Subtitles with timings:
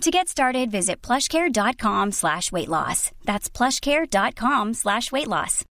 [0.00, 3.10] To get started, visit plushcare.com slash weight loss.
[3.24, 5.64] That's plushcare.com slash weight loss.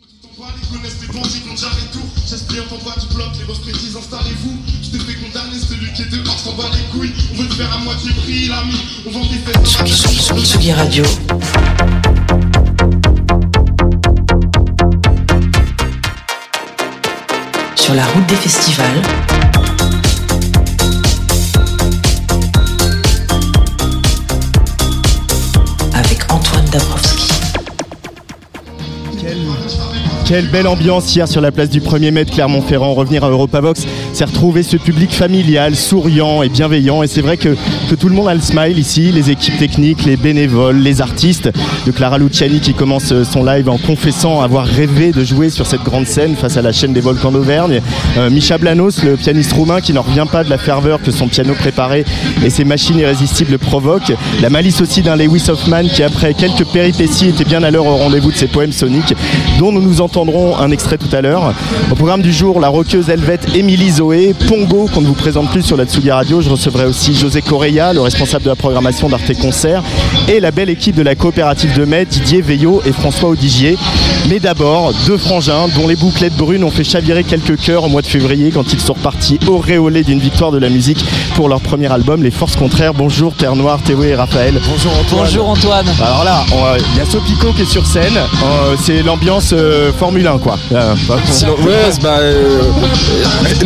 [0.00, 1.98] Ils connaissent les bandits quand j'arrête tout
[2.28, 6.02] J'aspire en bas du bloc, les boss précises, installez-vous Je te fais condamner, celui qui
[6.02, 8.76] est dehors s'en bat les couilles On veut te faire à moitié prix, l'ami
[9.06, 11.04] On vend tes fesses Tsugi Radio.
[17.74, 19.02] Sur la route des festivals.
[29.20, 29.97] Quelle,
[30.28, 32.92] quelle belle ambiance hier sur la place du 1er mai de Clermont-Ferrand.
[32.92, 37.02] Revenir à Europavox, c'est retrouver ce public familial, souriant et bienveillant.
[37.02, 37.56] Et c'est vrai que,
[37.88, 41.50] que tout le monde a le smile ici, les équipes techniques, les bénévoles, les artistes.
[41.86, 45.64] De Clara Luciani qui commence euh, son live en confessant avoir rêvé de jouer sur
[45.64, 47.80] cette grande scène face à la chaîne des volcans d'Auvergne.
[48.18, 51.28] Euh, Micha Blanos, le pianiste roumain qui n'en revient pas de la ferveur que son
[51.28, 52.04] piano préparé
[52.44, 54.12] et ses machines irrésistibles provoquent.
[54.42, 57.96] La malice aussi d'un Lewis Hoffman qui, après quelques péripéties, était bien à l'heure au
[57.96, 59.14] rendez-vous de ses poèmes soniques,
[59.58, 61.54] dont nous nous entendrons un extrait tout à l'heure.
[61.92, 65.62] Au programme du jour, la rockeuse helvète Émilie Zoé, Pongo, qu'on ne vous présente plus
[65.62, 66.40] sur la Tsugi Radio.
[66.40, 69.80] Je recevrai aussi José Correia, le responsable de la programmation d'Arte Concert,
[70.26, 73.78] et la belle équipe de la coopérative de mai, Didier Veillot et François Audigier.
[74.28, 78.02] Mais d'abord, deux frangins dont les bouclettes brunes ont fait chavirer quelques cœurs au mois
[78.02, 81.04] de février quand ils sont repartis auréolés d'une victoire de la musique
[81.36, 82.92] pour leur premier album, Les Forces Contraires.
[82.92, 84.60] Bonjour Terre Noire, Théo et Raphaël.
[84.68, 85.24] Bonjour Antoine.
[85.24, 85.86] Bonjour Antoine.
[86.02, 86.44] Alors là,
[86.92, 88.16] il y a Sopico qui est sur scène.
[88.16, 90.56] Euh, c'est l'ambiance euh, Formule 1 quoi.
[90.72, 92.62] Euh, bah, Sinon, ouais, c'est- bah, euh,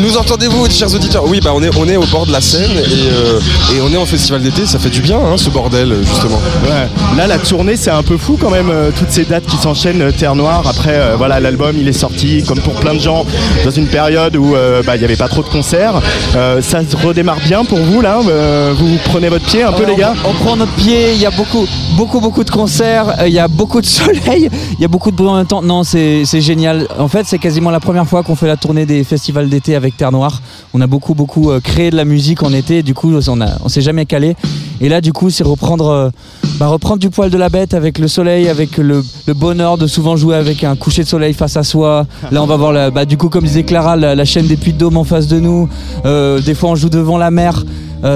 [0.00, 1.22] nous entendez-vous, chers auditeurs?
[1.28, 3.38] Oui, bah, on est, on est au bord de la Seine et, euh,
[3.76, 4.66] et on est en festival d'été.
[4.66, 6.40] Ça fait du bien, hein, ce bordel, justement.
[6.64, 6.88] Ouais.
[7.16, 8.70] Là, la tournée, c'est un peu fou quand même.
[8.70, 10.64] euh, toutes ces dates qui s'enchaînent, euh, Terre Noire.
[10.68, 13.24] Après, euh, voilà, l'album, il est sorti, comme pour plein de gens,
[13.64, 15.94] dans une période où euh, bah, il n'y avait pas trop de concerts.
[16.34, 18.18] Euh, ça se redémarre bien pour vous, là?
[18.28, 20.14] Euh, Vous prenez votre pied un peu, les gars?
[20.24, 21.66] on, on prend notre pied, il y a beaucoup,
[21.96, 24.48] beaucoup, beaucoup de concerts, euh, il y a beaucoup de soleil,
[24.78, 25.62] il y a beaucoup de bruit en même temps.
[25.62, 26.88] Non, c'est c'est génial.
[26.98, 29.98] En fait, c'est quasiment la première fois qu'on fait la tournée des festivals d'été avec
[29.98, 30.40] Terre Noire.
[30.72, 32.82] On a beaucoup, beaucoup euh, créé de la musique en été.
[32.82, 34.34] Du coup, on, s'est jamais calé.
[34.80, 36.10] Et là, du coup, c'est reprendre, euh,
[36.58, 39.02] bah, reprendre du poil de la bête avec le soleil, avec le,
[39.34, 42.06] bonheur de souvent jouer avec un coucher de soleil face à soi.
[42.30, 44.78] Là, on va voir, bah, du coup, comme disait Clara, la, chaîne des Puits de
[44.78, 45.68] Dôme en face de nous.
[46.06, 47.62] Euh, des fois, on joue devant la mer.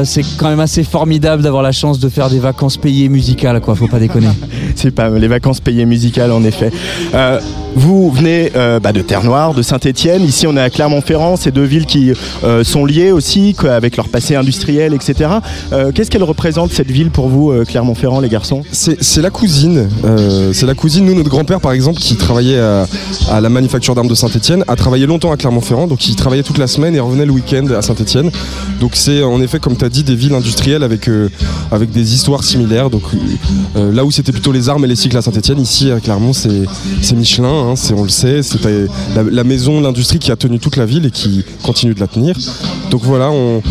[0.04, 3.74] C'est quand même assez formidable d'avoir la chance de faire des vacances payées musicales, quoi.
[3.74, 4.30] Faut pas déconner.
[4.74, 6.72] C'est pas les vacances payées musicales, en effet.
[7.76, 10.24] Vous venez euh, bah, de Terre Noire, de Saint-Étienne.
[10.24, 11.36] Ici, on est à Clermont-Ferrand.
[11.36, 12.10] C'est deux villes qui
[12.42, 15.30] euh, sont liées aussi, avec leur passé industriel, etc.
[15.72, 18.62] Euh, Qu'est-ce qu'elle représente cette ville pour vous, Clermont-Ferrand, les garçons?
[18.72, 19.88] C'est la cousine.
[20.52, 21.04] c'est la cousine.
[21.04, 25.06] Nous, notre grand-père, par exemple, qui travaillait à, la manufacture d'armes de Saint-Etienne, a travaillé
[25.06, 25.86] longtemps à Clermont-Ferrand.
[25.86, 28.30] Donc, il travaillait toute la semaine et revenait le week-end à Saint-Etienne.
[28.80, 31.10] Donc, c'est en effet, comme tu as dit, des villes industrielles avec,
[31.70, 32.88] avec des histoires similaires.
[32.88, 33.02] Donc,
[33.74, 37.16] là où c'était plutôt les armes et les cycles à Saint-Etienne, ici, à Clermont, c'est
[37.16, 37.65] Michelin.
[37.66, 38.42] Hein, c'est- on le sait.
[38.42, 42.06] C'était la, maison, l'industrie qui a tenu toute la ville et qui continue de la
[42.06, 42.36] tenir.
[42.90, 43.62] Donc, voilà, on,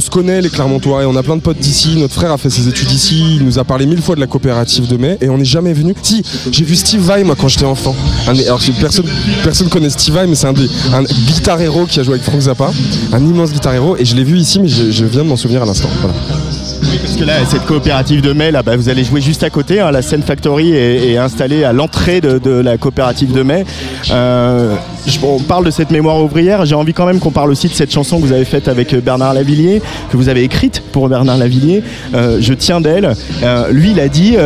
[0.00, 1.96] se connaît les Clermontois et on a plein de potes d'ici.
[1.96, 3.36] Notre frère a fait ses études ici.
[3.36, 5.72] Il nous a parlé mille fois de la coopérative de mai et on n'est jamais
[5.72, 5.94] venu.
[6.02, 7.94] Si, j'ai vu Steve Vai moi quand j'étais enfant.
[8.80, 9.04] Personne
[9.42, 10.68] personne connaît Steve Vai mais c'est un des
[11.88, 12.70] qui a joué avec Frank Zappa,
[13.12, 15.66] un immense guitar et je l'ai vu ici mais je, viens de m'en souvenir à
[15.66, 15.88] l'instant.
[17.02, 19.80] Parce que là, cette coopérative de mai, là, bah, vous allez jouer juste à côté.
[19.80, 23.64] hein, la scène Factory est, installée à l'entrée de, la coopérative de mai.
[24.10, 24.74] Euh,
[25.22, 26.64] on parle de cette mémoire ouvrière.
[26.64, 28.92] J'ai envie quand même qu'on parle aussi de cette chanson que vous avez faite avec
[28.92, 31.82] euh, Bernard Lavillier, que vous avez écrite pour Bernard Lavillier.
[32.14, 33.14] Euh, je tiens d'elle.
[33.70, 34.36] Lui, il a dit.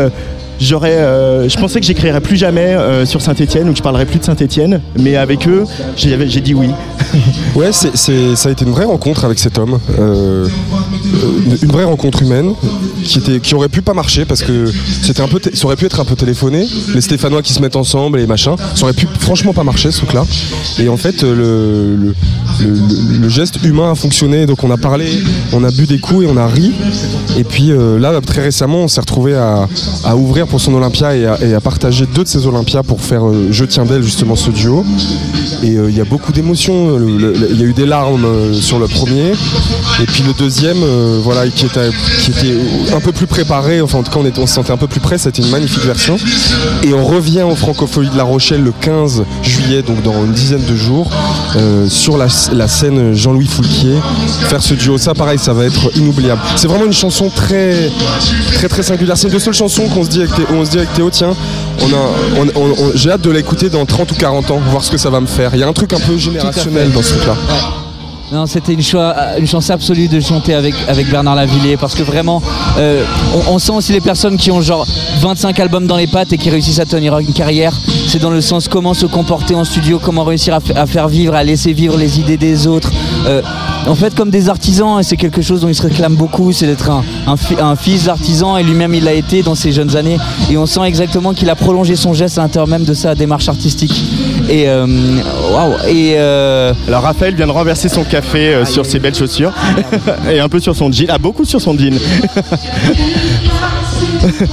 [0.61, 4.25] J'aurais, je pensais que j'écrirais plus jamais sur Saint-Etienne ou que je parlerais plus de
[4.25, 5.63] Saint-Etienne, mais avec eux,
[5.97, 6.71] j'ai dit oui.
[7.55, 9.79] Ouais, ça a été une vraie rencontre avec cet homme,
[11.63, 12.53] une vraie rencontre humaine
[13.05, 14.71] qui était, qui aurait pu pas marcher parce que
[15.03, 17.77] c'était un peu, ça aurait pu être un peu téléphoné, les Stéphanois qui se mettent
[17.77, 20.25] ensemble et machin, ça aurait pu franchement pas marcher ce truc-là.
[20.79, 21.97] Et en fait, le,
[22.61, 24.47] le- geste humain a fonctionné.
[24.47, 25.07] Donc on a parlé,
[25.53, 26.73] on a bu des coups et on a ri.
[27.37, 29.69] Et puis euh, là, très récemment, on s'est retrouvé à,
[30.05, 33.49] à ouvrir pour son Olympia et à, partager deux de ses Olympias pour faire euh,
[33.51, 34.85] Je tiens d'elle, justement, ce duo.
[35.63, 36.99] Et euh, il y a beaucoup d'émotions.
[36.99, 39.33] Il y a eu des larmes sur le premier.
[40.01, 41.91] Et puis le deuxième, euh, voilà, qui était,
[42.23, 42.55] qui était
[42.95, 43.81] un peu plus préparé.
[43.81, 45.19] Enfin, en tout cas, on, était, on se sentait un peu plus près.
[45.19, 46.17] C'était une magnifique version.
[46.83, 50.65] Et on revient au Francophonie de La Rochelle le 15 juillet, donc dans une dizaine
[50.65, 51.11] de jours,
[51.57, 53.95] euh, sur la, la scène Jean-Louis Foulquier.
[54.49, 56.41] Faire ce duo, ça pareil, ça va être inoubliable.
[56.57, 57.91] C'est vraiment une chanson très,
[58.55, 59.17] très, très singulière.
[59.17, 61.11] C'est une des seules chansons qu'on se dit avec Théo, on se dit avec Théo,
[61.11, 61.35] tiens,
[61.81, 64.83] on a, on- on- on- j'ai hâte de l'écouter dans 30 ou 40 ans, voir
[64.85, 65.51] ce que ça va me faire.
[65.55, 67.37] Il y a un truc un peu générationnel dans ce truc-là.
[68.47, 70.75] C'était une, chance absolue de chanter avec,
[71.11, 72.43] Bernard Lavillier parce que vraiment,
[72.79, 73.03] euh,
[73.49, 74.87] on, sent aussi les personnes qui ont genre
[75.21, 77.73] 25 albums dans les pattes et qui réussissent à tenir une carrière.
[78.07, 81.09] C'est dans le sens comment se comporter en studio, comment réussir à, fa- à faire
[81.09, 82.91] vivre, à laisser vivre les idées des autres.
[83.27, 83.41] Euh,
[83.87, 86.67] en fait, comme des artisans, et c'est quelque chose dont il se réclame beaucoup, c'est
[86.67, 86.91] d'être
[87.61, 90.19] un fils d'artisan et lui-même il l'a été dans ses jeunes années.
[90.51, 93.49] Et on sent exactement qu'il a prolongé son geste à l'intérieur même de sa démarche
[93.49, 94.05] artistique.
[94.49, 94.87] Et euh,
[95.53, 99.53] waouh Et euh, Alors Raphaël vient de renverser son café euh, sur ses belles chaussures
[100.31, 101.07] et un peu sur son jean.
[101.11, 101.99] Ah beaucoup sur son jean.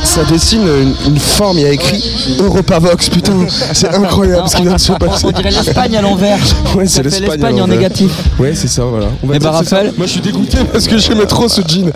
[0.04, 2.04] Ça dessine une, une forme, il y a écrit
[2.40, 3.34] Europavox, putain,
[3.74, 5.26] c'est incroyable ce qui vient de se passer.
[5.26, 6.38] on dirait l'Espagne à l'envers.
[6.76, 7.62] Ouais, c'est l'Espagne.
[7.62, 8.12] en négatif.
[8.40, 9.08] Ouais, c'est ça, voilà.
[9.24, 9.76] On va Eh dire ben, ça.
[9.78, 11.92] Raphaël Moi, je suis dégoûté parce que j'aimais trop ce jean.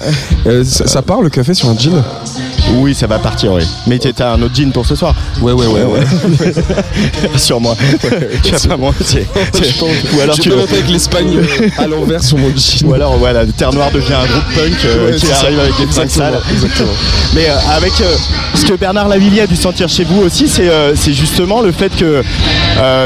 [0.48, 2.04] Euh, ça, ça part le café sur un jean?
[2.76, 3.64] Oui, ça va partir, oui.
[3.88, 5.16] Mais t'as un autre jean pour ce soir.
[5.42, 5.84] Ouais, ouais, ouais.
[5.84, 6.54] ouais.
[7.38, 7.76] Sur moi.
[8.44, 9.24] tu vas pas mentir.
[10.16, 12.86] Ou alors tu avec l'Espagne euh, à l'envers sur mon jean.
[12.88, 16.26] Ou alors voilà, Terre Noire devient un groupe punk euh, qui arrive avec des Exactement,
[16.32, 16.42] sales.
[16.54, 16.92] exactement.
[17.36, 17.92] Mais euh, avec
[18.56, 22.24] ce que Bernard Lavillier a dû sentir chez vous aussi, c'est justement le fait que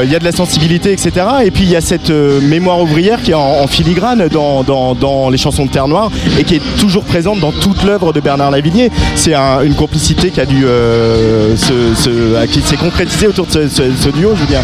[0.04, 1.12] il y a de la sensibilité, etc.
[1.44, 5.30] Et puis il y a cette mémoire ouvrière qui est en, filigrane dans, dans- dans
[5.30, 8.50] les chansons de Terre Noire et qui est toujours présente dans toute l'œuvre de Bernard
[8.50, 8.90] Lavillier.
[9.16, 13.52] C'est un- une complicité qui a dû euh, se, se- qui s'est concrétisée autour de
[13.52, 14.62] ce, ce- ce duo, je veux dire.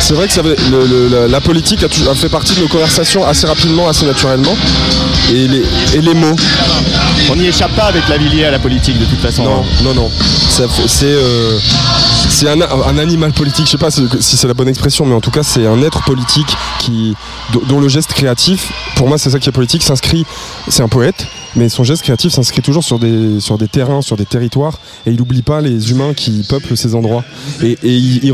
[0.00, 2.68] C'est vrai que ça, avait- le- le- la, la politique a, fait partie de nos
[2.68, 4.56] conversations assez rapidement, assez naturellement.
[5.30, 5.64] Et les,
[5.94, 6.36] et les mots.
[7.30, 9.44] On n'y échappe pas avec Lavillier à la politique de toute façon.
[9.44, 10.10] Non, non, non.
[10.48, 11.56] Ça fait- C'est euh,
[12.28, 15.20] c'est un, un animal politique, je sais pas si c'est la bonne expression, mais en
[15.20, 17.14] tout cas c'est un être politique qui,
[17.52, 20.24] dont- dont le geste créatif, pour moi c'est ça qui est politique, s'inscrit,
[20.68, 21.26] c'est un poète,
[21.56, 25.10] mais son geste créatif s'inscrit toujours sur des, sur des terrains, sur des territoires, et
[25.10, 27.24] il n'oublie pas les humains qui peuplent ces endroits.
[27.62, 28.32] Et, et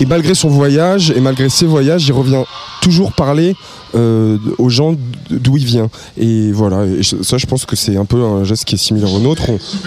[0.00, 2.44] et malgré son voyage, et malgré ses voyages, il revient
[2.80, 3.54] toujours parler
[3.94, 4.94] euh, aux gens
[5.30, 5.90] d'où il vient.
[6.18, 9.12] Et voilà, et ça je pense que c'est un peu un geste qui est similaire
[9.12, 9.44] au nôtre.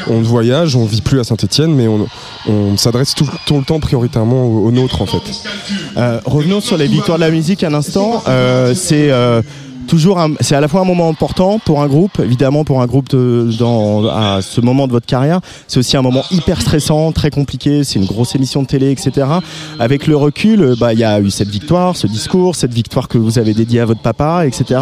[0.08, 2.08] On, on voyage, on vit plus à Saint-Etienne, mais on,
[2.48, 5.22] on s'adresse tout, tout le temps prioritairement aux, aux nôtres en fait.
[5.98, 8.24] Euh, revenons sur les victoires de la musique un instant.
[8.28, 9.10] Euh, c'est
[9.88, 13.10] toujours c'est à la fois un moment important pour un groupe, évidemment pour un groupe
[13.10, 15.39] de- dans, à ce moment de votre carrière.
[15.68, 17.84] C'est aussi un moment hyper stressant, très compliqué.
[17.84, 19.25] C'est une grosse émission de télé, etc.
[19.80, 23.07] Avec le recul, euh, bah, il y a eu cette victoire, ce discours, cette victoire
[23.07, 24.80] que vous avez dédiée à votre papa, etc.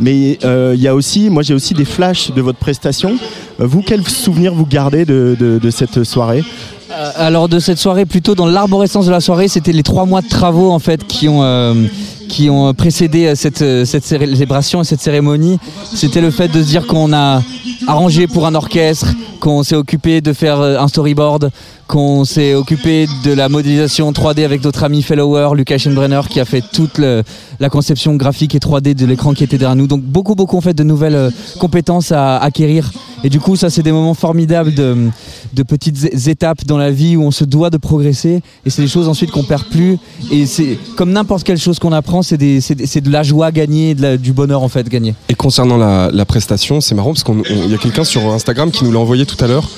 [0.00, 3.16] Mais euh, il y a aussi, moi j'ai aussi des flashs de votre prestation.
[3.60, 6.42] Euh, Vous, quel souvenir vous gardez de, de- de cette soirée?
[7.16, 10.28] Alors de cette soirée, plutôt dans l'arborescence de la soirée, c'était les trois mois de
[10.28, 11.72] travaux en fait qui ont euh,
[12.32, 15.58] qui ont précédé euh, cette euh, cette célébration et cette cérémonie.
[15.94, 17.42] C'était le fait de se dire qu'on a
[17.86, 19.08] arrangé pour un orchestre,
[19.38, 21.50] qu'on s'est occupé de faire euh, un storyboard,
[21.88, 26.46] qu'on s'est occupé de la modélisation 3D avec notre ami Fellower, Lucas Schenbrenner, qui a
[26.46, 27.22] fait toute le-
[27.62, 29.86] la conception graphique et 3D de l'écran qui était derrière nous.
[29.86, 32.92] Donc beaucoup beaucoup en fait de nouvelles euh, compétences à acquérir.
[33.24, 35.08] Et du coup, ça c'est des moments formidables de,
[35.54, 38.42] de petites étapes dans la vie où on se doit de progresser.
[38.66, 39.96] Et c'est des choses ensuite qu'on perd plus.
[40.32, 44.16] Et c'est comme n'importe quelle chose qu'on apprend, c'est de la joie gagnée, de la-
[44.16, 45.14] du bonheur en fait gagné.
[45.28, 48.82] Et concernant la, la prestation, c'est marrant parce qu'il y a quelqu'un sur Instagram qui
[48.84, 49.68] nous l'a envoyé tout à l'heure.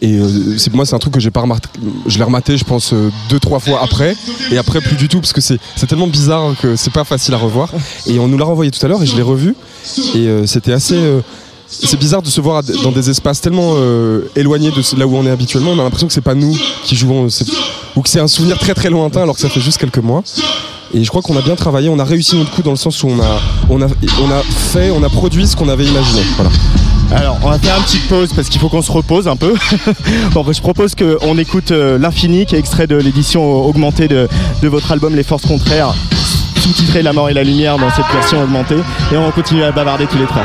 [0.00, 1.68] et euh, c'est moi, c'est un truc que j'ai pas remarqué.
[2.06, 4.16] Je l'ai rematé, je pense, euh, deux, trois fois après.
[4.50, 7.33] Et après, plus du tout parce que c'est c'est tellement bizarre que c'est pas facile
[7.36, 7.70] revoir.
[8.06, 9.54] Et on nous l'a renvoyé tout à l'heure et je l'ai revu.
[10.14, 10.96] Et euh, c'était assez.
[10.96, 11.20] euh,
[11.66, 15.26] c'est bizarre de se voir dans des espaces tellement euh, éloignés de là où on
[15.26, 15.72] est habituellement.
[15.72, 17.26] On a l'impression que c'est pas nous qui jouons,
[17.96, 20.22] ou que c'est un souvenir très très lointain alors que ça fait juste quelques mois.
[20.92, 23.02] Et je crois qu'on a bien travaillé, on a réussi notre coup dans le sens
[23.02, 26.20] où on a, on a, on a fait, on a produit ce qu'on avait imaginé.
[26.36, 26.50] Voilà.
[27.10, 29.54] Alors, on va faire une petite pause parce qu'il faut qu'on se repose un peu.
[30.32, 34.28] bon, je propose qu'on écoute L'Infini, qui est extrait de l'édition augmentée de,
[34.62, 35.94] de votre album Les Forces Contraires,
[36.64, 38.78] sous-titré La mort et la lumière dans cette version augmentée.
[39.12, 40.44] Et on continue à bavarder tous les trois.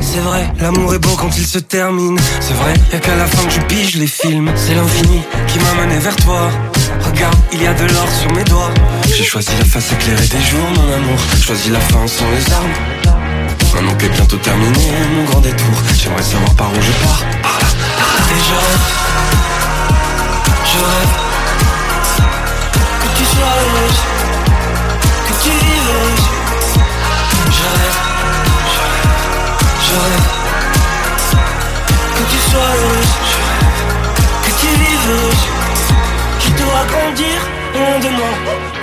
[0.00, 2.18] C'est vrai, l'amour est beau quand il se termine.
[2.40, 4.50] C'est vrai, y'a qu'à la fin que je pige les films.
[4.56, 6.50] C'est l'infini qui m'a mené vers toi.
[7.00, 8.70] Regarde, il y a de l'or sur mes doigts.
[9.06, 11.18] J'ai choisi la face éclairée des jours, mon amour.
[11.40, 12.72] Choisi la fin sans les armes.
[13.74, 17.22] Maintenant qu'est bientôt terminé mon grand détour, j'aimerais savoir par où je pars.
[17.42, 17.58] Par
[18.28, 18.86] je rêve.
[20.64, 21.12] Je rêve.
[23.00, 24.33] Que tu sois.
[25.44, 26.26] Tu heureuse.
[27.56, 27.98] Je rêve.
[29.86, 30.28] Je rêve.
[31.30, 31.36] Je.
[32.16, 33.14] Que tu sois heureuse.
[33.30, 33.38] Je.
[34.44, 34.94] Que tu vives.
[36.40, 37.36] Qui doit grandir
[37.74, 38.32] loin de moi.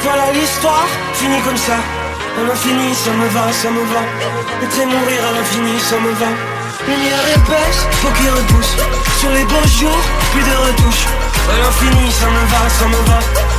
[0.01, 1.77] Voilà l'histoire, finie comme ça.
[2.37, 4.03] À l'infini, ça me va, ça me va.
[4.61, 6.29] Et mourir à l'infini, ça me va.
[6.87, 8.75] Lumière épaisse, faut qu'il repousse.
[9.19, 11.07] Sur les beaux jours, plus de retouches.
[11.49, 13.50] À l'infini, ça me va, ça me va.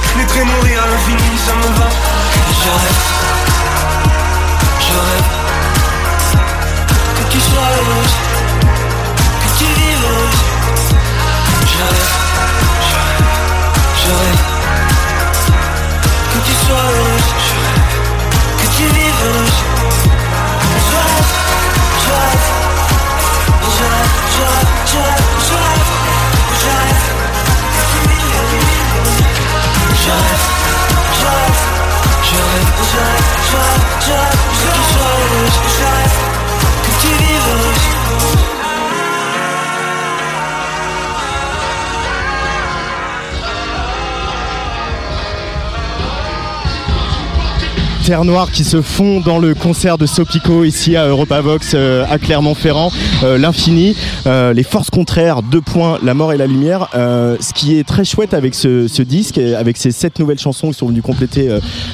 [48.04, 52.18] Terre Noire qui se fond dans le concert de Sopico ici à Europavox euh, à
[52.18, 52.90] Clermont-Ferrand,
[53.22, 53.94] euh, l'infini,
[54.26, 56.88] euh, les forces contraires, deux points, la mort et la lumière.
[56.92, 60.86] Ce qui est très chouette avec ce, disque, avec ces sept nouvelles chansons qui sont
[60.86, 61.48] venues compléter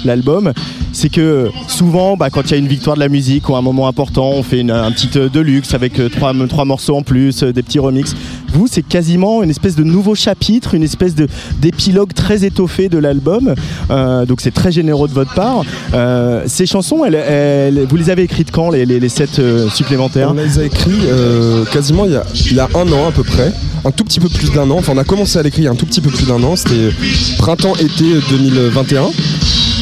[0.04, 0.52] l'album,
[0.92, 3.62] c'est que souvent, bah, quand il y a une victoire de la musique ou un
[3.62, 7.62] moment important, on fait une, un petit deluxe avec trois, trois morceaux en plus, des
[7.62, 8.14] petits remixes.
[8.52, 11.28] Vous, c'est quasiment une espèce de nouveau chapitre, une espèce de
[11.60, 13.54] d'épilogue très étoffé de l'album.
[13.90, 15.62] Euh, donc c'est très généreux de votre part.
[15.94, 20.64] Euh, ces chansons, vous les avez écrites quand, les, les, euh, supplémentaires On les a
[20.64, 23.52] écrits euh, quasiment il y, a, y a un an à peu près,
[23.84, 24.78] un tout petit peu plus d'un an.
[24.78, 26.56] Enfin, on a commencé à l'écrire un tout petit peu plus d'un an.
[26.56, 26.90] C'était
[27.38, 29.10] printemps-été 2021.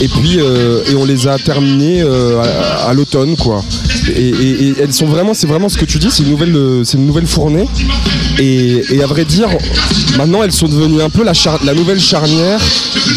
[0.00, 2.42] Et puis, euh, et on les a terminés euh,
[2.86, 3.64] à, l'automne, quoi.
[4.14, 6.98] Et, elles sont vraiment, c'est vraiment ce que tu dis, c'est une nouvelle, euh, c'est
[6.98, 7.66] une nouvelle fournée.
[8.38, 9.48] Et, à vrai dire,
[10.18, 11.32] maintenant elles sont devenues un peu la,
[11.64, 12.60] la nouvelle charnière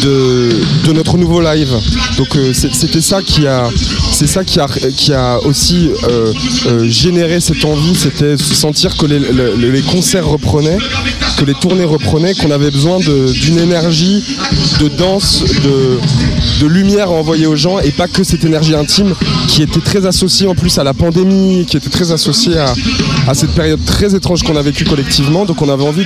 [0.03, 0.49] de,
[0.87, 1.73] de notre nouveau live.
[2.17, 3.69] Donc c'était ça qui a,
[4.11, 5.89] c'est ça qui a, qui a aussi
[6.85, 10.77] généré cette envie, c'était se sentir que les, le- les concerts reprenaient,
[11.37, 14.23] que les tournées reprenaient, qu'on avait besoin d'une énergie,
[14.79, 15.99] de danse, de,
[16.59, 19.13] de lumière à envoyer aux gens et pas que cette énergie intime
[19.47, 23.51] qui était très associée en plus à la pandémie, qui était très associée à, cette
[23.51, 25.45] période très étrange qu'on a vécue collectivement.
[25.45, 26.05] Donc on avait envie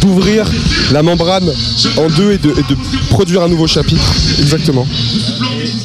[0.00, 0.50] d'ouvrir
[0.92, 1.50] la membrane
[1.96, 2.76] en deux et de, de
[3.10, 4.12] produire un nouveau chapitre.
[4.40, 4.86] Exactement.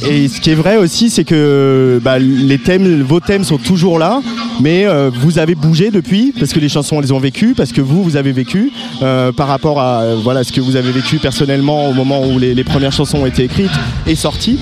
[0.09, 3.99] Et ce qui est vrai aussi, c'est que bah, les thèmes, vos thèmes sont toujours
[3.99, 4.21] là,
[4.59, 7.81] mais euh, vous avez bougé depuis, parce que les chansons elles ont vécu, parce que
[7.81, 11.89] vous, vous avez vécu, euh, par rapport à euh, ce que vous avez vécu personnellement
[11.89, 13.71] au moment où les, premières chansons ont été écrites
[14.05, 14.59] et sorties.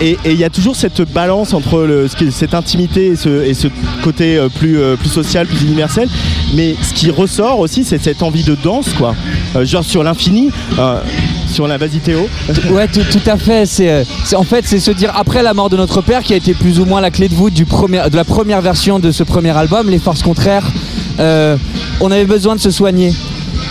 [0.00, 3.68] Et il y a toujours cette balance entre cette intimité et ce,
[4.02, 4.78] côté plus
[5.08, 6.08] social, plus universel.
[6.54, 9.14] Mais ce qui ressort aussi, c'est cette envie de danse, quoi.
[9.56, 11.00] Euh, genre sur l'infini, euh,
[11.52, 12.28] sur la vas-y Théo.
[12.70, 13.64] Ouais, tout, tout à fait.
[13.80, 16.36] Euh, c'est- en fait, c'est se dire après la mort de notre père, qui a
[16.36, 19.50] été plus ou moins la clé de voûte de la première version de ce premier
[19.56, 20.66] album, Les Forces Contraires.
[21.18, 23.12] on avait besoin de se soigner.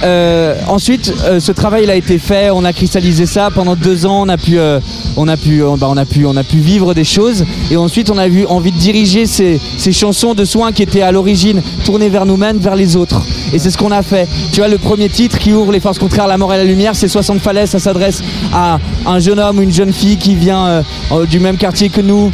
[0.03, 4.05] Euh, ensuite, euh, ce travail il a été fait, on a cristallisé ça pendant deux
[4.05, 4.79] ans, on a pu, euh,
[5.15, 8.09] on a pu, bah, on a pu, on a pu vivre des choses, et ensuite
[8.09, 11.61] on a eu envie de diriger ces, ces chansons de soins qui étaient à l'origine
[11.85, 13.21] tournées vers nous-mêmes, vers les autres.
[13.53, 14.27] Et c'est ce qu'on a fait.
[14.51, 16.95] Tu vois, le premier titre qui ouvre les forces contraires, la mort et la lumière,
[16.95, 17.69] c'est 60 falaises.
[17.69, 20.83] Ça s'adresse à un jeune homme ou une jeune fille qui vient
[21.29, 22.31] du même quartier que nous,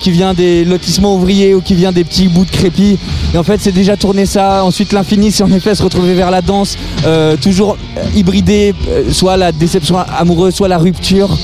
[0.00, 2.98] qui vient des lotissements ouvriers ou qui vient des petits bouts de crépi.
[3.34, 4.64] Et en fait, c'est déjà tourné ça.
[4.64, 6.76] Ensuite, l'infini, c'est en effet se retrouver vers la danse,
[7.10, 7.76] euh, toujours
[8.14, 11.36] hybridé, euh, soit la déception amoureuse, soit la rupture.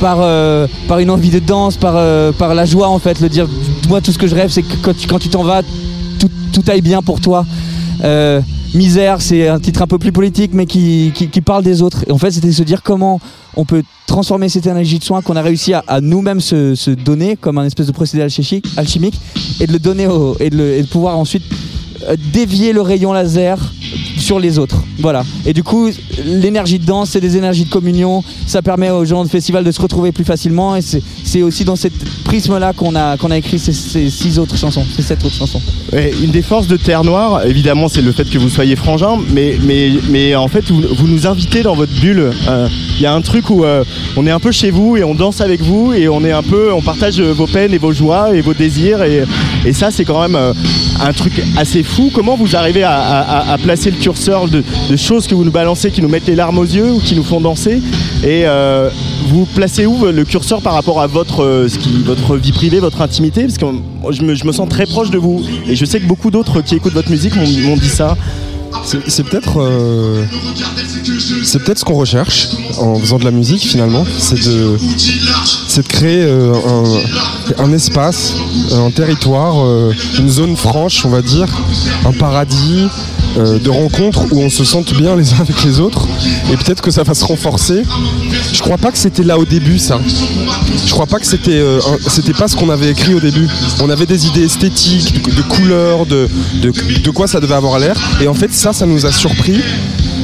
[0.00, 0.66] Par, euh,
[0.98, 3.46] une envie de danse, par, la joie en fait, le dire
[3.88, 4.74] moi tout ce que je rêve c'est que
[5.06, 5.62] quand tu t'en vas,
[6.18, 7.46] tout, tout aille bien pour toi.
[8.74, 11.12] Misère, c'est un titre un peu plus politique, mais qui,
[11.44, 12.04] parle des autres.
[12.10, 13.20] En fait, c'était se dire comment
[13.54, 17.58] on peut transformer cette énergie de soin qu'on a réussi à, nous-mêmes se, donner comme
[17.58, 19.20] un espèce de procédé alchimique,
[19.60, 20.08] et de le donner
[20.40, 21.44] et, de pouvoir ensuite
[22.32, 23.58] dévier le rayon laser
[24.22, 24.76] sur les autres.
[24.98, 25.24] Voilà.
[25.44, 25.90] Et du coup,
[26.24, 28.22] l'énergie de danse, c'est des énergies de communion.
[28.46, 30.76] Ça permet aux gens de festival de se retrouver plus facilement.
[30.76, 31.92] Et c'est aussi dans cette
[32.24, 35.60] prisme-là qu'on a, qu'on a écrit ces, six autres chansons, ces sept autres chansons.
[36.22, 39.56] Une des forces de Terre Noire, évidemment, c'est le fait que vous soyez frangin, mais,
[39.64, 42.30] mais, mais en fait, vous, vous nous invitez dans votre bulle.
[42.48, 43.84] Euh, Il y a un truc où euh,
[44.16, 46.42] on est un peu chez vous et on danse avec vous et on est un
[46.42, 49.24] peu, on partage euh, vos peines et vos joies et vos désirs et,
[49.64, 50.52] et ça, c'est quand même euh,
[51.00, 52.10] un truc assez fou.
[52.14, 56.26] Comment vous arrivez à placer le de, choses que vous nous balancez, qui nous mettent
[56.26, 57.82] les larmes aux yeux ou qui nous font danser.
[58.22, 58.90] Et euh,
[59.28, 62.78] vous placez où le curseur par rapport à votre, euh, ce qui, votre vie privée,
[62.78, 63.42] votre intimité?
[63.42, 63.66] Parce que
[64.10, 65.42] je me, je me sens très proche de vous.
[65.66, 68.16] Et je sais que beaucoup d'autres qui écoutent votre musique m'ont dit ça.
[68.84, 70.24] C'est peut-être euh,
[71.44, 74.76] c'est peut-être ce qu'on recherche en faisant de la musique finalement, c'est de
[75.76, 76.52] de créer euh,
[77.58, 78.34] un, un espace,
[78.72, 81.46] un territoire, euh, une zone franche, on va dire,
[82.04, 82.88] un paradis
[83.38, 86.06] euh, de rencontres où on se sente bien les uns avec les autres
[86.52, 87.82] et peut-être que ça va se renforcer.
[88.52, 90.00] Je crois pas que c'était là au début ça.
[90.86, 91.80] Je crois pas que c'était euh,
[92.38, 93.48] pas ce qu'on avait écrit au début.
[93.80, 96.28] On avait des idées esthétiques, de, de couleurs, de,
[96.60, 97.96] de, de quoi ça devait avoir l'air.
[98.20, 99.60] Et en fait, ça, ça nous a surpris.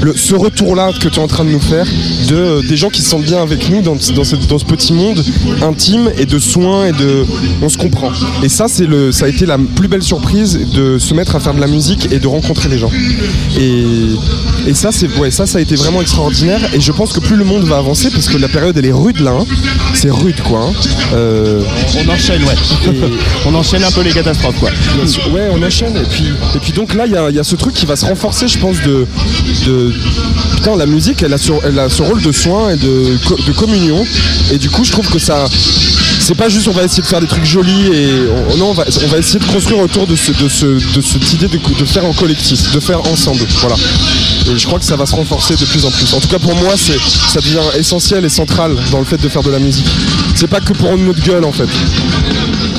[0.02, 1.84] Le- ce retour-là que tu es en train de nous faire,
[2.28, 4.64] de, euh, des gens qui se sentent bien avec nous dans, dans, cette- dans ce
[4.64, 5.22] petit monde
[5.62, 7.24] intime et de soins et de.
[7.62, 8.10] On se comprend.
[8.42, 11.40] Et ça, c'est le, ça a été la plus belle surprise de se mettre à
[11.40, 12.90] faire de la musique et de rencontrer les gens.
[13.58, 13.84] Et,
[14.66, 16.60] et ça, c'est, ouais, ça, ça a été vraiment extraordinaire.
[16.74, 18.92] Et je pense que plus le monde va avancer, parce que la période, elle est
[18.92, 19.32] rude là.
[19.40, 19.46] hein.
[19.94, 20.60] C'est rude, quoi.
[20.68, 20.72] hein.
[21.14, 21.62] Euh,
[22.06, 22.94] On enchaîne, ouais.
[23.46, 24.70] on enchaîne un peu les catastrophes, quoi.
[25.32, 25.96] Ouais, on enchaîne.
[25.96, 26.24] Et puis,
[26.54, 28.46] et puis donc là, il y a, y a ce truc qui va se renforcer,
[28.48, 29.06] je pense, de.
[29.66, 29.87] de
[30.54, 34.04] putain, la musique, elle a, ce, rôle de soin et de, co- de communion.
[34.52, 35.44] Et du coup, je trouve que ça.
[36.20, 38.08] C'est pas juste on va essayer de faire des trucs jolis et
[38.50, 38.84] on, non, on va,
[39.18, 42.72] essayer de construire autour de, ce, de, ce, de cette idée de, faire en collectif,
[42.72, 43.46] de faire ensemble.
[43.60, 43.76] Voilà.
[44.50, 46.12] Et je crois que ça va se renforcer de plus en plus.
[46.14, 49.42] En tout cas, pour moi, ça devient essentiel et central dans le fait de faire
[49.42, 49.86] de la musique.
[50.34, 51.68] C'est pas que pour notre gueule en fait.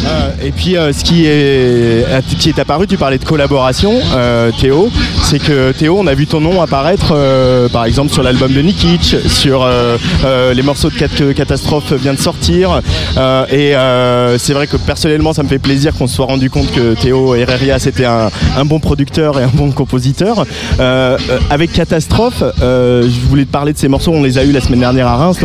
[0.06, 2.06] Euh, et puis euh, ce qui est,
[2.40, 4.90] qui est apparu, tu parlais de collaboration, euh, Théo,
[5.24, 8.62] c'est que Théo, on a vu ton nom apparaître euh, par exemple sur l'album de
[8.62, 12.82] Nikic, sur euh, euh, les morceaux de Cat- Catastrophe vient de sortir.
[13.18, 16.50] euh, et euh, c'est vrai que personnellement, ça me fait plaisir qu'on se soit rendu
[16.50, 18.30] compte que Théo Herreria c'était un,
[18.66, 20.46] bon producteur et un bon compositeur.
[20.80, 24.44] Euh, euh, avec Catastrophe, euh, je voulais te parler de ces morceaux, on les a
[24.44, 25.38] eu la semaine dernière à Reims.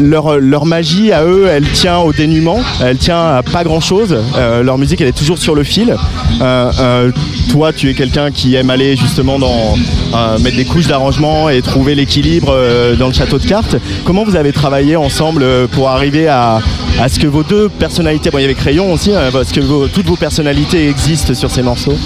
[0.00, 3.80] Euh, leur, leur magie à eux, elle tient au dénuement, elle tient à pas grand
[3.80, 4.16] chose.
[4.62, 5.94] leur musique, elle est toujours sur le fil.
[6.40, 7.10] Euh, euh,
[7.50, 9.74] toi, tu es quelqu'un qui aime aller justement dans
[10.14, 13.76] euh, mettre des couches d'arrangement et trouver l'équilibre euh, dans le château de cartes.
[14.04, 16.60] Comment vous avez travaillé ensemble euh, pour arriver à,
[17.00, 19.60] à ce que vos deux personnalités, bon, il y avait Crayon aussi, hein, parce que
[19.60, 21.96] vos- toutes vos personnalités existent sur ces morceaux.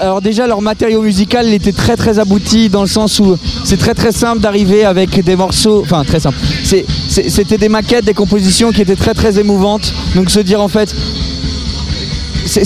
[0.00, 3.94] Alors- déjà leur matériau musical était très très abouti dans le sens où c'est très
[3.94, 6.36] très simple d'arriver avec des morceaux, enfin très simple.
[7.08, 9.92] C'était des maquettes, des compositions qui étaient très très émouvantes.
[10.14, 10.94] Donc se dire en fait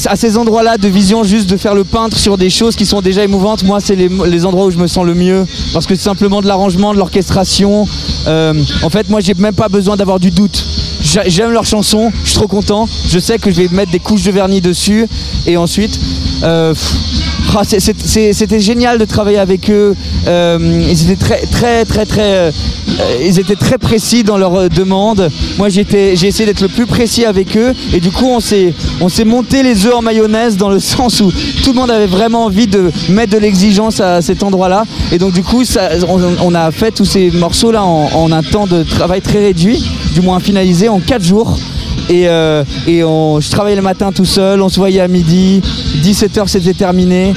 [0.06, 3.02] à ces endroits-là de vision juste de faire le peintre sur des choses qui sont
[3.02, 6.02] déjà émouvantes, moi c'est les, endroits où je me sens le mieux parce que c'est
[6.02, 7.86] simplement de l'arrangement, de l'orchestration.
[8.26, 10.64] Euh, en fait moi j'ai même pas besoin d'avoir du doute.
[11.02, 12.88] J'a- J'aime leurs chansons, je suis trop content.
[13.08, 15.06] Je sais que je vais mettre des couches de vernis dessus
[15.46, 16.00] et ensuite.
[16.42, 16.74] Euh,
[17.54, 19.94] ah, C'était génial de travailler avec eux.
[20.26, 20.88] Euh, euh,
[23.24, 25.30] ils étaient très précis dans leurs demandes.
[25.58, 25.86] Moi j'ai
[26.26, 29.86] essayé d'être le plus précis avec eux et du coup on s'est on monté les
[29.86, 31.32] œufs en mayonnaise dans le sens où
[31.64, 35.32] tout le monde avait vraiment envie de mettre de l'exigence à cet endroit-là et donc
[35.32, 35.62] du coup
[36.42, 39.84] on, a fait tous ces morceaux là en, en un temps de travail très réduit,
[40.14, 41.58] du moins finalisé en 4 jours.
[42.08, 45.60] Et, euh, je travaillais le matin tout seul, on se voyait à midi,
[46.02, 47.34] 17h c'était terminé,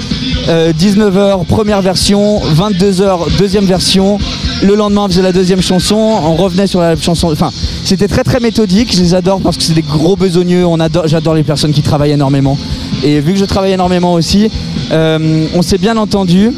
[0.48, 4.20] euh, 19h première version, 22h deuxième version,
[4.62, 7.52] le lendemain on faisait la deuxième chanson, on revenait sur la chanson, enfin
[7.84, 10.66] c'était très très méthodique, je les adore parce que c'est des gros besogneux,
[11.06, 12.58] j'adore les personnes qui travaillent énormément.
[13.04, 14.52] Et vu que je travaille énormément aussi,
[14.92, 16.52] euh, on s'est bien entendu.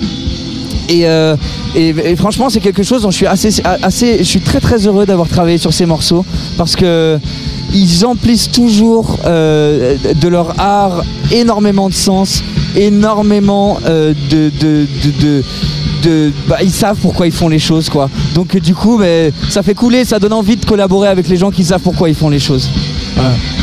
[0.93, 1.37] Euh,
[1.73, 5.05] et franchement, c'est quelque chose dont je suis assez, assez, je suis très très heureux
[5.05, 6.25] d'avoir travaillé sur ces morceaux
[6.57, 7.17] parce que
[7.73, 12.43] ils emplissent toujours euh, de leur art énormément de sens,
[12.75, 15.43] énormément euh, de, de, de- de-
[16.03, 18.09] de- bah, ils savent pourquoi ils font les choses quoi.
[18.33, 21.51] Donc du coup, mais, ça fait couler, ça donne envie de collaborer avec les gens
[21.51, 22.69] qui savent pourquoi ils font les choses.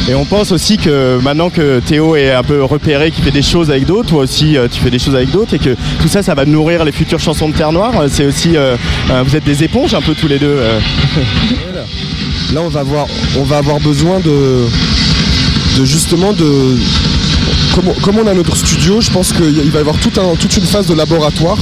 [0.09, 3.43] Et on pense aussi que maintenant que Théo est un peu repéré, qu'il fait des
[3.43, 6.07] choses avec d'autres, toi aussi euh, tu fais des choses avec d'autres, et que tout
[6.09, 7.93] ça, ça va nourrir les futures chansons de Terre Noire.
[8.09, 8.77] C'est aussi, euh,
[9.11, 10.57] euh, vous êtes des éponges un peu tous les deux.
[12.53, 13.07] Là, on va avoir,
[13.37, 14.65] on va avoir besoin de,
[15.85, 16.77] justement de.
[17.75, 20.87] Comme, comme on a notre studio, je pense qu'il va y avoir toute une phase
[20.87, 21.59] de laboratoire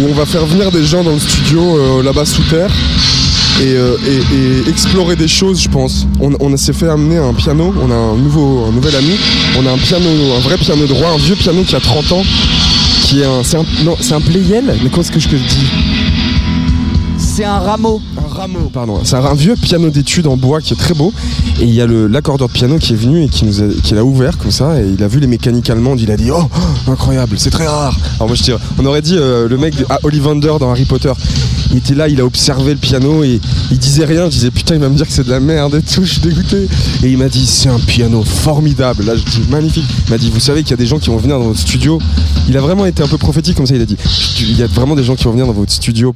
[0.00, 2.70] où on va faire venir des gens dans le studio euh, là-bas sous terre
[3.60, 6.06] et, euh, et- explorer des choses, je pense.
[6.20, 9.16] On, s'est fait amener un piano, on a un, nouveau, nouvel ami,
[9.58, 12.22] on a un piano, un vrai piano droit, un vieux piano qui a 30 ans,
[13.02, 13.42] qui est un.
[13.42, 15.66] C'est un, non, c'est un Playel, mais qu'est-ce que je te dis?
[17.38, 18.00] C'est un rameau.
[18.16, 18.98] un rameau, pardon.
[19.04, 21.12] C'est un vieux piano d'études en bois qui est très beau.
[21.60, 23.52] Et il y a l'accordeur de piano qui est venu et qui nous
[23.92, 24.82] l'a ouvert comme ça.
[24.82, 26.00] Et il a vu les mécaniques allemandes.
[26.00, 26.42] Il a dit Oh,
[26.88, 27.96] incroyable, c'est très rare.
[28.16, 31.12] Alors moi je on aurait dit euh, le mec de ah, Ollivander dans Harry Potter.
[31.70, 34.24] Il était là, il a observé le piano et il disait rien.
[34.26, 36.04] Je disais Putain, il va me dire que c'est de la merde et tout.
[36.04, 36.68] Je suis dégoûté.
[37.02, 39.04] Et il m'a dit C'est un piano formidable.
[39.04, 39.84] Là, je dis Magnifique.
[40.06, 41.58] Il m'a dit Vous savez qu'il y a des gens qui vont venir dans votre
[41.58, 41.98] studio.
[42.48, 43.74] Il a vraiment été un peu prophétique comme ça.
[43.74, 43.96] Il a dit
[44.40, 46.14] Il y a vraiment des gens qui vont venir dans votre studio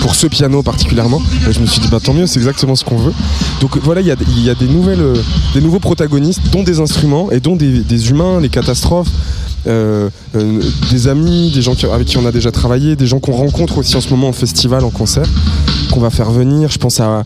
[0.00, 1.20] pour, ce piano particulièrement.
[1.48, 3.12] Et je me suis dit Bah tant mieux, c'est exactement ce qu'on veut.
[3.60, 4.16] Donc voilà, il y a,
[4.54, 5.16] des, nouvelles, euh,
[5.54, 9.08] des nouveaux protagonistes, dont des instruments et dont des humains, les catastrophes.
[9.66, 13.32] Euh, euh, des amis, des gens avec qui on a déjà travaillé, des gens qu'on
[13.32, 15.26] rencontre aussi en ce moment en festival, en concert,
[15.90, 16.70] qu'on va faire venir.
[16.70, 17.24] Je pense à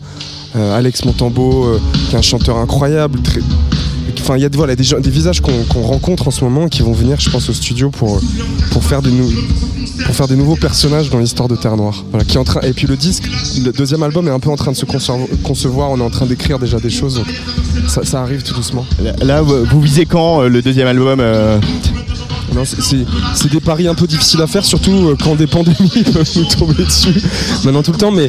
[0.55, 1.67] euh, Alex Montambeau,
[2.09, 3.19] qui est un chanteur incroyable.
[4.21, 7.19] Enfin, il y a des, des visages qu'on rencontre en ce moment qui vont venir,
[7.19, 8.19] je pense, au studio pour,
[8.71, 9.11] pour, faire, des
[10.05, 12.03] pour faire des nouveaux personnages dans l'histoire de Terre Noire.
[12.11, 13.23] Voilà, qui est en train, et puis le disque,
[13.63, 16.25] le deuxième album est un peu en train de se concevoir, on est en train
[16.25, 17.25] d'écrire déjà des choses, donc
[17.87, 18.85] ça, arrive tout doucement.
[19.21, 21.21] Là, vous visez quand le deuxième album
[22.59, 26.29] Non, c'est- des paris un peu difficiles à faire, surtout euh, quand des pandémies peuvent
[26.35, 27.15] nous tomber dessus
[27.63, 28.11] maintenant tout le temps.
[28.11, 28.27] Mais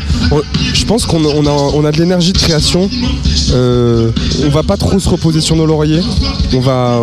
[0.73, 2.89] je pense qu'on on a, de l'énergie de création.
[3.53, 4.13] Euh,
[4.47, 6.01] on va pas trop se reposer sur nos lauriers.
[6.55, 7.01] On va,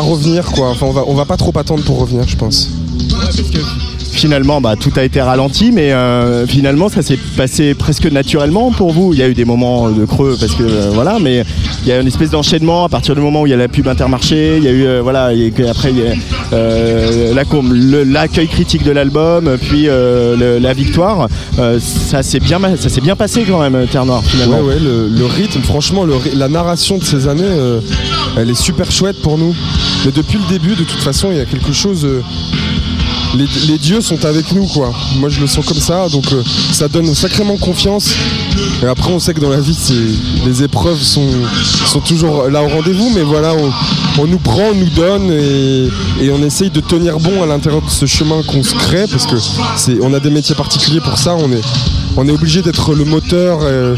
[0.00, 0.70] revenir quoi.
[0.70, 2.70] Enfin, on va, on va pas trop attendre pour revenir, je pense.
[4.14, 8.92] Finalement, bah, tout a été ralenti, mais euh, finalement, ça s'est passé presque naturellement pour
[8.92, 9.12] vous.
[9.12, 11.44] Il y a eu des moments de creux parce que euh, voilà, mais
[11.82, 13.66] il y a une espèce d'enchaînement à partir du moment où il y a la
[13.66, 14.56] pub Intermarché.
[14.58, 16.14] Il y a eu euh, voilà, et après il y a,
[18.04, 21.28] l'accueil critique de l'album, puis la victoire.
[21.80, 22.60] Ça s'est bien,
[23.16, 24.60] passé quand même, Terre Noire finalement.
[24.60, 27.42] Le, rythme, franchement, la narration de ces années,
[28.36, 29.54] elle est super chouette pour nous.
[30.06, 32.06] Mais depuis le début, de toute façon, il y a quelque chose.
[33.36, 34.92] Les, dieux sont avec nous, quoi.
[35.16, 36.42] Moi, je le sens comme ça, donc euh,
[36.72, 38.14] ça donne sacrément confiance.
[38.82, 39.76] Et après, on sait que dans la vie,
[40.44, 41.28] les épreuves sont,
[41.86, 43.54] sont toujours là au rendez-vous, mais voilà,
[44.18, 47.90] on, nous prend, on nous donne et, on essaye de tenir bon à l'intérieur de
[47.90, 49.36] ce chemin qu'on se crée, parce que
[50.02, 51.36] on a des métiers particuliers pour ça.
[52.16, 53.96] On est, obligé d'être le moteur, euh,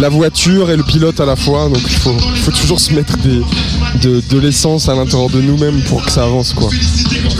[0.00, 1.68] la voiture et le pilote à la fois.
[1.68, 3.40] Donc il faut, faut toujours se mettre des,
[4.02, 6.68] de, de l'essence à l'intérieur de nous-mêmes pour que ça avance, quoi.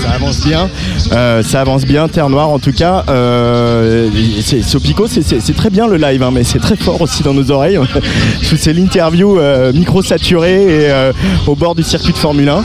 [0.02, 0.68] Ça avance bien,
[1.12, 3.04] Euh, ça avance bien, Terre Noire en tout cas.
[3.08, 4.08] Euh,
[4.42, 7.22] c'est- Sopico, c'est- c'est c'est très bien le live, hein, mais c'est très fort aussi
[7.22, 7.78] dans nos oreilles.
[8.56, 11.12] c'est l'interview euh, micro saturée et euh,
[11.46, 12.62] au bord du circuit de Formule 1.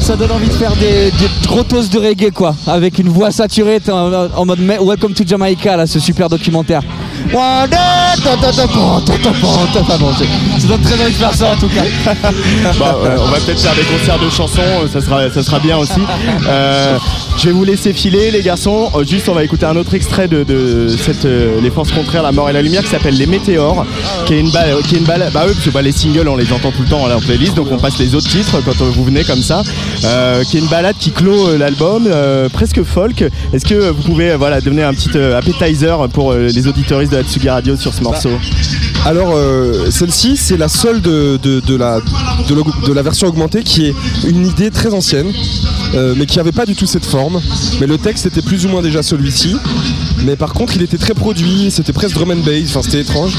[0.00, 3.32] Ça donne envie de faire des, des gros toasts de reggae quoi, avec une voix
[3.32, 6.82] saturée en, en mode me- Welcome to Jamaica là, ce super documentaire.
[9.80, 11.82] Enfin bon, ça donne très envie de faire ça en tout cas.
[12.78, 15.60] Bah, euh, on va peut-être faire des concerts de chansons, euh, ça sera, ça sera
[15.60, 16.00] bien aussi.
[16.48, 16.98] Euh,
[17.38, 18.90] je vais vous laisser filer les garçons.
[19.08, 22.32] Juste on va écouter un autre extrait de, de cette, euh, Les Forces Contraires, La
[22.32, 23.86] Mort et la Lumière qui s'appelle Les Météores,
[24.26, 25.30] qui est une qui est une balle.
[25.32, 27.54] Bah oui, parce que bah, les singles on les entend tout le temps en playlist,
[27.54, 29.62] donc on passe les autres titres quand vous venez comme ça.
[30.50, 32.08] Qui est une balade qui clôt l'album,
[32.52, 33.24] presque folk.
[33.52, 37.76] Est-ce que vous pouvez voilà, donner un petit appetizer pour les auditoristes de Tsugi Radio
[37.76, 38.30] sur ce morceau
[39.04, 42.00] Alors euh, celle-ci c'est la seule de, de- de la,
[42.48, 43.94] de, version augmentée qui est
[44.26, 45.32] une idée très ancienne
[45.94, 47.40] euh, mais qui avait pas du tout cette forme.
[47.80, 49.56] Mais le texte était plus ou moins déjà celui-ci.
[50.24, 53.32] Mais par contre il était très produit, c'était presque drum and bass, enfin c'était étrange.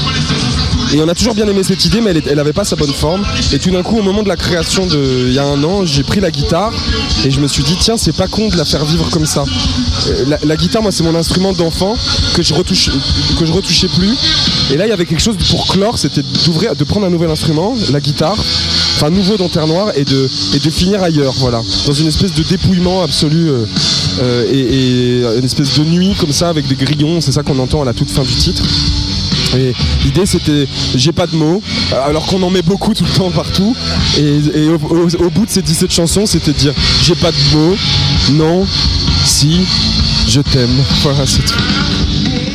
[0.94, 2.76] Et on a toujours bien aimé cette idée, mais elle, est- elle avait pas sa
[2.76, 3.22] bonne forme.
[3.52, 5.84] Et tout d'un coup, au moment de la création de, il y a un an,
[5.84, 6.72] j'ai pris la guitare
[7.24, 9.44] et je me suis dit, tiens, c'est pas con de la faire vivre comme ça.
[10.08, 11.94] Euh, La, la guitare, moi, c'est mon instrument d'enfant
[12.34, 12.90] que je retouche,
[13.38, 14.14] que je retouchais plus.
[14.72, 17.30] Et là, il y avait quelque chose pour clore, c'était d'ouvrir, de prendre un nouvel
[17.30, 18.36] instrument, la guitare,
[18.96, 22.32] enfin nouveau dans Terre Noire, et de, et de finir ailleurs, voilà, dans une espèce
[22.32, 23.64] de dépouillement absolu euh,
[24.22, 27.58] euh, et, et une espèce de nuit comme ça avec des grillons, c'est ça qu'on
[27.58, 28.62] entend à la toute fin du titre.
[29.56, 29.72] Et
[30.04, 31.62] l'idée c'était j'ai pas de mots,
[32.06, 33.74] alors qu'on en met beaucoup tout le temps partout.
[34.18, 34.22] Et,
[34.64, 37.56] et au, au- au bout de ces 17 chansons, c'était de dire j'ai pas de
[37.56, 37.76] mots,
[38.32, 38.66] non,
[39.24, 39.60] si,
[40.28, 40.68] je t'aime.
[41.02, 41.54] Voilà, c'est tout.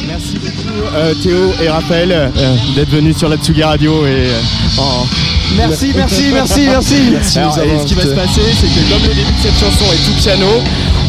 [0.07, 4.39] Merci beaucoup euh, Théo et Raphaël euh, d'être venus sur la Tsugi Radio et euh,
[4.77, 5.07] en-
[5.55, 6.95] Merci, merci, merci, merci.
[7.11, 9.53] Merci Alors, et ce qui va se passer, c'est que comme le début de cette
[9.59, 10.47] chanson est tout piano,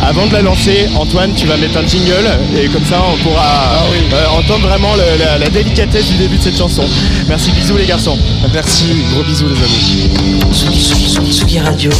[0.06, 3.84] avant de la lancer, Antoine, tu vas mettre un jingle et comme ça on pourra
[4.12, 6.84] euh, entendre vraiment le- la, la délicatesse du début de cette chanson.
[7.28, 8.18] Merci, bisous les garçons.
[8.52, 10.40] Merci, gros bisous les amis.
[10.52, 11.90] Tsugi, Tsugi, Tsugi Radio.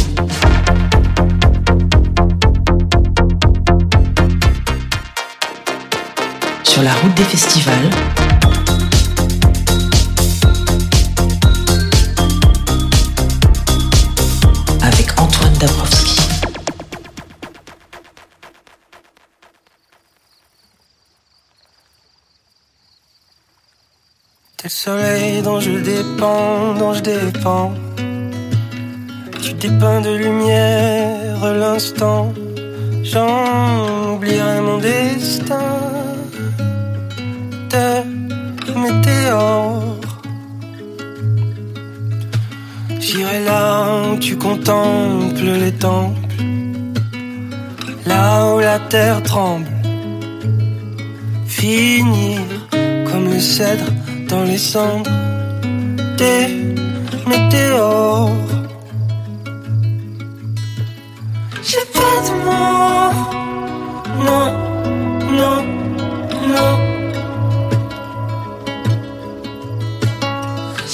[6.63, 7.89] Sur la route des festivals.
[24.65, 27.71] Le soleil dont je dépends, dont je dépends.
[29.39, 32.33] Tu dépeins de lumière l'instant.
[33.03, 35.69] J'en oublierai mon destin.
[37.73, 39.99] De météore.
[42.99, 46.27] J'irai là où tu contemples les temples.
[48.07, 49.67] Là où la terre tremble.
[51.45, 52.41] Finir
[53.05, 53.91] comme le cèdre
[54.27, 55.09] dans les cendres
[56.17, 56.47] des
[57.27, 58.31] météores.
[61.63, 63.13] J'ai pas de mots,
[64.27, 64.45] non,
[65.39, 65.57] non,
[66.53, 66.73] non.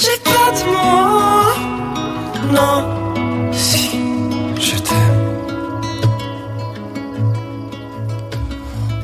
[0.00, 1.54] J'ai pas de mots,
[2.56, 2.78] non,
[3.52, 3.90] si
[4.60, 5.22] je t'aime.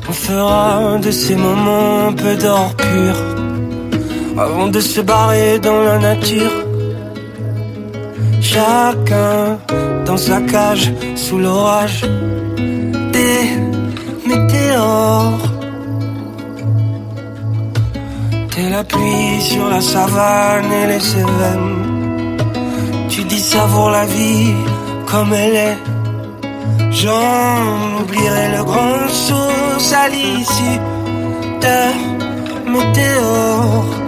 [0.09, 3.38] On fera de ces moments un peu d'or pur
[4.37, 6.51] avant de se barrer dans la nature.
[8.41, 9.59] Chacun
[10.05, 12.01] dans sa cage sous l'orage
[13.15, 13.41] des
[14.25, 15.39] météores.
[18.51, 22.37] T'es la pluie sur la savane et les Cévennes.
[23.09, 24.53] Tu dis savoure la vie
[25.05, 25.77] comme elle est.
[26.91, 30.79] J'en oublierai le grand source à l'issue
[31.61, 33.98] de météores.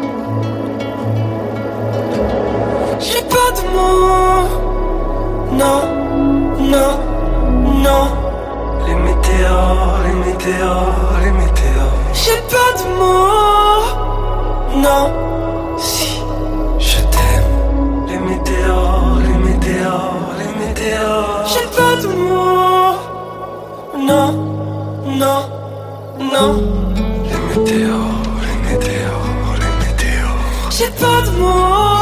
[30.82, 32.01] J'ai pas de mots,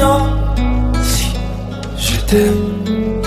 [0.00, 1.32] non, si
[1.98, 3.19] je t'aime.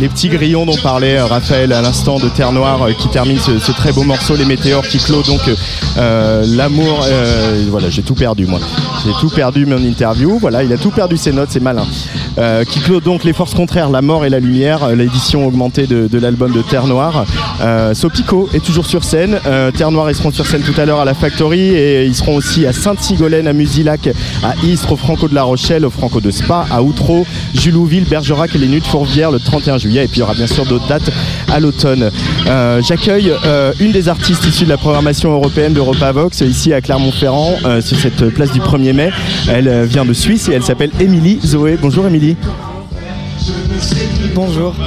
[0.00, 3.38] Les, petits grillons dont parlait euh, Raphaël à l'instant de Terre Noire euh, qui termine
[3.38, 5.40] ce, très beau morceau, les météores qui clôt donc
[5.96, 7.06] euh, l'amour.
[7.68, 8.60] voilà, j'ai tout perdu moi.
[9.04, 10.38] J'ai tout perdu mon interview.
[10.38, 11.86] Voilà, il a tout perdu ses notes, c'est malin.
[12.40, 15.86] Euh, qui clôt donc les forces contraires, la mort et la lumière, euh, l'édition augmentée
[15.86, 17.26] de, l'album de Terre Noire.
[17.60, 19.38] Euh, Sopico est toujours sur scène.
[19.76, 22.36] Terre Noire, ils seront sur scène tout à l'heure à la Factory et ils seront
[22.36, 24.08] aussi à Sainte-Sigolène, à Musilac,
[24.42, 28.54] à Istres, au Franco de la Rochelle, au Franco de Spa, à Outreau, Julouville, Bergerac
[28.54, 30.04] et les Nuits de le 31 juillet.
[30.04, 31.10] Et puis il y aura bien sûr d'autres dates
[31.52, 32.10] à l'automne.
[32.80, 33.32] J'accueille
[33.80, 38.30] une des artistes issues de la programmation européenne d'Europa Vox ici à Clermont-Ferrand sur cette
[38.30, 39.10] place du 1er mai.
[39.48, 41.78] Elle vient de Suisse et elle s'appelle Émilie Zoé.
[41.80, 42.29] Bonjour Émilie.
[44.34, 44.74] Bonjour.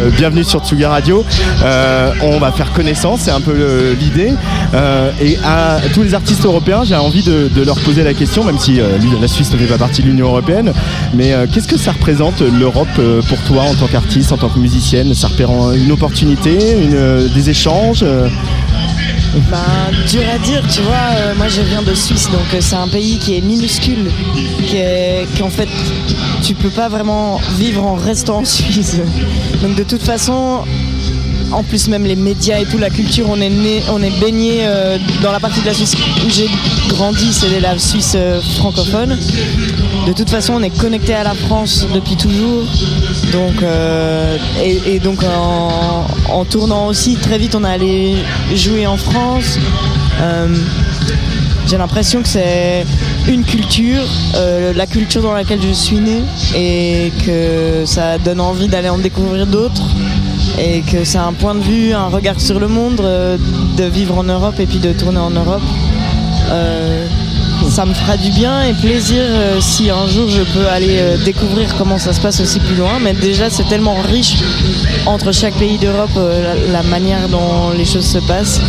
[0.00, 1.24] Euh, bienvenue sur Tsuga Radio.
[1.62, 4.32] Euh, on va faire connaissance, c'est un peu le- l'idée.
[4.74, 8.42] Euh, et à tous les artistes européens, j'ai envie de, de leur poser la question,
[8.44, 10.72] même si euh, la Suisse ne fait pas partie de l'Union européenne.
[11.14, 14.48] Mais euh, qu'est-ce que ça représente l'Europe euh, pour toi en tant qu'artiste, en tant
[14.48, 15.14] que musicienne?
[15.14, 16.50] Ça représente une opportunité,
[16.82, 18.04] une, euh, des échanges
[19.50, 20.94] Ben, dur à dire, tu vois.
[21.16, 24.10] euh, moi, je viens de Suisse, donc euh, c'est un pays qui est minuscule,
[24.66, 25.68] qui est, qui en fait,
[26.42, 28.96] tu peux pas vraiment vivre en restant en Suisse.
[29.62, 30.60] Donc, de toute façon,
[31.54, 33.82] en plus même les médias et tout, la culture, on est né,
[34.20, 36.48] baigné euh, dans la partie de la Suisse où j'ai
[36.88, 39.16] grandi, c'est la Suisse euh, francophone.
[40.06, 42.64] De toute façon, on est connecté à la France depuis toujours.
[43.32, 45.20] Donc, euh, et, donc
[46.28, 48.14] en, tournant aussi, très vite, on est allé
[48.54, 49.58] jouer en France.
[51.66, 52.84] J'ai l'impression que c'est
[53.26, 54.04] une culture,
[54.74, 56.22] la culture dans laquelle je suis né,
[56.54, 59.82] et que ça donne envie d'aller en découvrir d'autres,
[60.58, 63.36] et que c'est un point de vue, un regard sur le monde, euh,
[63.76, 65.62] de vivre en Europe et puis de tourner en Europe.
[66.50, 67.06] Euh,
[67.68, 71.74] ça me fera du bien et plaisir euh, si un jour je peux aller découvrir
[71.76, 72.98] comment ça se passe aussi plus loin.
[73.02, 74.36] Mais déjà, c'est tellement riche
[75.06, 76.18] entre chaque pays d'Europe,
[76.70, 78.60] la manière dont les choses se passent.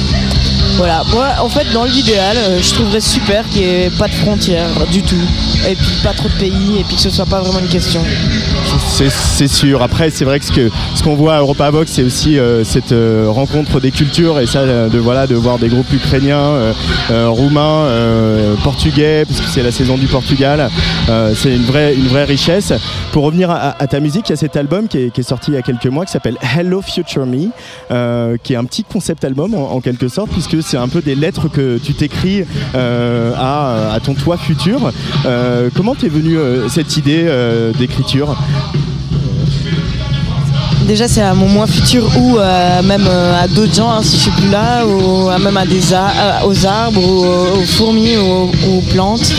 [0.77, 4.13] Voilà, moi en fait dans l'idéal, euh, je trouverais super qu'il n'y ait pas de
[4.13, 5.15] frontières du tout,
[5.67, 8.01] et puis pas trop de pays, et puis que ce soit pas vraiment une question.
[8.89, 9.81] C'est sûr.
[9.81, 13.25] Après, c'est vrai que ce qu'on voit à Europa Vox, c'est aussi euh, cette euh,
[13.29, 16.73] rencontre des cultures et ça, de voilà, de voir des groupes ukrainiens,
[17.09, 17.87] roumains,
[18.63, 20.69] portugais, parce que c'est la saison du Portugal.
[21.35, 22.73] C'est une vraie, une vraie richesse.
[23.15, 25.57] Pour revenir à, ta musique, il y a cet album qui est, sorti il y
[25.57, 27.47] a quelques mois qui s'appelle Hello Future Me,
[27.89, 31.15] euh, qui est un petit concept album en, quelque sorte, puisque c'est un peu des
[31.15, 32.43] lettres que tu t'écris
[32.75, 34.91] euh, à, à ton toi futur.
[35.25, 37.25] Euh, comment t'es venue cette idée
[37.79, 38.35] d'écriture?
[40.87, 44.17] Déjà c'est à mon moi futur ou euh, même euh, à d'autres gens hein, si
[44.17, 49.33] je suis plus là, ou à même euh, aux arbres, aux, fourmis, ou aux, plantes,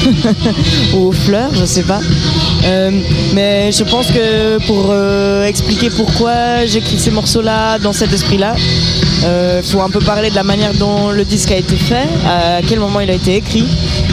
[0.94, 2.00] ou aux fleurs, je sais pas.
[2.64, 2.90] Euh,
[3.34, 8.54] mais je pense que pour euh, expliquer pourquoi j'écris ces morceaux-là dans cet esprit-là,
[9.58, 12.60] il faut un peu parler de la manière dont le disque a été fait, à
[12.66, 13.64] quel moment il a été écrit.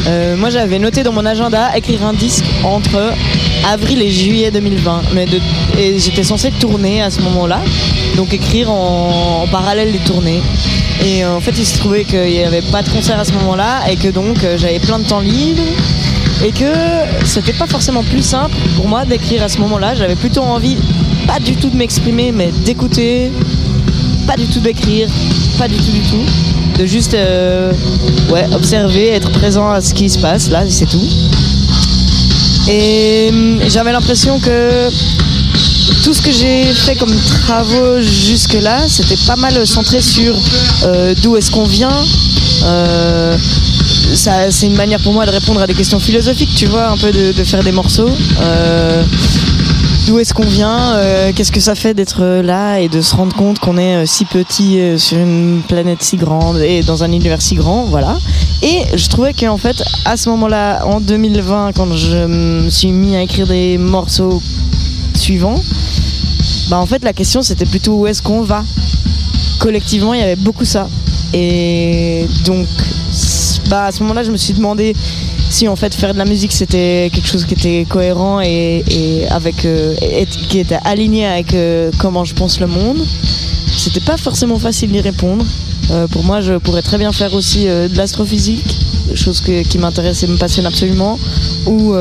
[0.07, 3.13] Euh, moi j'avais noté dans mon agenda écrire un disque entre
[3.71, 5.01] avril et juillet 2020.
[5.13, 5.25] Mais
[5.79, 7.61] et j'étais censée tourner à ce moment-là,
[8.17, 10.41] donc écrire en, en parallèle des tournées.
[11.03, 13.33] Et euh, en fait il se trouvait qu'il n'y avait pas de concert à ce
[13.33, 15.63] moment-là et que donc euh, j'avais plein de temps libre
[16.43, 16.73] et que
[17.25, 19.95] c'était pas forcément plus simple pour moi d'écrire à ce moment-là.
[19.95, 20.77] J'avais plutôt envie,
[21.25, 23.31] pas du tout de m'exprimer, mais d'écouter,
[24.25, 25.07] pas du tout d'écrire,
[25.57, 26.25] pas du tout du tout,
[26.79, 27.71] de juste euh,
[28.53, 31.07] observer, être présent à ce qui se passe, là c'est tout.
[32.67, 34.89] Et hum, j'avais l'impression que
[36.03, 40.35] tout ce que j'ai fait comme travaux jusque-là, c'était pas mal centré sur
[40.83, 42.03] euh, d'où est-ce qu'on vient.
[42.65, 43.37] Euh,
[44.13, 47.11] c'est une manière pour moi de répondre à des questions philosophiques, tu vois, un peu
[47.11, 48.09] de, faire des morceaux.
[48.41, 49.03] Euh,
[50.05, 53.33] D'où est-ce qu'on vient euh, Qu'est-ce que ça fait d'être là et de se rendre
[53.33, 57.07] compte qu'on est euh, si petit euh, sur une planète si grande et dans un
[57.07, 58.17] univers si grand, voilà.
[58.61, 63.15] Et je trouvais qu'en fait, à ce moment-là, en 2020, quand je me suis mis
[63.15, 64.41] à écrire des morceaux
[65.15, 65.61] suivants,
[66.69, 68.65] bah en fait la question c'était plutôt où est-ce qu'on va?
[69.59, 70.89] Collectivement, il y avait beaucoup ça.
[71.33, 72.67] Et donc,
[73.69, 74.93] bah à ce moment-là, je me suis demandé
[75.53, 78.83] si en fait faire de la musique c'était quelque chose qui était cohérent et,
[79.29, 79.93] avec euh,
[80.49, 82.97] qui était aligné avec euh, comment je pense le monde.
[83.77, 85.45] C'était pas forcément facile d'y répondre.
[85.91, 88.77] Euh, pour moi, je pourrais très bien faire aussi de l'astrophysique,
[89.13, 91.19] chose que- qui m'intéresse et me passionne absolument,
[91.67, 91.93] ou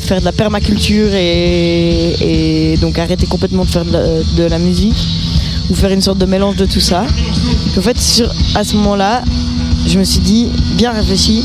[0.00, 5.00] faire de la permaculture et, donc arrêter complètement de faire de la, musique,
[5.70, 7.04] ou faire une sorte de mélange de tout ça.
[7.76, 7.98] En fait,
[8.54, 9.22] à ce moment-là,
[9.86, 11.42] je me suis dit, bien réfléchi,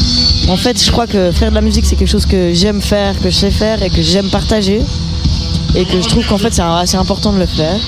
[0.50, 3.18] en fait, je crois que faire de la musique, c'est quelque chose que j'aime faire,
[3.20, 4.82] que je sais faire et que j'aime partager.
[5.76, 7.80] Et que je trouve qu'en fait, c'est assez important de le faire.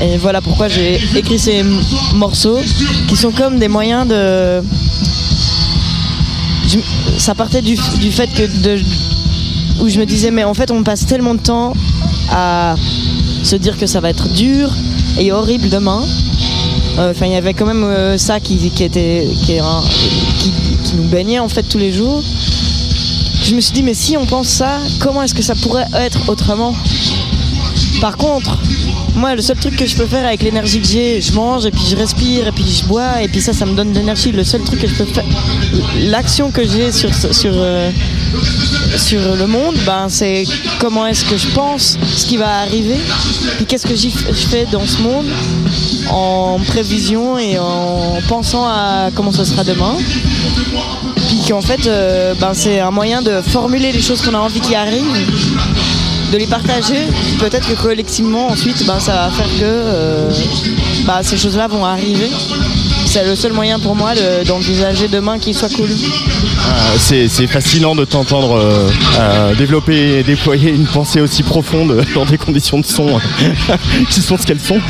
[0.00, 1.62] Et voilà pourquoi j'ai écrit ces
[2.14, 2.58] morceaux
[3.08, 4.62] qui sont comme des moyens de.
[7.18, 8.80] Ça partait du, du fait que de,
[9.80, 11.74] où je me disais, mais en fait, on passe tellement de temps
[12.30, 12.74] à
[13.42, 14.72] se dire que ça va être dur
[15.18, 16.02] et horrible demain.
[16.98, 19.60] Euh, Enfin, il y avait quand même euh, ça qui, qui était qui, est
[20.50, 22.22] qui- nous baignait en fait tous les jours.
[23.42, 26.28] Je me suis dit, mais si on pense ça, comment est-ce que ça pourrait être
[26.28, 26.74] autrement?
[28.00, 28.58] Par contre,
[29.16, 31.70] moi, le seul truc que je peux faire avec l'énergie que j'ai, je mange et
[31.70, 34.32] puis je respire et puis je bois et puis ça, ça me donne de l'énergie.
[34.32, 35.24] Le seul truc que je peux faire,
[35.98, 37.90] l'action que j'ai sur, sur, euh,
[38.96, 40.44] sur le monde, ben, c'est
[40.78, 42.96] comment est-ce que je pense ce qui va arriver,
[43.56, 44.08] puis qu'est-ce que je
[44.48, 45.26] fais dans ce monde
[46.10, 49.94] en prévision et en pensant à comment ce sera demain.
[51.28, 54.60] Puis qu'en fait, euh, ben, c'est un moyen de formuler les choses qu'on a envie
[54.60, 55.04] qui arrivent,
[56.32, 57.06] de les partager.
[57.38, 60.30] Peut-être que collectivement, ensuite, ben, ça va faire que euh,
[61.06, 62.30] ben, ces choses-là vont arriver.
[63.06, 65.88] C'est le seul moyen pour moi de- d'envisager demain qui soit cool.
[66.66, 68.88] Euh, c'est fascinant de t'entendre euh,
[69.18, 73.18] euh, développer et déployer une pensée aussi profonde dans des conditions de son
[74.10, 74.80] qui sont ce qu'elles sont.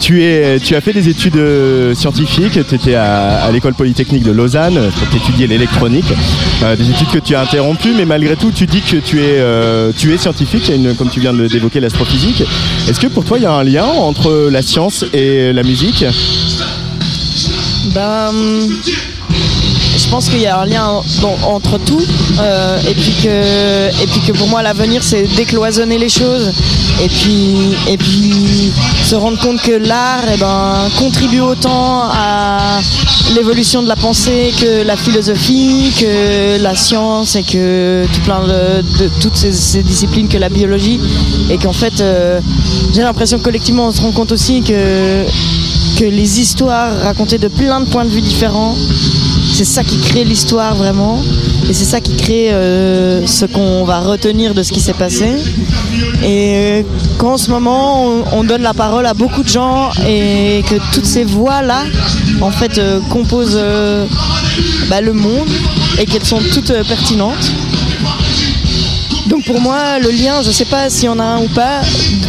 [0.00, 0.22] Tu,
[0.64, 1.40] tu as fait des études
[1.94, 4.90] scientifiques, tu étais à, l'école polytechnique de Lausanne.
[4.98, 6.12] Pour étudier l'électronique,
[6.76, 9.40] des études que tu as interrompues, mais malgré tout tu dis que tu es,
[9.96, 12.42] tu scientifique, comme tu viens d'évoquer l'astrophysique.
[12.88, 16.04] Est-ce que pour toi il y a un lien entre la science et la musique?
[17.94, 19.11] Je
[20.12, 21.00] pense qu'il y a un lien
[21.46, 22.02] entre tout
[22.38, 26.52] euh, et puis que et puis que pour moi l'avenir c'est décloisonner les choses
[27.02, 28.70] et puis et puis
[29.04, 32.78] se rendre compte que l'art eh ben contribue autant à
[33.34, 39.08] l'évolution de la pensée que la philosophie que la science et que tout plein de,
[39.18, 41.00] toutes ces, ces disciplines que la biologie
[41.48, 42.38] et qu'en fait euh,
[42.92, 45.24] j'ai l'impression que collectivement on se rend compte aussi que
[45.98, 48.74] que les histoires racontées de plein de points de vue différents,
[49.64, 51.22] c'est ça qui crée l'histoire vraiment.
[51.68, 55.36] Et c'est ça qui crée euh, ce qu'on va retenir de ce qui s'est passé.
[56.24, 56.82] Et euh,
[57.18, 61.06] qu'en ce moment, on, on donne la parole à beaucoup de gens et que toutes
[61.06, 61.84] ces voix-là,
[62.40, 63.60] en fait, euh, composent
[64.90, 65.48] bah, le monde
[66.00, 67.52] et qu'elles sont toutes pertinentes.
[69.28, 71.82] Donc pour moi, le lien, je sais pas s'il y en a un ou pas.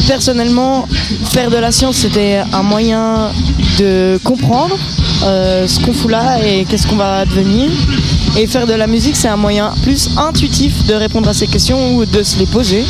[0.08, 0.88] Personnellement,
[1.32, 3.32] faire de la science, c'était un moyen
[3.80, 4.78] de comprendre
[5.26, 7.70] euh, ce qu'on fout là et qu'est-ce qu'on va devenir.
[8.38, 11.96] Et faire de la musique, c'est un moyen plus intuitif de répondre à ces questions
[11.96, 12.84] ou de se les poser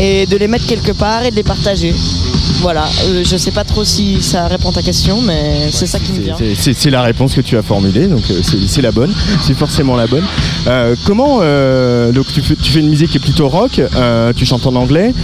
[0.00, 1.94] et de les mettre quelque part et de les partager.
[2.60, 6.00] Voilà, euh, je sais pas trop si ça répond à ta question, mais c'est ça
[6.00, 6.36] qui me vient.
[6.58, 9.12] C'est- la réponse que tu as formulée, donc euh, c'est la bonne,
[9.42, 10.24] c'est forcément la bonne.
[10.66, 11.36] Euh, comment,
[12.12, 13.80] donc tu fais, tu fais une musique qui est plutôt rock,
[14.36, 15.14] tu chantes en anglais,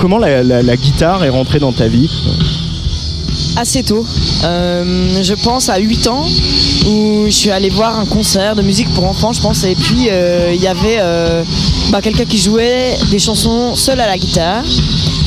[0.00, 2.08] comment la guitare est rentrée dans ta vie?
[3.56, 4.04] Assez tôt.
[4.44, 6.26] Euh, je pense à 8 ans
[6.86, 9.64] où je suis allée voir un concert de musique pour enfants, je pense.
[9.64, 11.42] Et puis euh, il y avait euh,
[11.90, 14.64] bah, quelqu'un qui jouait des chansons seul à la guitare.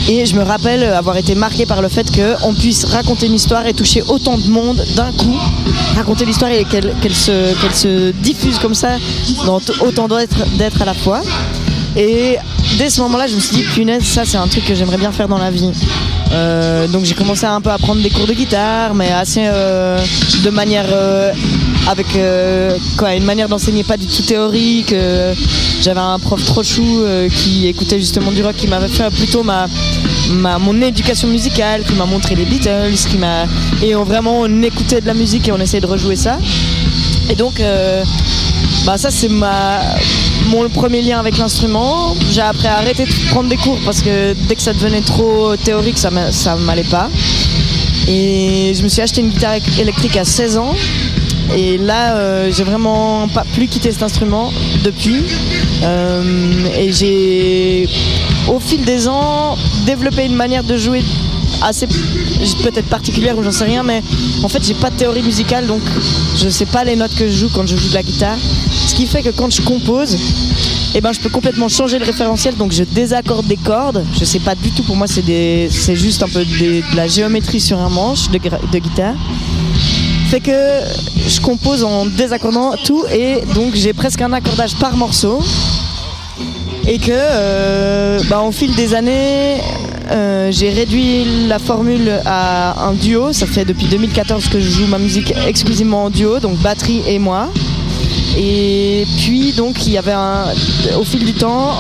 [0.10, 3.66] Et je me rappelle avoir été marquée par le fait qu'on puisse raconter une histoire
[3.68, 5.38] et toucher autant de monde d'un coup.
[5.95, 8.97] Raconter l'histoire et qu'elle se, se diffuse comme ça
[9.45, 11.22] dans autant d'êtres à la fois.
[11.98, 12.38] Et
[12.78, 15.12] dès ce moment-là, je me suis dit, punaise, ça c'est un truc que j'aimerais bien
[15.12, 15.72] faire dans la vie.
[16.32, 19.45] Euh, donc j'ai commencé à un peu à prendre des cours de guitare, mais assez
[19.45, 20.00] euh,
[20.43, 21.32] de manière euh,
[21.88, 22.06] avec
[22.98, 24.93] quoi, une manière d'enseigner pas du tout théorique.
[25.82, 29.68] J'avais un prof trop chou qui écoutait justement du rock, qui m'avait fait plutôt ma,
[30.32, 33.45] ma mon éducation musicale, qui m'a montré les Beatles, qui m'a
[33.82, 36.38] et on vraiment on écoutait de la musique et on essayait de rejouer ça.
[37.30, 37.62] Et donc
[38.86, 39.80] bah ça c'est ma
[40.46, 42.16] mon premier lien avec l'instrument.
[42.32, 45.98] J'ai après arrêté de prendre des cours parce que dès que ça devenait trop théorique,
[45.98, 47.10] ça ça m'allait pas.
[48.08, 50.74] Et je me suis acheté une guitare électrique à 16 ans.
[51.56, 54.52] Et là, euh, j'ai vraiment pas plus quitté cet instrument
[54.84, 55.24] depuis.
[55.84, 56.24] Euh,
[56.78, 57.90] et j'ai,
[58.48, 61.04] au fil des ans, développé une manière de jouer
[61.62, 64.04] assez peut-être particulière ou j'en sais rien, mais
[64.44, 65.82] en fait, j'ai pas de théorie musicale, donc
[66.36, 68.38] je sais pas les notes que je joue quand je joue de la guitare.
[68.98, 70.18] Qui fait que quand je compose,
[70.95, 74.04] eh ben, je peux complètement changer le référentiel, donc je désaccorde des cordes.
[74.20, 77.80] Je sais pas du tout, pour moi, c'est juste un peu de la géométrie sur
[77.80, 79.14] un manche de guitare.
[80.32, 80.82] Fait que
[81.28, 85.43] je compose en désaccordant tout et donc j'ai presque un accordage par morceau.
[86.88, 89.62] Et que euh, bah, au fil des années,
[90.10, 93.32] euh, j'ai réduit la formule à un duo.
[93.32, 97.20] Ça fait depuis 2014 que je joue ma musique exclusivement en duo, donc batterie et
[97.20, 97.50] moi.
[98.40, 100.46] Et puis donc il y avait un,
[101.00, 101.80] au fil du temps,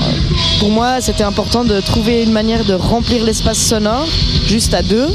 [0.59, 4.07] pour moi c'était important de trouver une manière de remplir l'espace sonore
[4.47, 5.07] juste à deux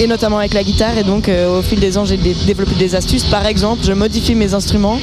[0.00, 0.98] et notamment avec la guitare.
[0.98, 3.22] Et donc euh, au fil des ans j'ai dé- développé des astuces.
[3.24, 4.98] Par exemple je modifie mes instruments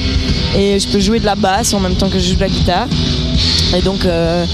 [0.54, 2.48] et je peux jouer de la basse en même temps que je joue de la
[2.48, 2.88] guitare.
[3.74, 4.44] Et donc euh,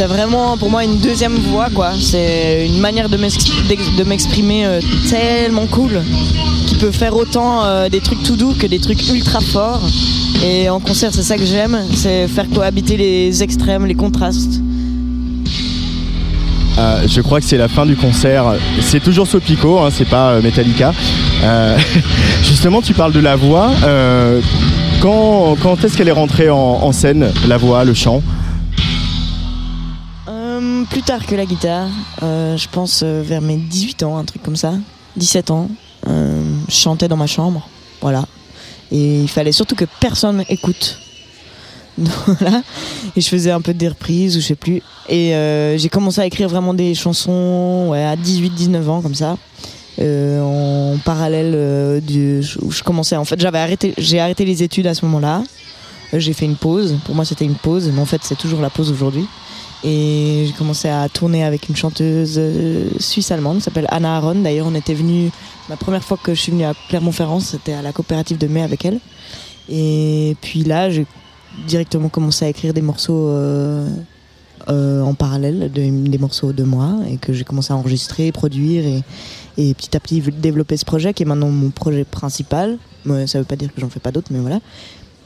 [0.00, 3.18] c'est vraiment pour moi une deuxième voix quoi c'est une manière de
[4.04, 4.80] m'exprimer euh,
[5.10, 6.00] tellement cool
[6.66, 9.82] qui peut faire autant euh, des trucs tout doux que des trucs ultra forts
[10.42, 14.62] et en concert c'est ça que j'aime c'est faire cohabiter les extrêmes les contrastes
[16.78, 18.44] Euh, je crois que c'est la fin du concert.
[18.80, 20.94] C'est toujours Sopico, hein, c'est pas Metallica.
[22.42, 23.70] Justement, tu parles de la voix.
[25.02, 28.22] Quand est-ce qu'elle est rentrée en, scène, la voix, le chant?
[30.90, 31.88] Plus tard que la guitare,
[32.22, 34.74] euh, je pense euh, vers mes 18 ans, un truc comme ça.
[35.16, 35.70] 17 ans.
[36.08, 37.66] Euh, je chantais dans ma chambre.
[38.00, 38.24] Voilà.
[38.90, 40.98] Et il fallait surtout que personne écoute.
[41.96, 42.62] voilà.
[43.16, 44.82] Et je faisais un peu des reprises ou je sais plus.
[45.08, 45.32] Et
[45.76, 49.36] j'ai commencé à écrire vraiment des chansons à 18-19 ans comme ça.
[50.00, 53.16] En parallèle du, où je commençais.
[53.16, 55.42] En fait, j'avais arrêté, j'ai arrêté les études à ce moment-là.
[56.12, 56.96] J'ai fait une pause.
[57.04, 59.26] Pour moi, c'était une pause, mais en fait, c'est toujours la pause aujourd'hui.
[59.82, 64.34] Et j'ai commencé à tourner avec une chanteuse euh, suisse-allemande qui s'appelle Anna Aron.
[64.42, 65.30] D'ailleurs, on était venu,
[65.70, 68.62] ma première fois que je suis venue à Clermont-Ferrand, c'était à la coopérative de mai
[68.62, 69.00] avec elle.
[69.70, 71.06] Et puis là, j'ai
[71.66, 73.88] directement commencé à écrire des morceaux euh,
[74.68, 78.84] euh, en parallèle, de- des morceaux de moi, et que j'ai commencé à enregistrer, produire,
[78.84, 79.02] et,
[79.56, 82.76] et petit à petit développer ce projet qui est maintenant mon projet principal.
[83.26, 84.60] Ça veut pas dire que j'en fais pas d'autres, mais voilà.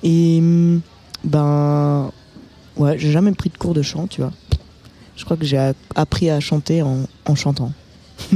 [0.04, 0.80] Et hum,
[1.24, 2.12] ben
[2.76, 4.32] ouais, j'ai jamais pris de cours de chant, tu vois.
[5.16, 7.72] Je crois que j'ai appris à chanter en, chantant.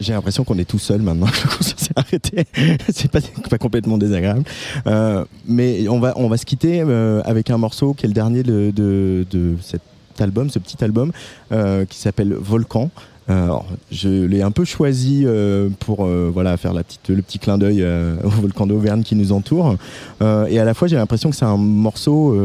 [0.00, 1.26] J'ai- l'impression qu'on est tout seul maintenant
[1.58, 2.44] que s'est arrêté.
[2.92, 3.18] c'est pas,
[3.50, 4.44] pas complètement désagréable.
[4.86, 8.14] Euh, mais on va, on va se quitter euh, avec un morceau qui est le
[8.14, 9.82] dernier de, de, cet
[10.20, 11.10] album, ce petit album,
[11.50, 12.90] euh, qui s'appelle Volcan.
[13.28, 15.26] Je l'ai un peu choisi
[15.80, 17.84] pour voilà faire la petite, le petit clin d'œil
[18.22, 19.76] au volcan d'Auvergne qui nous entoure.
[20.20, 22.36] Et à la fois, j'ai l'impression que c'est un morceau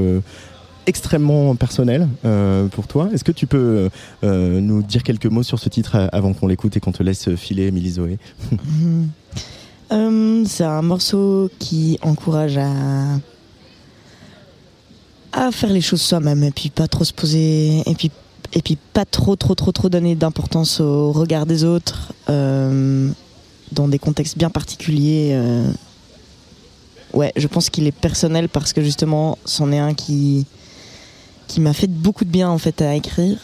[0.86, 3.10] extrêmement personnel euh, pour toi.
[3.14, 3.90] Est-ce que tu peux
[4.24, 7.04] euh, nous dire quelques mots sur ce titre euh, avant qu'on l'écoute et qu'on te
[7.04, 8.18] laisse filer, Émilie Zoé?
[10.46, 12.72] C'est un morceau qui encourage à
[15.32, 18.12] à faire les choses soi-même et puis pas trop se poser et puis
[18.54, 24.00] et puis pas trop trop trop trop donner d'importance au regard des autres dans des
[24.00, 25.36] contextes bien particuliers.
[27.14, 30.46] Ouais, je pense qu'il est personnel parce que justement, c'en est un qui
[31.50, 33.38] qui m'a fait beaucoup de bien en fait à écrire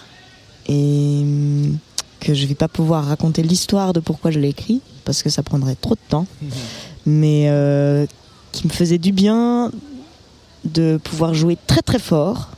[0.69, 1.77] et hum,
[2.21, 5.43] que je vais pas pouvoir raconter l'histoire de pourquoi je l'ai écrit parce que ça
[5.43, 6.25] prendrait trop de temps,
[7.05, 8.05] mais euh,
[8.53, 9.71] qui me faisait du bien
[10.63, 12.49] de pouvoir jouer très très fort.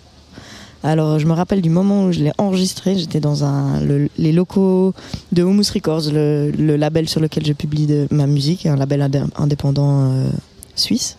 [0.83, 4.31] Alors je me rappelle du moment où je l'ai enregistré, j'étais dans un, le- les
[4.31, 4.93] locaux
[5.33, 9.01] de Humus Records, le, le label sur lequel je publie de, ma musique, un label
[9.01, 10.29] indé- indépendant euh,
[10.75, 11.17] suisse.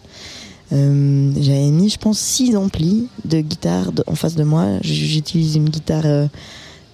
[0.73, 4.67] Euh, J'avais mis, je pense, six amplis de guitare en face de moi.
[4.83, 6.27] J'utilise une guitare euh,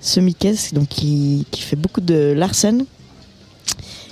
[0.00, 2.84] semi-caisse, donc qui, fait beaucoup de Larsen.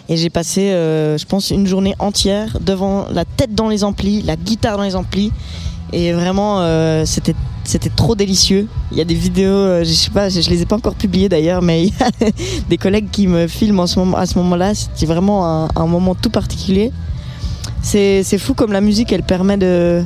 [0.09, 4.23] Et j'ai passé, euh, je pense, une journée entière devant la tête dans les amplis,
[4.23, 5.33] la guitare dans les amplis.
[5.93, 7.35] Et vraiment, c'était
[7.65, 8.67] c'était trop délicieux.
[8.91, 11.29] Il y a des vidéos, je sais pas, je, je les ai pas encore publiées
[11.29, 12.31] d'ailleurs, mais il y a
[12.69, 14.75] des collègues qui me filment à ce moment-là.
[14.75, 16.91] C'était vraiment un moment tout particulier.
[17.83, 20.05] C'est fou comme la musique, elle permet de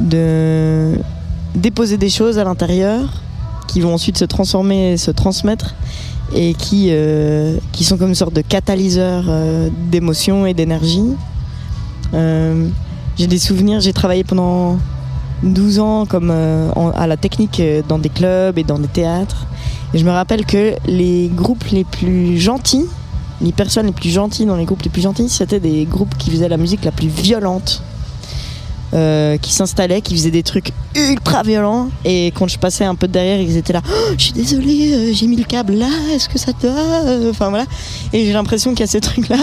[0.00, 0.98] de
[1.54, 3.08] déposer des choses à l'intérieur
[3.68, 5.74] qui vont ensuite se transformer et se transmettre
[6.34, 11.14] et qui, euh, qui sont comme une sorte de catalyseur euh, d'émotions et d'énergie.
[12.14, 12.68] Euh,
[13.18, 14.78] j'ai des souvenirs, j'ai travaillé pendant
[15.42, 19.46] 12 ans comme à la technique dans des clubs et dans des théâtres.
[19.92, 22.86] Et je me rappelle que les groupes les plus gentils,
[23.42, 26.30] les personnes les plus gentilles dans les groupes les plus gentils, c'était des groupes qui
[26.30, 27.82] faisaient la musique la plus violente.
[28.94, 33.08] euh, qui s'installaient, qui faisaient des trucs ultra violents et quand je passais un peu
[33.08, 36.28] derrière ils étaient là Oh, je suis désolé euh, j'ai mis le câble là est-ce
[36.28, 37.64] que ça te va Euh, enfin voilà
[38.12, 39.38] et j'ai l'impression qu'il y a ces trucs là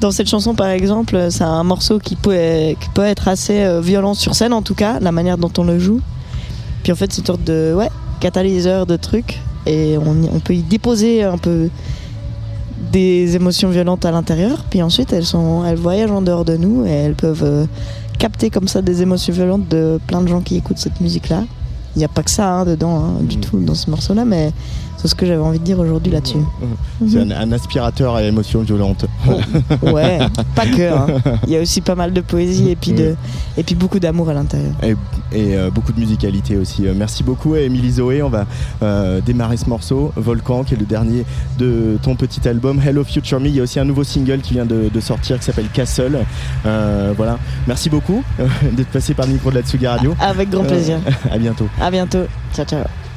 [0.00, 2.34] dans cette chanson par exemple c'est un morceau qui peut,
[2.80, 5.78] qui peut être assez violent sur scène en tout cas la manière dont on le
[5.78, 6.00] joue
[6.82, 7.76] puis en fait c'est une sorte de
[8.20, 11.68] catalyseur de trucs et on peut y déposer un peu
[12.92, 16.86] des émotions violentes à l'intérieur puis ensuite elles sont elles voyagent en dehors de nous
[16.86, 17.66] et elles peuvent euh,
[18.18, 21.44] capter comme ça des émotions violentes de plein de gens qui écoutent cette musique là
[21.96, 24.24] il n'y a pas que ça hein, dedans hein, du tout dans ce morceau là
[24.24, 24.52] mais
[24.98, 26.38] c'est ce que j'avais envie de dire aujourd'hui là-dessus
[27.08, 29.06] C'est un, un aspirateur à émotions violentes.
[29.82, 30.18] ouais
[30.54, 31.06] pas que hein.
[31.46, 33.14] il y a aussi pas mal de poésie et puis de
[33.56, 34.90] et puis beaucoup d'amour à l'intérieur Et,
[35.32, 36.86] et, euh, beaucoup de musicalité aussi.
[36.86, 38.22] Euh, merci beaucoup à Émilie Zoé.
[38.22, 38.46] On va
[38.82, 41.24] euh, démarrer ce morceau, Volcan, qui est le dernier
[41.58, 43.48] de ton petit album Hello Future Me.
[43.48, 46.18] Il y a aussi un nouveau single qui vient de, de sortir qui s'appelle Castle.
[46.66, 47.38] Euh, voilà.
[47.66, 48.22] Merci beaucoup
[48.72, 50.14] d'être passé par le micro de la Tsugi Radio.
[50.20, 50.98] avec grand plaisir
[51.30, 51.68] à bientôt.
[51.80, 52.24] à bientôt
[52.54, 53.07] ciao ciao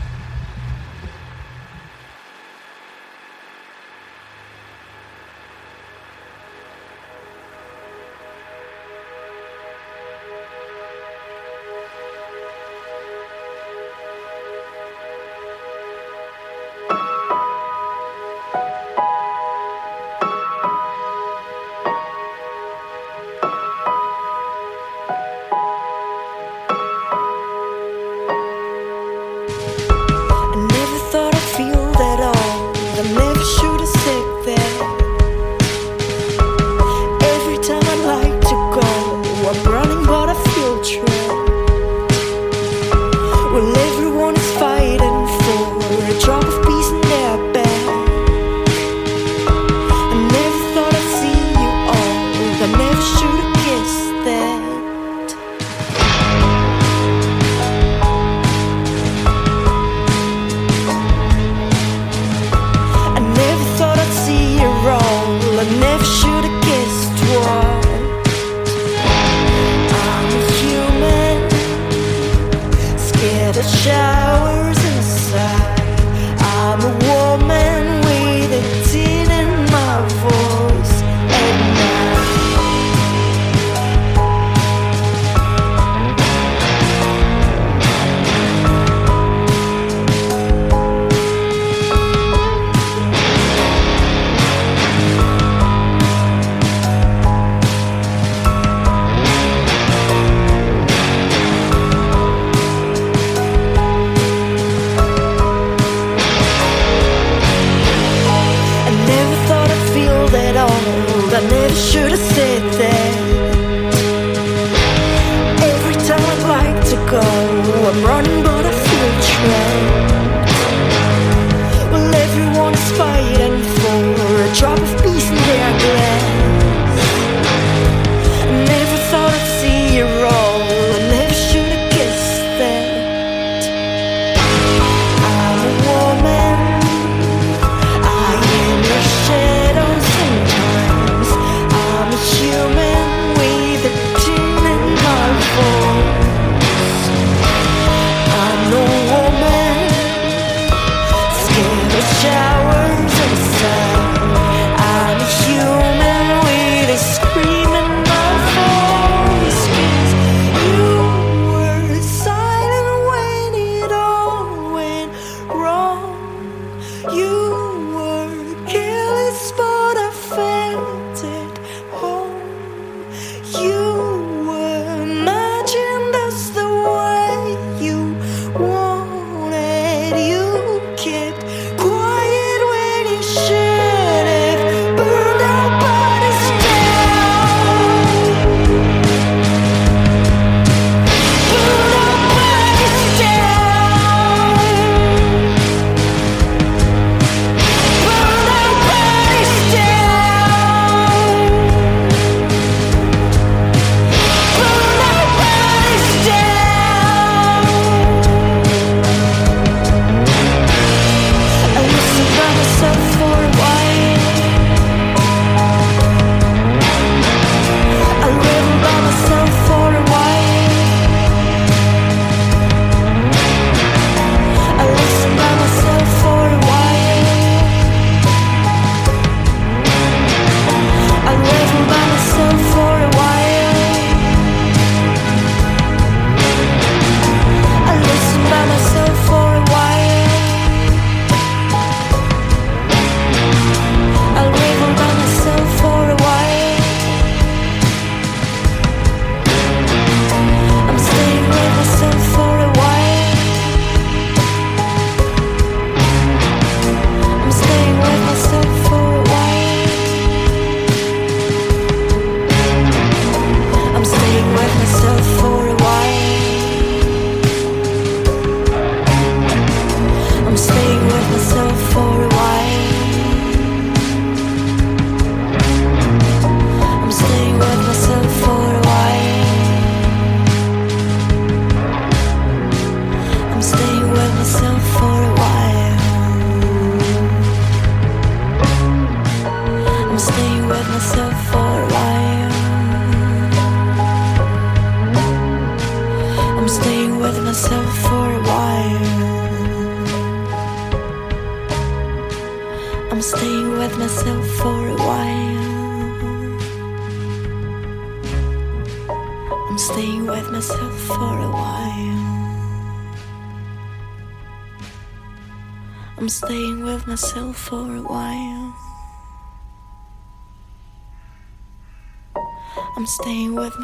[111.49, 112.30] Never should have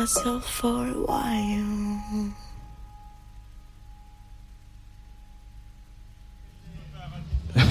[0.07, 2.31] myself for a while.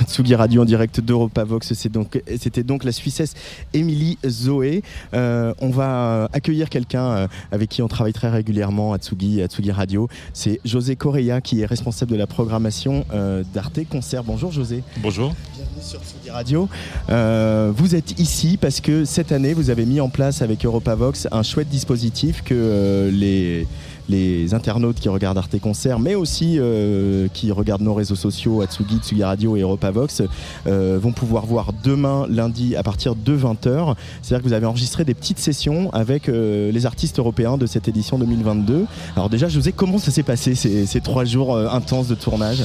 [0.06, 1.72] Tsugi Radio en direct d'EuropaVox.
[1.72, 3.34] C'est donc, c'était donc la Suissesse
[3.72, 4.82] Émilie Zoé.
[5.14, 9.46] Euh, on va accueillir quelqu'un euh, avec qui on travaille très régulièrement à Tsugi, à
[9.46, 10.08] Tsugi Radio.
[10.34, 14.24] C'est José Correa qui est responsable de la programmation euh, d'Arte Concert.
[14.24, 14.82] Bonjour José.
[14.98, 15.34] Bonjour.
[15.80, 16.68] Sur Tsugi Radio.
[17.10, 21.28] Euh, vous êtes ici parce que cette année, vous avez mis en place avec EuropaVox
[21.30, 23.66] un chouette dispositif que euh,
[24.08, 28.98] les internautes qui regardent Arte Concert, mais aussi euh, qui regardent nos réseaux sociaux, Atsugi,
[28.98, 30.22] Tsugi Radio et EuropaVox,
[30.64, 33.94] vont pouvoir voir demain, lundi, à partir de 20h.
[34.22, 38.18] C'est-à-dire que vous avez enregistré des petites sessions avec les artistes européens de cette édition
[38.18, 38.86] 2022.
[39.14, 42.62] Alors déjà, José, comment ça s'est passé ces, trois jours intenses de tournage?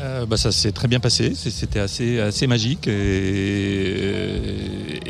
[0.00, 2.96] Euh, bah, ça s'est très bien passé, c'était assez, assez magique et,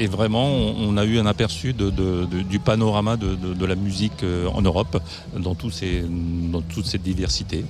[0.08, 1.90] vraiment on, a eu un aperçu de-
[2.42, 5.00] du panorama de, la musique euh, en Europe
[5.38, 6.02] dans, tous ces,
[6.50, 7.64] dans toute cette diversité.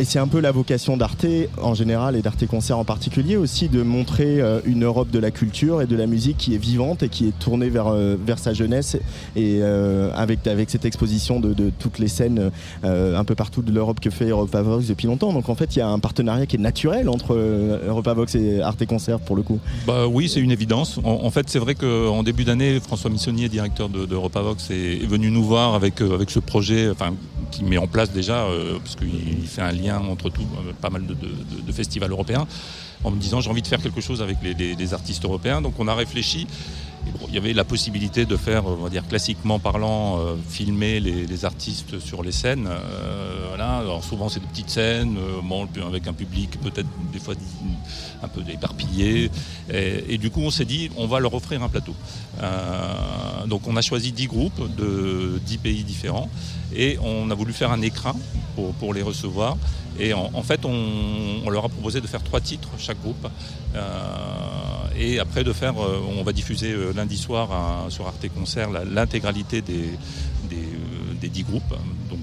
[0.00, 1.26] Et c'est un peu la vocation d'Arte
[1.60, 5.32] en général et d'Arte Concert en particulier aussi de montrer euh, une Europe de la
[5.32, 8.38] culture et de la musique qui est vivante et qui est tournée vers, euh, vers
[8.38, 8.96] sa jeunesse
[9.34, 12.52] et euh, avec, avec cette exposition de, de toutes les scènes
[12.84, 15.32] un peu partout de l'Europe que fait Europa Vox depuis longtemps.
[15.32, 18.60] Donc en fait il y a un partenariat qui est naturel entre Europa Vox et
[18.60, 19.58] Arte Concert pour le coup.
[19.84, 21.00] Bah oui, c'est une évidence.
[21.02, 25.30] En, fait, c'est vrai qu'en début d'année, François Missonnier, directeur de, de Europavox, est, venu
[25.32, 27.14] nous voir avec, avec ce projet, enfin,
[27.50, 28.46] qui met en place déjà,
[28.84, 32.46] parce qu'il il fait un lien entre tout, euh, pas mal de, festivals européens,
[33.04, 35.60] en me disant j'ai envie de faire quelque chose avec les, artistes européens.
[35.60, 36.46] Donc on a réfléchi.
[37.28, 41.44] Il y avait la possibilité de faire, on va dire classiquement parlant, euh, filmer les,
[41.44, 42.66] artistes sur les scènes.
[42.68, 43.78] Euh, voilà.
[43.78, 47.34] Alors souvent c'est des petites scènes, euh, avec un public peut-être des fois
[48.22, 49.30] un peu éparpillé.
[49.72, 51.94] Et, du coup on s'est dit on va leur offrir un plateau.
[52.42, 56.28] Euh, donc on a choisi 10 groupes de 10 pays différents
[56.74, 58.14] et on a voulu faire un écran
[58.78, 59.56] pour, les recevoir.
[59.98, 63.26] Et en, fait, on, leur a proposé de faire trois titres chaque groupe.
[63.74, 63.80] Euh,
[64.96, 67.50] et après de faire, euh, on va diffuser euh, lundi soir
[67.88, 69.90] sur Arte Concert l'intégralité des,
[71.20, 71.74] 10 groupes,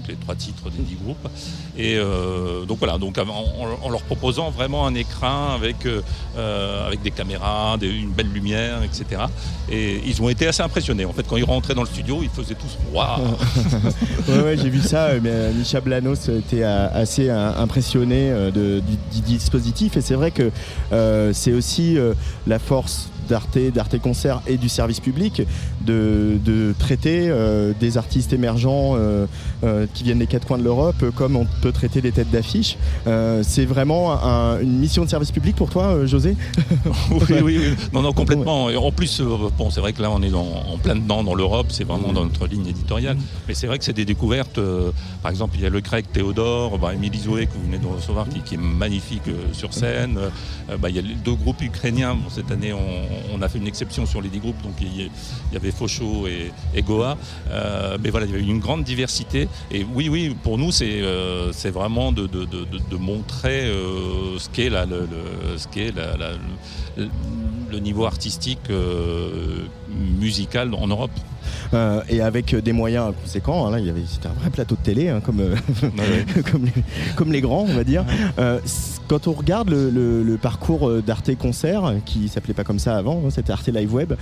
[0.08, 1.28] les trois titres des 10 groupes.
[1.76, 6.00] Et euh, donc voilà, donc en, en- leur proposant vraiment un écran avec, euh,
[6.36, 9.22] euh, avec des caméras, des- une belle lumière, etc.
[9.70, 11.04] Et ils ont été assez impressionnés.
[11.04, 13.36] En fait, quand ils rentraient dans le studio, ils faisaient tous waouh.
[14.44, 15.08] ouais, j'ai vu ça.
[15.22, 18.80] Mais Micha Blanos était assez impressionné du,
[19.12, 19.96] du dispositif.
[19.96, 20.50] Et c'est vrai que
[21.32, 21.96] c'est aussi
[22.46, 25.42] la force d'Arte, d'Arte Concert et du service public
[25.84, 29.26] de, de traiter euh, des artistes émergents euh,
[29.64, 32.76] euh, qui viennent des quatre coins de l'Europe comme on peut traiter des têtes d'affiche.
[33.42, 36.36] C'est vraiment un- une mission de service public pour toi, José
[37.10, 37.74] oui, oui, oui.
[37.92, 38.70] Non, non, complètement.
[38.70, 39.20] Et en plus,
[39.56, 42.12] bon, c'est vrai que là, on est dans- en plein dedans dans l'Europe, c'est vraiment
[42.12, 43.16] dans notre ligne éditoriale.
[43.48, 44.58] Mais c'est vrai que c'est des découvertes.
[45.22, 47.86] par exemple, il y a le grec Théodore, bah, Émilie Zoé, que vous venez de
[47.86, 49.22] recevoir, qui, qui est magnifique
[49.52, 50.18] sur scène.
[50.70, 52.14] Euh, bah, il y a deux groupes ukrainiens.
[52.14, 52.78] Bon, cette année, on,
[53.32, 55.10] on a fait une exception sur les dix groupes, donc il
[55.52, 57.16] y, avait Faucho et, Goa.
[57.50, 59.48] Euh, mais voilà, il y avait une grande diversité.
[59.70, 62.28] Et oui, oui, pour nous, c'est euh, vraiment de,
[62.98, 64.70] montrer euh, ce qu'est
[66.98, 68.70] le, niveau artistique
[70.18, 71.10] musical en Europe.
[71.74, 73.66] Euh, et avec des moyens conséquents.
[73.66, 75.54] hein, là, il y avait, c'était un vrai plateau de télé, hein, comme, euh,
[76.50, 76.72] comme, les,
[77.16, 78.04] comme les grands, on va dire.
[78.38, 78.58] Euh,
[79.08, 83.22] quand on regarde le, le- le parcours d'Arte Concert, qui s'appelait pas comme ça avant,
[83.24, 84.14] hein, c'était Arte Live Web,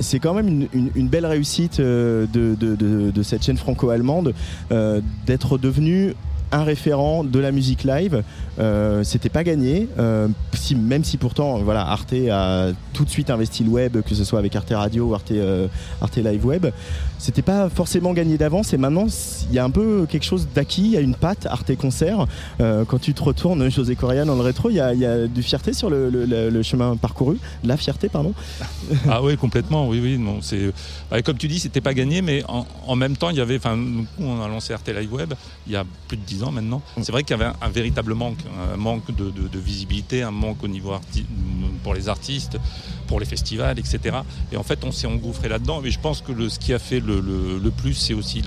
[0.00, 4.32] c'est quand même une, une- une belle réussite de, de- de- de cette chaîne franco-allemande
[5.26, 6.14] d'être devenue
[6.52, 8.22] un référent de la musique live.
[8.58, 10.28] Euh, C'était pas gagné, euh,
[10.76, 14.38] même si pourtant, voilà, Arte a tout de suite investi le web, que ce soit
[14.38, 15.68] avec Arte Radio ou Arte, euh,
[16.00, 16.66] Arte Live Web.
[17.22, 19.06] C'était pas forcément gagné d'avance et maintenant
[19.50, 22.24] il y a un peu quelque chose d'acquis, il y a une patte Arte Concert.
[22.60, 25.04] Euh, quand tu te retournes, José Correa, dans le rétro, il y a, il y
[25.04, 28.32] a du fierté sur le, le- le- le chemin parcouru, de la fierté, pardon.
[29.08, 30.16] Ah oui, complètement, oui, oui.
[30.16, 30.72] Non, c'est,
[31.12, 33.56] ouais, comme tu dis, c'était pas gagné, mais en, en même temps, il y avait,
[33.58, 35.34] enfin, nous, on a lancé RT Live Web
[35.66, 36.80] il y a plus de 10 ans maintenant.
[37.02, 38.38] C'est vrai qu'il y avait un, un véritable manque,
[38.72, 41.26] un manque de, de- de visibilité, un manque au niveau arti-
[41.84, 42.56] pour les artistes,
[43.10, 44.18] pour les festivals, etc.
[44.52, 45.80] Et en fait, on s'est engouffré là-dedans.
[45.82, 48.40] Mais je pense que ce qui a fait le, plus, c'est aussi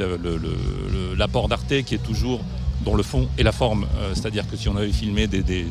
[1.18, 2.39] l'apport d'Arte qui est toujours
[2.86, 3.86] dans le fond et la forme.
[3.97, 5.66] Euh, C'est-à-dire que si on avait filmé des,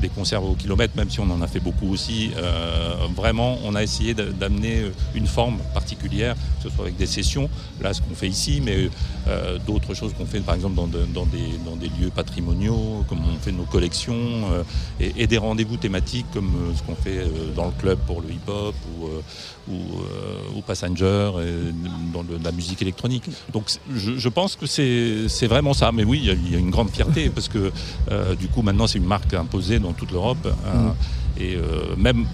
[0.00, 3.74] des concerts au kilomètre, même si on en a fait beaucoup aussi, euh, vraiment, on
[3.74, 4.82] a essayé d'a- d'amener
[5.14, 7.48] une forme particulière, que ce soit avec des sessions,
[7.80, 8.88] là ce qu'on fait ici, mais
[9.28, 13.38] euh, d'autres choses qu'on fait par exemple dans, de- dans des, lieux patrimoniaux, comme on
[13.40, 14.14] fait nos collections,
[14.52, 14.62] euh,
[15.00, 18.30] et, des rendez-vous thématiques comme euh, ce qu'on fait euh, dans le club pour le
[18.30, 19.20] hip-hop ou, euh,
[19.68, 21.72] ou, euh, Passenger, et
[22.12, 23.24] dans la musique électronique.
[23.52, 25.92] Donc je, pense que c'est vraiment ça.
[25.92, 27.70] Mais oui, il y a- une grande fierté parce que
[28.10, 30.46] euh, du coup maintenant c'est une marque imposée dans toute l'Europe.
[30.66, 30.94] hein.
[31.38, 32.24] et euh, même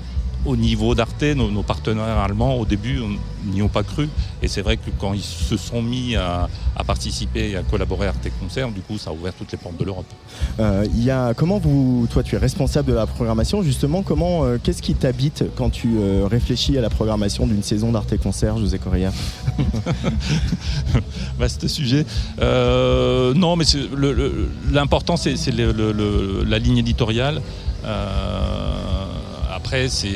[0.45, 3.01] au niveau d'Arte, nos, nos partenaires allemands, au début,
[3.45, 4.09] n'y ont pas cru.
[4.43, 8.07] Et c'est vrai que quand ils se sont mis à, à participer et à collaborer
[8.07, 10.07] à Arte Concert, du coup, ça a ouvert toutes les portes de l'Europe.
[10.61, 14.45] Euh, il y a, comment vous, toi tu es responsable de la programmation, justement, comment,
[14.45, 18.59] euh, qu'est-ce qui t'habite quand tu euh, réfléchis à la programmation d'une saison d'Arte Concert,
[18.59, 19.13] José Correa?
[21.39, 22.05] Vaste sujet.
[22.41, 23.65] Euh, non, mais
[24.71, 27.41] l'important, c'est la ligne éditoriale.
[27.85, 29.02] Euh,
[29.73, 30.11] après, c'est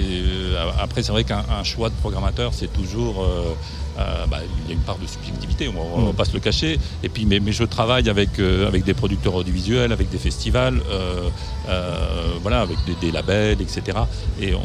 [0.78, 3.24] après, c'est vrai qu'un un choix de programmateur, c'est toujours.
[3.24, 3.54] euh,
[3.98, 6.40] euh, bah, il y a une part de subjectivité, on ne va pas se le
[6.40, 6.78] cacher.
[7.02, 10.82] Et puis, mais, mais je travaille avec, euh, avec des producteurs audiovisuels, avec des festivals,
[10.90, 11.30] euh,
[11.70, 13.96] euh, voilà, avec des, des labels, etc.
[14.38, 14.61] Et on,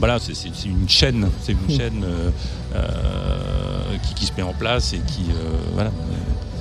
[0.00, 0.32] voilà, c'est
[0.66, 2.30] une chaîne, c'est une chaîne euh,
[2.74, 5.92] euh, qui, qui se met en place et qui, euh, voilà.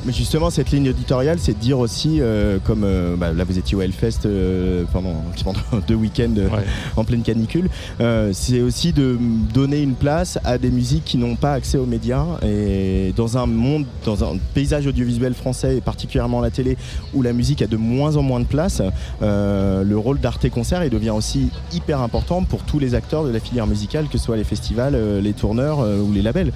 [0.06, 3.58] Mais justement, cette ligne éditoriale, c'est de dire aussi, euh, comme euh, bah, là vous
[3.58, 6.66] étiez au Hellfest euh, pendant, pendant deux week-ends euh, Ouais.
[6.97, 7.70] en pleine canicule,
[8.01, 9.18] euh, c'est aussi de
[9.54, 12.26] donner une place à des musiques qui n'ont pas accès aux médias.
[12.45, 16.78] Et dans un monde, dans un paysage audiovisuel français, et particulièrement la télé,
[17.14, 18.82] où la musique a de moins en moins de place,
[19.22, 23.30] euh, le rôle d'Arte Concert il devient aussi hyper important pour tous les acteurs de
[23.32, 26.51] la filière musicale, que ce soit les festivals, les tourneurs ou les labels.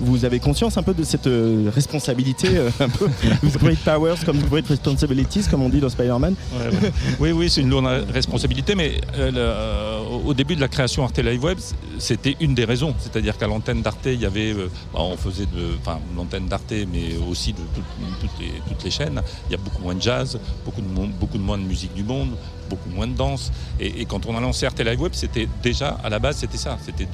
[0.00, 1.28] Vous avez conscience un peu de cette
[1.74, 2.48] responsabilité,
[2.80, 3.06] un peu
[3.42, 6.92] with great powers comme great responsibilities, comme on dit dans Spider-Man Ouais, ouais.
[7.20, 11.04] Oui, oui, c'est une lourde responsabilité, mais euh, le- euh, au début de la création
[11.04, 11.58] Arte Live Web,
[11.98, 12.94] c'était une des raisons.
[12.98, 16.72] C'est-à-dire qu'à l'antenne d'Arte, il y avait, euh, bah, on faisait de, enfin, l'antenne d'Arte,
[16.92, 17.82] mais aussi de tout-
[18.20, 19.20] toutes, les, toutes les chaînes.
[19.48, 20.86] Il y a beaucoup moins de jazz, beaucoup de,
[21.18, 22.30] beaucoup de moins de musique du monde,
[22.68, 23.50] beaucoup moins de danse.
[23.80, 26.78] Et, quand on a lancé Live Web, c'était déjà, à la base, c'était ça.
[26.84, 27.06] C'était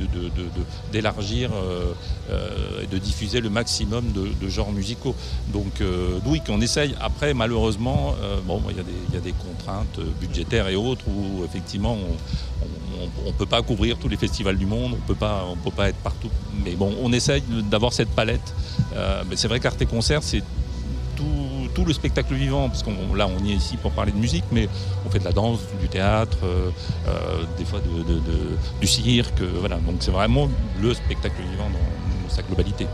[0.92, 1.92] d'élargir euh,
[2.30, 5.14] euh, et de diffuser le maximum de, genres musicaux.
[5.48, 6.94] Donc, euh, oui, qu'on essaye.
[7.00, 8.14] Après, malheureusement,
[8.46, 11.96] bon, il y, a des- contraintes budgétaires et autres où, effectivement,
[13.24, 15.74] on ne peut pas couvrir tous les festivals du monde, on peut pas, on peut
[15.74, 16.30] pas être partout.
[16.64, 18.54] Mais bon, on essaye d'avoir cette palette.
[19.28, 20.42] Mais c'est vrai qu'Arte Concert, c'est
[21.16, 24.44] tout, tout le spectacle vivant, parce qu'on là on est ici pour parler de musique,
[24.52, 24.68] mais
[25.06, 26.70] on fait de la danse, du théâtre, euh,
[27.06, 28.20] euh, des fois de-
[28.80, 29.76] du cirque, euh, voilà.
[29.76, 30.48] Donc c'est vraiment
[30.80, 32.86] le spectacle vivant dans sa globalité.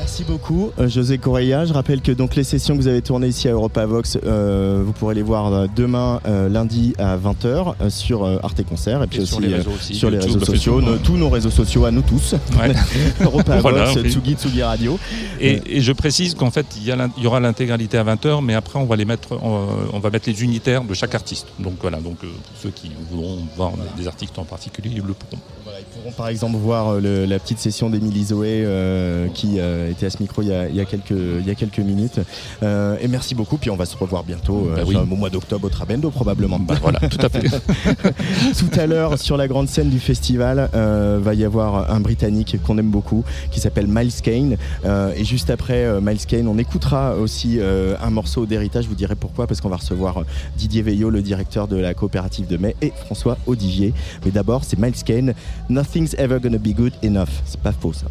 [0.00, 1.66] Merci beaucoup, euh, José Correia.
[1.66, 4.82] Je rappelle que donc les sessions que vous avez tournées ici à Europa Vox, euh,
[4.84, 9.06] vous pourrez les voir euh, demain, euh, lundi à 20h euh, sur Arte Concert et
[9.06, 11.50] puis Et aussi, sur les réseaux aussi, sur les réseaux sociaux, nos- tous nos réseaux
[11.50, 12.34] sociaux à nous tous.
[12.58, 12.72] Ouais.
[13.20, 13.92] Europa Voilà.
[13.92, 14.98] Tsugi, Tsugi Radio.
[15.38, 18.04] Et, et je précise qu'en fait, il y, a l'in- il y aura l'intégralité à
[18.04, 21.14] 20h, mais après, on va les mettre, on, on va mettre les unitaires de chaque
[21.14, 21.46] artiste.
[21.58, 22.28] Donc voilà, donc pour
[22.62, 25.42] ceux qui voudront voir des artistes en particulier, ils le pourront.
[25.80, 29.90] Ils pourront par exemple voir euh, le- la petite session d'Émilie Zoé euh, qui euh,
[29.90, 31.78] était à ce micro il y a, il y a quelques, il y a quelques
[31.78, 32.20] minutes.
[32.62, 34.96] Euh, et merci beaucoup, puis on va se revoir bientôt euh, Bah oui.
[34.96, 36.58] au mois d'octobre au Trabendo probablement.
[36.58, 37.40] Bah voilà, tout à fait.
[38.58, 42.76] Tout à l'heure, sur la grande scène du festival, va y avoir un Britannique qu'on
[42.78, 44.56] aime beaucoup, qui s'appelle Miles Kane.
[45.16, 48.84] Et juste après Miles Kane, on écoutera aussi un morceau d'héritage.
[48.84, 50.24] Je vous dirai pourquoi, parce qu'on va recevoir
[50.56, 53.92] Didier Veillot, le directeur de la coopérative de mai, et François Audigier.
[54.24, 55.34] Mais d'abord, c'est Miles Kane.
[55.70, 57.30] Nothing's ever gonna be good enough.
[57.44, 58.06] C'est pas faux ça.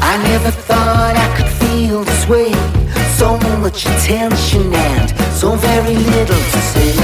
[0.00, 2.52] I never thought I could feel this way.
[3.16, 6.94] So much attention and so very little to say.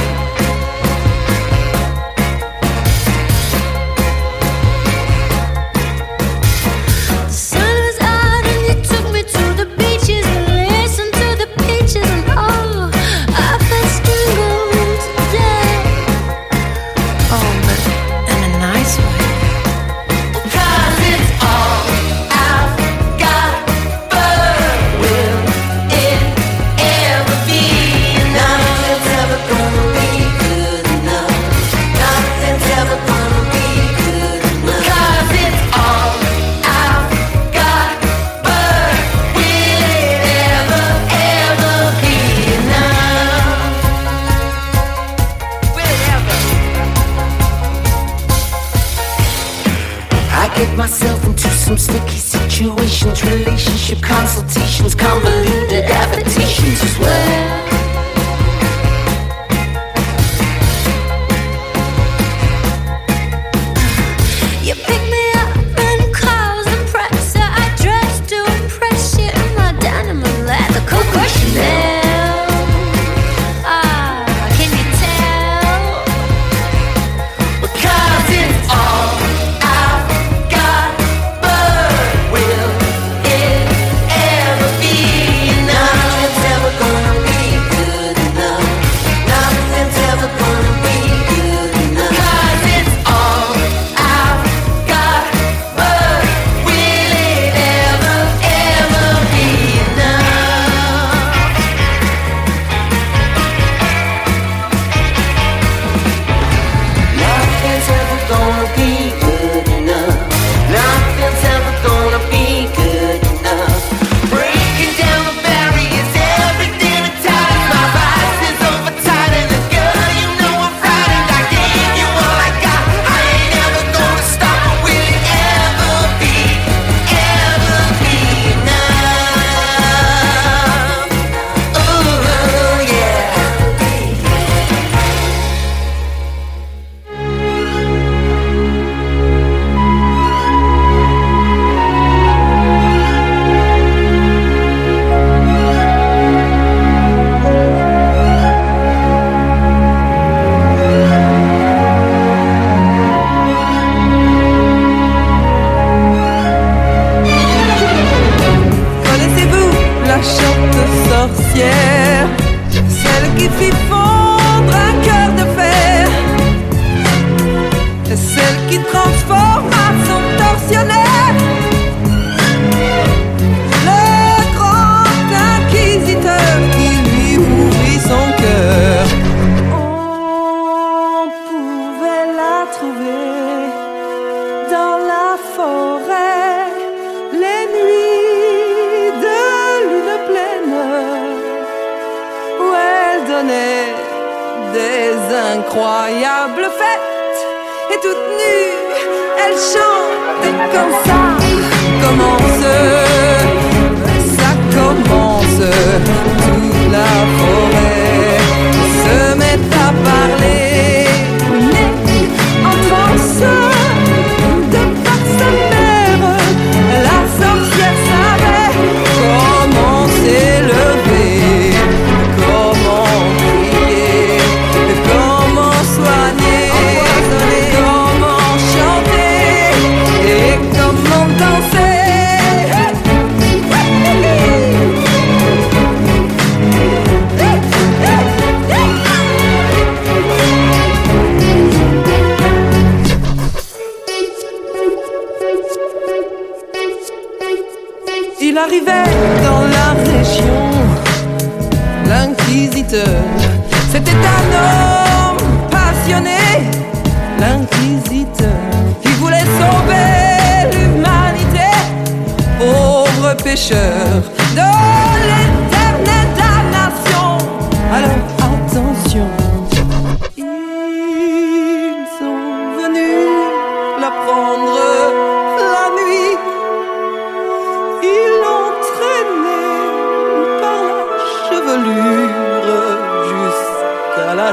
[53.91, 55.80] Relationship consultations, convoluted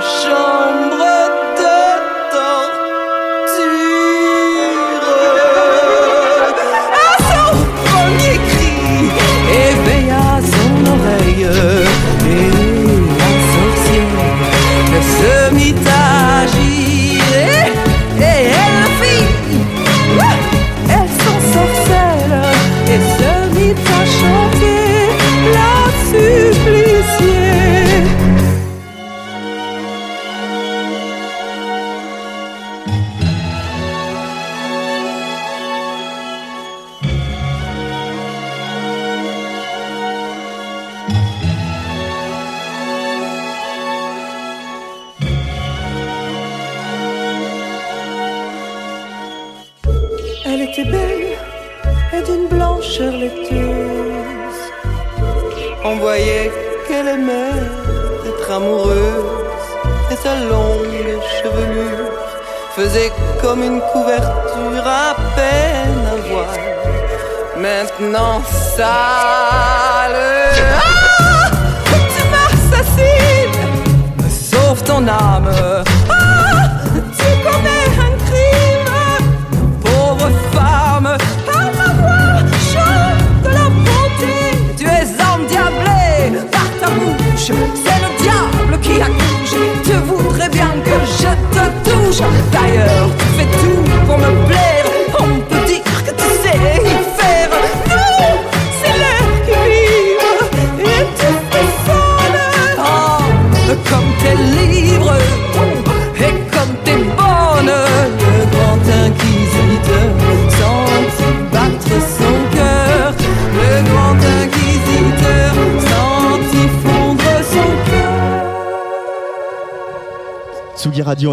[0.07, 0.46] jusqu'à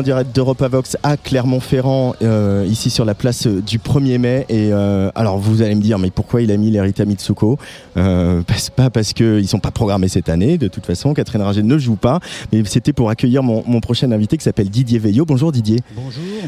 [0.04, 4.46] direct d'Europa Vox à Clermont-Ferrand, euh, ici sur la place euh, du 1er mai.
[4.48, 7.58] Et euh, alors vous allez me dire, mais pourquoi il a mis l'Erita Mitsuko?
[7.94, 11.78] Parce- Pas parce qu'ils sont pas programmés cette année, de toute façon, Catherine Ringer ne
[11.78, 12.20] joue pas,
[12.52, 15.24] mais c'était pour accueillir mon, mon prochain invité qui s'appelle Didier Veillot.
[15.24, 15.80] Bonjour Didier.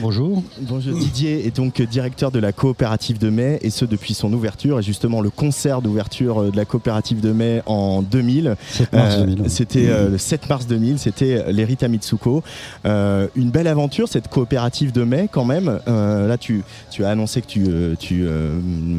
[0.00, 0.42] Bonjour.
[0.60, 4.78] Bonjour Didier est donc directeur de la coopérative de mai et ce depuis son ouverture
[4.78, 8.56] et justement le concert d'ouverture euh, de la coopérative de mai en 2000.
[8.70, 9.50] 7 mars Euh, 2000.
[9.50, 12.42] C'était euh, le 7 mars 2000, c'était l'Erita Mitsuko.
[12.84, 15.78] Euh, une belle aventure cette coopérative de mai quand même.
[15.88, 17.66] Euh, là tu, tu as annoncé que tu,
[17.98, 18.26] tu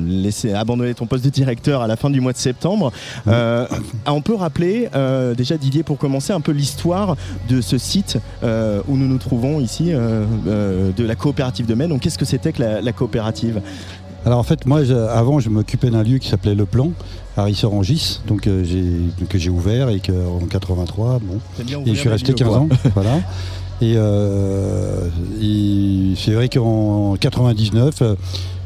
[0.08, 2.92] laissais abandonner ton poste de directeur à la fin du mois de septembre.
[3.26, 4.90] On peut rappeler
[5.36, 7.16] déjà Didier pour commencer un peu l'histoire
[7.50, 9.92] de ce site où nous nous trouvons ici
[10.78, 11.88] euh, de la coopérative de mai.
[11.88, 13.62] Donc qu'est-ce que c'était que la, la coopérative?
[14.26, 16.92] Alors en fait, moi, je- avant, je m'occupais d'un lieu qui s'appelait Le Plan,
[17.38, 21.40] à Rissorangis, donc euh, j'ai- que j'ai ouvert et que, en 83, bon,
[21.86, 22.58] et je suis resté lieux, 15 quoi.
[22.58, 23.18] ans, voilà.
[23.80, 25.08] Et, euh,
[25.42, 28.16] et c'est vrai qu'en 99, euh,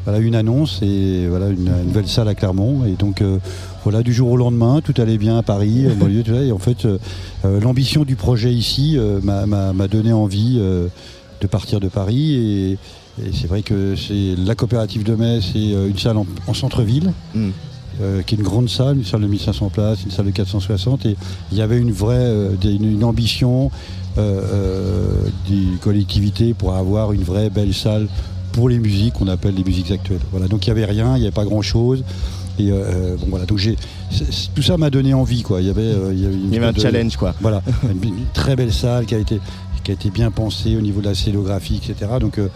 [0.04, 2.84] voilà une annonce et voilà une, une nouvelle salle à Clermont.
[2.86, 3.38] Et donc euh,
[3.84, 6.42] voilà, du jour au lendemain, tout allait bien à Paris, en banlieue, tout ça.
[6.42, 6.86] Et en fait,
[7.44, 10.60] l'ambition du projet ici m'a- donné envie
[11.42, 12.34] de partir de Paris.
[12.34, 12.70] Et,
[13.22, 16.54] et c'est vrai que c'est la coopérative de Metz, c'est euh, une salle en, en
[16.54, 17.12] centre-ville.
[17.34, 17.50] Mm.
[18.00, 21.04] euh, qui est une grande salle, une salle de 1500 places, une salle de 460,
[21.04, 21.16] et
[21.52, 23.70] il y avait une vraie euh, une, une ambition
[24.16, 25.10] euh,
[25.48, 28.08] des collectivités pour avoir une vraie belle salle
[28.52, 30.20] pour les musiques qu'on appelle les musiques actuelles.
[30.30, 32.02] Voilà, donc il n'y avait rien, il n'y avait pas grand chose.
[32.58, 33.76] Et bon voilà, donc j'ai
[34.54, 35.62] tout ça m'a donné envie quoi.
[35.62, 37.34] Il y avait, il y avait, une Il y avait un de- challenge, quoi.
[37.40, 39.40] Voilà, une, une très belle salle qui a été
[39.84, 42.10] qui a été bien pensée au niveau de la scénographie, etc.
[42.20, 42.48] Donc euh,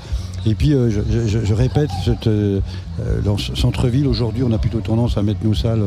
[0.47, 2.61] et puis euh, je, je- je répète, cette, euh,
[3.25, 5.83] dans ce centre-ville aujourd'hui, on a plutôt tendance à mettre nos salles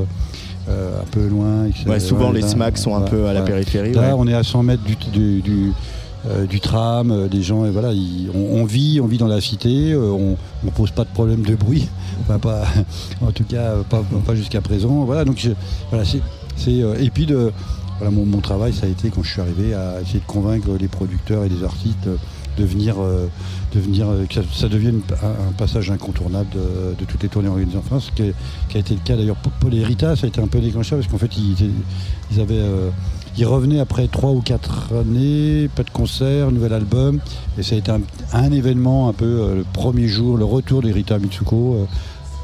[0.67, 1.65] un peu loin.
[1.65, 1.85] etc.
[1.89, 4.13] Ouais, souvent, les SMAC sont un peu à la périphérie, Là, ouais.
[4.15, 5.71] on est à 100 mètres du, du, du,
[6.29, 7.89] euh, du tram, euh, des gens, et voilà,
[8.35, 11.41] on, on vit, on vit dans la cité, euh, on ne pose pas de problème
[11.41, 11.87] de bruit,
[12.21, 12.65] Enfin, pas,
[13.25, 15.05] en tout cas pas, pas jusqu'à présent.
[15.05, 15.49] Voilà, donc je-
[15.89, 17.51] voilà, c'est, et puis de,
[18.07, 21.43] mon, travail, ça a été quand je suis arrivé à essayer de convaincre les producteurs
[21.43, 22.15] et les artistes euh,
[22.57, 23.27] de venir, euh,
[23.73, 27.81] de venir euh, que ça, devienne un, passage incontournable de, toutes les tournées organisées en
[27.81, 28.31] France, ce qui,
[28.69, 30.59] qui a été le cas d'ailleurs pour, pour les Rita, ça a été un peu
[30.59, 31.31] déclencheur parce qu'en fait
[33.37, 37.19] ils, revenaient après trois ou quatre années, pas de concert, nouvel album,
[37.57, 37.91] et ça a été
[38.33, 41.87] un, événement un peu le premier jour, le retour des Rita Mitsuko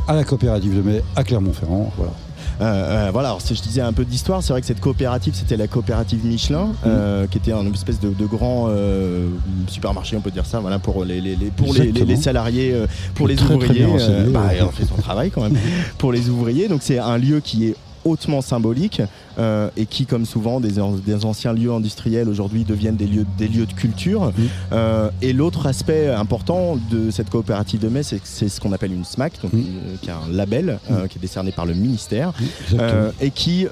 [0.08, 1.92] à la coopérative de mai à Clermont-Ferrand.
[1.98, 2.14] Voilà.
[2.62, 5.34] Euh, euh, voilà, alors si je disais un peu d'histoire, c'est vrai que cette coopérative,
[5.36, 6.74] c'était la coopérative Michelin, Mmh.
[6.88, 9.28] euh, qui était un espèce de, de grand euh,
[9.68, 12.74] supermarché, on peut dire ça, voilà, pour les, les- les- pour les, salariés,
[13.14, 13.86] pour les Très, très ouvriers.
[13.86, 13.98] bien
[14.32, 15.58] bah, on fait son travail quand même.
[15.98, 17.76] pour les ouvriers, donc c'est un lieu qui est
[18.06, 19.02] hautement symbolique
[19.38, 23.26] euh, et qui, comme souvent, des, an- des anciens lieux industriels aujourd'hui deviennent des lieux,
[23.38, 24.32] des lieux de culture.
[24.72, 29.04] Euh, et l'autre aspect important de cette coopérative de mai, c'est ce qu'on appelle une
[29.06, 30.80] SMAC, donc, euh, qui est un label
[31.10, 32.32] qui est décerné par le ministère
[33.20, 33.66] et qui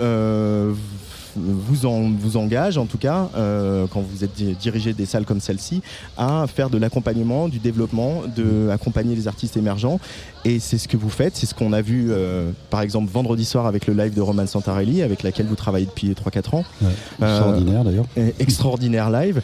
[1.36, 5.26] vous, en, vous engage, en tout cas, euh, quand vous êtes di- dirigé des salles
[5.26, 5.82] comme celle-ci,
[6.18, 10.00] à faire de l'accompagnement, du développement, de accompagner les artistes émergents.
[10.46, 13.46] Et c'est ce que vous faites, c'est ce qu'on a vu, euh, par exemple, vendredi
[13.46, 16.66] soir avec le live de Roman Santarelli, avec laquelle vous travaillez depuis 3-4 ans.
[16.82, 16.88] Ouais,
[17.22, 18.06] Euh, extraordinaire d'ailleurs.
[18.40, 19.42] extraordinaire live.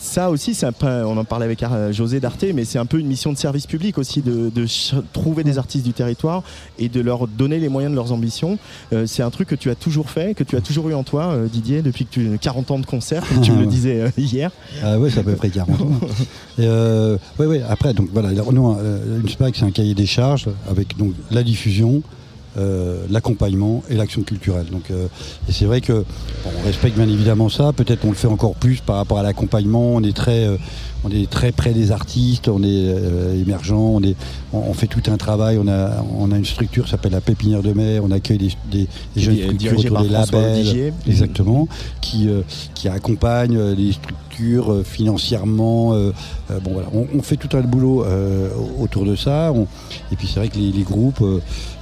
[0.00, 3.06] Ça aussi, un peu, on en parlait avec José Darté, mais c'est un peu une
[3.06, 4.66] mission de service public aussi de, de
[5.12, 6.42] trouver des artistes du territoire
[6.78, 8.58] et de leur donner les moyens de leurs ambitions.
[9.06, 11.32] C'est un truc que tu as toujours fait, que tu as toujours eu en toi,
[11.32, 14.10] euh, Didier, depuis que tu 40 ans de concert, comme tu me le disais euh,
[14.16, 14.50] hier.
[14.82, 15.90] Ah ouais, c'est à peu près 40 ans.
[16.58, 18.76] Et euh, ouais, ouais, après, donc voilà, nous,
[19.22, 22.02] une SPAC, c'est un cahier des charges avec donc la diffusion,
[22.58, 24.66] euh, l'accompagnement et l'action culturelle.
[24.72, 25.06] Donc, euh,
[25.48, 27.72] et c'est vrai que bon, on respecte bien évidemment ça.
[27.72, 29.94] Peut-être on le fait encore plus par rapport à l'accompagnement.
[29.94, 30.56] On est très, euh,
[31.04, 32.94] on est très près des artistes, on est
[33.40, 34.16] émergent, on est,
[34.52, 35.58] on, on fait tout un travail.
[35.62, 38.00] On a, on a une structure qui s'appelle la Pépinière de Mai.
[38.02, 41.68] On accueille des, des, des jeunes structures autour des labels, exactement,
[42.00, 42.28] qui,
[42.74, 45.90] qui accompagne euh, les structures financièrement.
[45.92, 48.04] bon voilà, on, on fait tout un boulot
[48.80, 49.52] autour de ça.
[49.54, 49.66] On-
[50.12, 51.22] et puis c'est vrai que les, les groupes,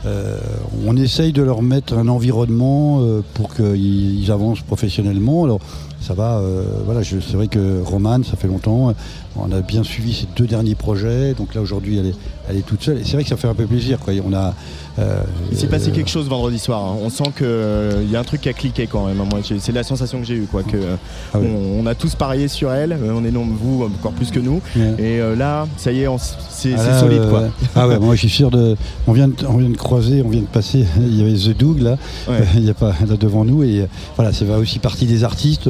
[0.07, 0.39] euh,
[0.87, 5.45] on essaye de leur mettre un environnement euh, pour qu'ils ils avancent professionnellement.
[5.45, 5.61] Alors
[6.01, 8.95] ça va, euh, voilà, c'est vrai que Romane, ça fait longtemps,
[9.39, 11.35] on a bien suivi ses deux derniers projets.
[11.35, 12.15] Donc là aujourd'hui, elle est,
[12.49, 12.99] elle est toute seule.
[12.99, 13.99] Et c'est vrai que ça fait un peu plaisir.
[13.99, 14.15] Quoi.
[14.27, 14.55] On a,
[14.99, 15.21] euh,
[15.53, 16.83] Il s'est passé euh, quelque chose vendredi soir.
[16.83, 16.97] hein.
[17.03, 19.23] On sent qu'il y a un truc qui a cliqué quand même.
[19.61, 20.47] c'est la sensation que j'ai eue.
[20.51, 20.97] Quoi, que, euh,
[21.35, 21.49] Ah oui.
[21.55, 22.93] on, on a tous parié sur elle.
[22.93, 24.61] euh, on est non, vous encore plus que nous.
[24.77, 24.95] Ouais.
[24.99, 26.09] Et euh, là, ça y est,
[26.51, 27.21] c'est Ah solide.
[27.21, 27.43] euh, Quoi.
[27.75, 28.77] Ah ouais, moi je suis sûr de.
[29.07, 30.85] On vient de, on vient de croiser, on vient de passer.
[30.99, 31.97] Il y avait The Doug là,
[32.29, 32.41] Ouais.
[32.57, 33.87] il y a pas là devant nous et euh,
[34.17, 35.69] voilà, ça va aussi partie des artistes.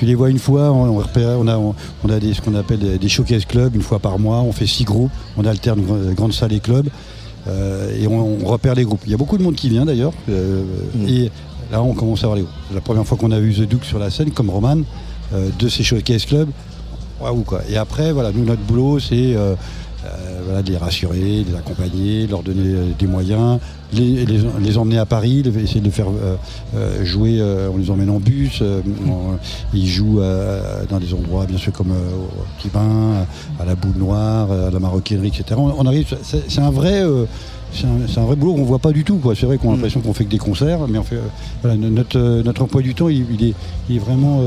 [0.00, 1.74] Tu les vois une fois, on, on repère, on a, on,
[2.04, 4.38] on a des, ce qu'on appelle des, des showcase clubs une fois par mois.
[4.38, 6.88] On fait six groupes, on alterne gr- grande salle et club
[7.48, 9.02] euh, et on, repère les groupes.
[9.04, 10.62] Il y a beaucoup de monde qui vient d'ailleurs euh,
[10.94, 11.06] Mm.
[11.08, 11.30] et
[11.70, 12.54] là on commence à voir les groupes.
[12.74, 14.78] La première fois qu'on a vu The Doug sur la scène, comme Roman,
[15.34, 16.48] euh, de ces showcase clubs,
[17.20, 17.60] waouh quoi.
[17.68, 19.34] Et après, voilà, nous notre boulot c'est
[20.04, 23.58] euh, voilà, de les rassurer, de les accompagner, de leur donner euh, des moyens,
[23.92, 26.06] les, les, les emmener à Paris, essayer de les faire
[26.74, 29.36] euh, jouer, on les emmène en bus, on-
[29.74, 30.20] ils jouent
[30.88, 32.28] dans des endroits bien sûr comme au
[32.58, 33.26] Petit Bain,
[33.58, 35.44] à la Boule Noire, à la Maroquinerie, etc.
[35.56, 37.02] On, on arrive, c'est un vrai...
[37.74, 39.20] c'est un, vrai boulot qu'on voit pas du tout.
[39.34, 41.18] C'est vrai qu'on a l'impression qu'on fait que des concerts, mais on fait,
[41.62, 43.54] voilà, notre, notre emploi du temps, il, il est,
[43.88, 44.40] il est vraiment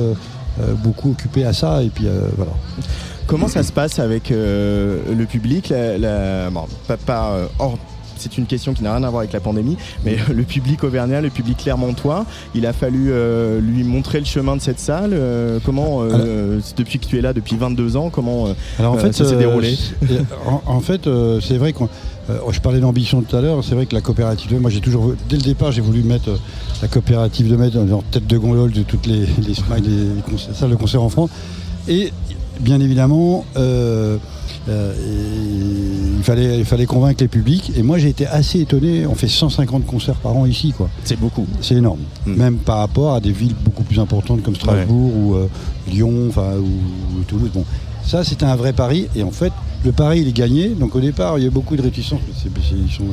[0.84, 1.84] beaucoup occupé à ça.
[1.84, 2.06] Et puis
[2.38, 2.52] voilà.
[3.28, 7.78] Comment ça se passe avec euh, le public la- la- bon, pas, pas, euh, hors-
[8.18, 9.76] c'est une question qui n'a rien à voir avec la pandémie,
[10.06, 12.26] mais le public auvergnat, le public clermontois,
[12.56, 15.12] il a fallu euh, lui montrer le chemin de cette salle.
[15.14, 18.48] euh, comment, euh, depuis que tu es là, depuis 22 ans, comment
[18.80, 19.78] Alors en fait, ça s'est déroulé
[20.48, 21.10] en, en fait,
[21.42, 21.90] c'est vrai qu'on.
[22.50, 23.64] je parlais d'ambition tout à l'heure.
[23.64, 26.30] C'est vrai que la coopérative moi j'ai toujours, dès le départ, j'ai voulu mettre
[26.82, 31.02] la coopérative de Metz en tête de gondole de toutes les, les, salles de concert
[31.02, 31.30] en France.
[31.90, 32.14] Et
[32.60, 34.18] bien évidemment, euh,
[34.70, 34.94] Euh,
[36.18, 37.72] il, fallait, il fallait convaincre les publics.
[37.76, 39.06] Et moi, j'ai été assez étonné.
[39.06, 40.72] On fait 150 concerts par an ici.
[40.72, 40.90] quoi.
[41.04, 41.46] C'est beaucoup.
[41.62, 42.00] C'est énorme.
[42.26, 45.48] Même par rapport à des villes beaucoup plus importantes comme Strasbourg ou euh,
[45.92, 47.52] Lyon enfin, ou, ou Toulouse.
[47.54, 47.66] Bon,
[48.06, 49.08] ça, c'était un vrai pari.
[49.16, 49.52] Et en fait,
[49.84, 50.70] le pari, il est gagné.
[50.70, 52.20] Donc au départ, il y a beaucoup de réticences.
[52.46, 53.04] Ils, sont,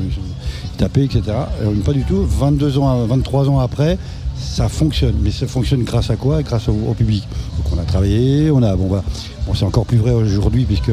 [0.78, 1.22] tapés, etc.
[1.84, 2.24] Pas du tout.
[2.24, 3.98] 22 ans, 23 ans après,
[4.36, 5.16] ça fonctionne.
[5.22, 6.42] Mais ça fonctionne grâce à quoi?
[6.42, 7.26] Grâce au, public.
[7.56, 8.76] Donc on a travaillé, on a.
[8.76, 8.88] Bon.
[9.46, 10.92] Bon, c'est encore plus vrai aujourd'hui, puisque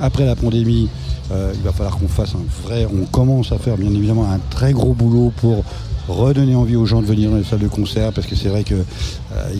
[0.00, 0.88] après la pandémie,
[1.32, 2.86] euh, il va falloir qu'on fasse un vrai.
[2.86, 5.64] On commence à faire, bien évidemment, un très gros boulot pour
[6.08, 8.62] redonner envie aux gens de venir dans les salles de concert parce que c'est vrai
[8.64, 8.76] qu'ils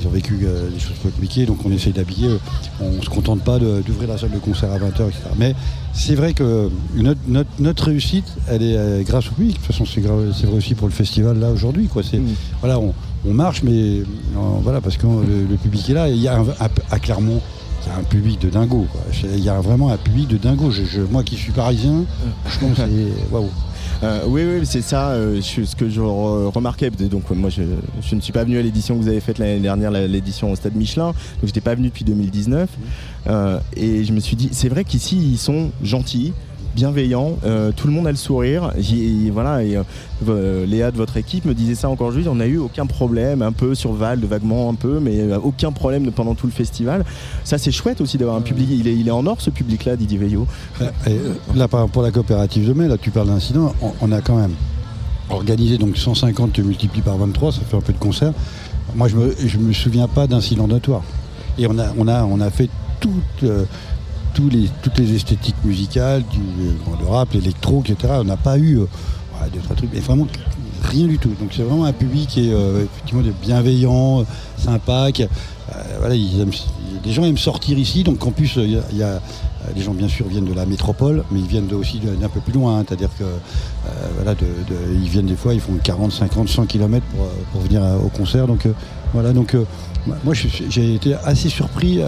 [0.07, 2.39] ont vécu euh, des choses compliquées donc on essaye d'habiller euh,
[2.81, 5.55] on se contente pas d'ouvrir la salle de concert à 20h etc mais
[5.93, 9.53] c'est vrai que notre, notre- notre réussite elle est euh, grâce au public.
[9.55, 10.01] De toute façon c'est
[10.47, 12.21] vrai aussi pour le festival là aujourd'hui c'est
[12.61, 12.95] voilà on,
[13.27, 14.05] on marche mais euh,
[14.63, 17.41] voilà parce que le, le public est là il y a un- à, à Clermont
[17.85, 19.01] il y a un public de dingo quoi.
[19.23, 20.71] il y a vraiment un public de dingo.
[20.73, 22.05] Je- je- moi qui suis parisien
[22.45, 23.49] franchement c'est waouh
[24.03, 25.11] Euh, oui, oui, c'est ça.
[25.11, 26.91] euh, ce que je re- remarquais.
[26.91, 27.63] Donc, moi, je,
[28.15, 30.75] ne suis pas venu à l'édition que vous avez faite l'année dernière, l'édition au Stade
[30.75, 31.07] Michelin.
[31.07, 31.15] Donc,
[31.45, 32.69] j'étais pas venu depuis 2019.
[33.29, 36.33] Euh, et je me suis dit, c'est vrai qu'ici, ils sont gentils,
[36.77, 37.39] bienveillants.
[37.45, 38.73] euh, tout le monde a le sourire.
[39.33, 39.65] Voilà.
[39.65, 39.83] Et, euh,
[40.29, 42.29] euh, Léa de votre équipe me disait ça encore aujourd'hui.
[42.29, 45.73] On n'a eu aucun problème, un peu sur Val, de vaguement un peu, mais aucun
[45.73, 47.05] problème pendant tout le festival.
[47.45, 48.69] Ça, c'est chouette aussi d'avoir un public.
[48.71, 50.47] Il est, il est en or ce public-là, Didier Veillot.
[51.55, 54.55] Là, pour la coopérative de mai, là, tu parles d'incident, on, on a quand même
[55.31, 58.33] organisé donc 150, tu multiplies par 23, ça fait un peu de concert.
[58.95, 61.03] Moi, je me, je me souviens pas d'incident notoire.
[61.59, 62.69] Et on a, on a, on a fait
[63.01, 63.65] toutes, euh,
[64.45, 66.41] les, toutes les esthétiques musicales, du,
[66.85, 68.15] bon, le rap, l'électro, etc.
[68.21, 70.27] On n'a pas eu euh, ouais, deux, trois trucs, mais vraiment
[70.83, 71.33] rien du tout.
[71.41, 74.25] Donc c'est vraiment un public qui est euh, effectivement bienveillant, euh,
[74.59, 75.09] sympa.
[75.19, 75.27] euh,
[75.99, 79.19] voilà, les gens aiment sortir ici, donc en plus il y a, euh,
[79.75, 82.53] les gens bien sûr viennent de la métropole, mais ils viennent aussi d'un peu plus
[82.53, 82.85] loin, hein.
[82.87, 84.35] c'est-à-dire que euh, voilà,
[84.93, 88.09] ils viennent des fois, ils font 40, 50, 100 km pour, euh, venir euh, au
[88.09, 88.47] concert.
[88.47, 88.73] Donc euh,
[89.13, 89.65] voilà, donc euh,
[90.25, 92.01] moi j'ai été assez surpris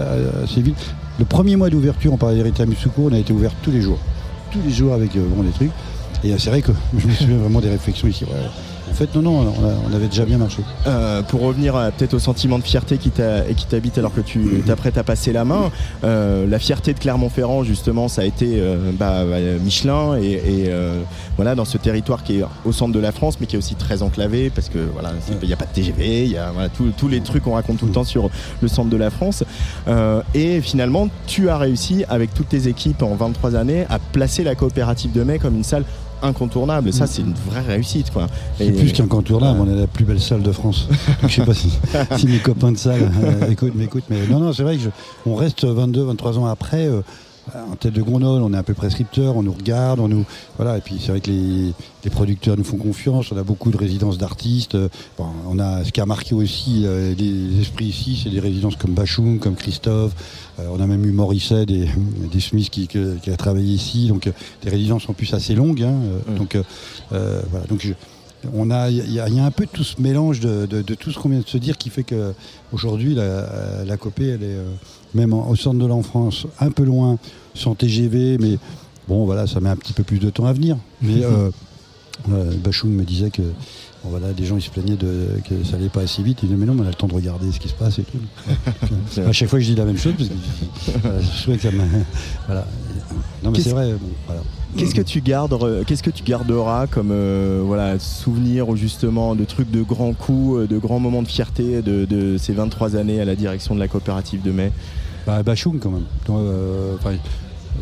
[0.53, 0.75] ces villes.
[1.19, 3.99] Le premier mois d'ouverture, on parlait d'Héritage Mitsuko, on a été ouvert tous les jours,
[4.51, 5.71] tous les jours avec euh, bon, des trucs.
[6.23, 8.23] Et euh, c'est vrai que je me souviens vraiment des réflexions ici.
[8.89, 10.61] En fait, non, non, on, a- on avait déjà bien marché.
[10.87, 14.97] Euh, pour revenir euh, peut-être au sentiment de fierté qui t'habite alors que tu t'apprêtes
[14.97, 15.71] à passer la main,
[16.03, 20.31] euh, la fierté de Clermont-Ferrand justement ça a été euh, bah, bah, Michelin et,
[20.65, 20.71] et,
[21.37, 23.75] voilà dans ce territoire qui est au centre de la France mais qui est aussi
[23.75, 25.11] très enclavé parce que voilà
[25.41, 27.77] il n'y a pas de TGV, il y a voilà, tous- les trucs qu'on raconte
[27.77, 28.29] tout le temps sur
[28.61, 29.43] le centre de la France.
[30.33, 34.55] Et finalement tu as réussi avec toutes tes équipes en 23 années à placer la
[34.55, 35.83] coopérative de mai comme une salle
[36.21, 38.27] incontournable ça c'est une vraie réussite quoi
[38.57, 40.87] C'est Et- plus qu'incontournable, on est la plus belle salle de France.
[41.21, 41.71] Donc, je sais pas si,
[42.17, 44.89] si mes copains de salle euh, écoutent, m'écoutent, mais non, non, c'est vrai que je-
[45.25, 46.85] on reste 22, 23 ans après.
[46.87, 47.01] euh,
[47.71, 50.25] en tête de gondole, on est un peu prescripteur, on nous regarde, on nous
[50.57, 50.77] voilà.
[50.77, 51.73] Et puis c'est vrai que les,
[52.03, 53.31] les producteurs nous font confiance.
[53.31, 54.75] On a beaucoup de résidences d'artistes.
[54.75, 58.39] euh, bon, on a ce qui a marqué aussi euh, les esprits ici, c'est des
[58.39, 60.13] résidences comme Bachung, comme Christophe.
[60.59, 61.87] Euh, on a même eu Morisset des,
[62.31, 62.87] des Smiths qui,
[63.31, 64.07] a travaillé ici.
[64.07, 64.31] Donc euh,
[64.63, 65.83] des résidences en plus assez longues.
[65.83, 65.95] hein,
[66.37, 66.57] Donc
[67.11, 67.65] voilà.
[67.67, 67.93] Donc je-
[68.53, 70.81] on a, il y, a- il y a un peu tout ce mélange de, de-
[70.81, 72.33] de tout ce qu'on vient de se dire qui fait que
[72.71, 74.55] aujourd'hui la, la copée, elle est
[75.13, 77.17] même en- au centre de l'enfance, un peu loin,
[77.53, 78.57] sans TGV, mais
[79.07, 80.77] bon voilà, ça met un petit peu plus de temps à venir.
[81.01, 81.49] Mais euh,
[82.31, 85.75] euh, Bachung me disait que bon, voilà, des gens ils se plaignaient de, que ça
[85.77, 86.39] allait pas assez vite.
[86.43, 87.97] Il disait mais non, mais on a le temps de regarder ce qui se passe
[87.99, 89.21] et tout.
[89.25, 90.35] à chaque fois je dis la même chose parce que
[91.35, 91.83] je trouvais que ça me
[92.47, 92.65] voilà.
[93.43, 93.93] Non mais c'est vrai.
[93.93, 94.41] bon, voilà.
[94.77, 99.43] Qu'est-ce que tu gardes, qu'est-ce que tu garderas comme euh, voilà souvenir ou justement de
[99.43, 103.19] trucs de grands coups, euh, de grands moments de fierté de, de ces 23 années
[103.19, 104.71] à la direction de la coopérative de mai
[105.25, 106.05] Bah, Bachung quand même.
[106.25, 106.95] Toi, euh,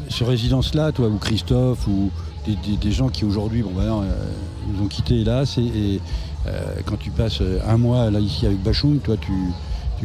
[0.09, 2.09] ce résidence-là, toi, ou Christophe, ou
[2.45, 4.05] des, des- des gens qui aujourd'hui, bon, bah, non, euh,
[4.73, 5.61] nous ont quittés hélas, et,
[5.95, 6.01] et,
[6.85, 9.33] quand tu passes un mois là ici avec Bachung, toi, tu,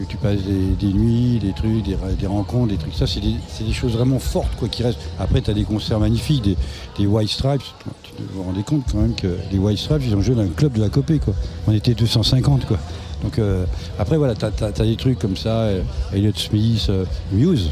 [0.08, 2.94] tu, passes des, nuits, des trucs, des, rencontres, des trucs.
[2.94, 5.00] Ça, c'est des, choses vraiment fortes quoi, qui restent.
[5.18, 6.56] Après, tu as des concerts magnifiques,
[6.98, 7.62] des, White Stripes.
[8.02, 10.42] Tu te vous rendez compte quand même que les White Stripes, ils ont joué dans
[10.42, 11.18] le club de la Copée.
[11.18, 11.34] Quoi.
[11.66, 12.66] On était 250.
[12.66, 12.78] Quoi.
[13.22, 13.64] Donc euh,
[13.98, 15.82] après, voilà, tu as, des trucs comme ça, euh,
[16.12, 17.70] Elliott Smith, euh, Muse.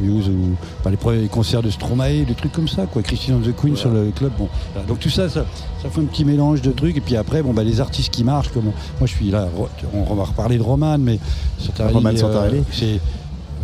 [0.00, 3.02] Muse ou les premiers concerts de Stromae, des trucs comme ça, quoi.
[3.02, 4.32] Christine and the Queen sur le club.
[4.38, 4.88] Bon, voilà.
[4.88, 5.44] Donc tout ça, ça,
[5.82, 6.96] ça fait un petit mélange de trucs.
[6.96, 8.72] Et puis après, bon, bah, les artistes qui marchent, comme moi
[9.04, 9.48] je suis là,
[9.94, 11.18] on va reparler de Roman, mais
[11.58, 12.62] Santarelli, Roman Santarelli.
[12.72, 13.00] c'est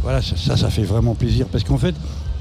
[0.03, 1.95] voilà, ça, ça, ça fait vraiment plaisir parce qu'en fait,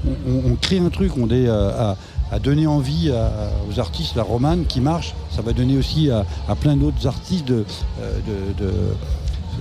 [0.06, 1.96] on, on- on crée un truc, on est euh, à,
[2.32, 6.24] à donner envie à- aux artistes, la romane qui marche, ça va donner aussi à,
[6.48, 7.64] à plein d'autres artistes de,
[8.00, 8.18] euh,
[8.58, 8.72] de- de-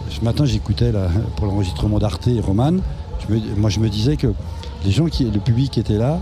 [0.09, 0.91] Ce matin, j'écoutais
[1.35, 2.81] pour l'enregistrement d'Arte et Romane.
[3.57, 4.27] Moi, je me disais que
[4.85, 6.19] les gens qui, le public était là,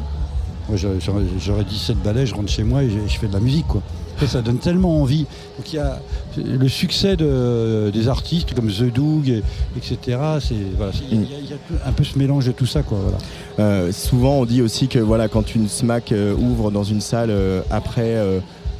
[0.67, 3.65] Moi, j'aurais- j'aurais 17 balais, je rentre chez moi et je, fais de la musique.
[3.65, 3.81] Quoi.
[4.27, 5.25] Ça, donne tellement envie.
[5.57, 5.99] Donc il y a
[6.37, 9.41] le succès de- des artistes comme The Doug, et-
[9.75, 10.17] etc.
[10.39, 11.23] c'est- Voilà, il y,
[11.53, 12.83] a- un peu ce mélange de tout ça.
[12.83, 12.99] Quoi.
[13.57, 17.31] Euh, souvent, on dit aussi que voilà, quand une SMAC euh, ouvre dans une salle,
[17.31, 18.13] euh, après,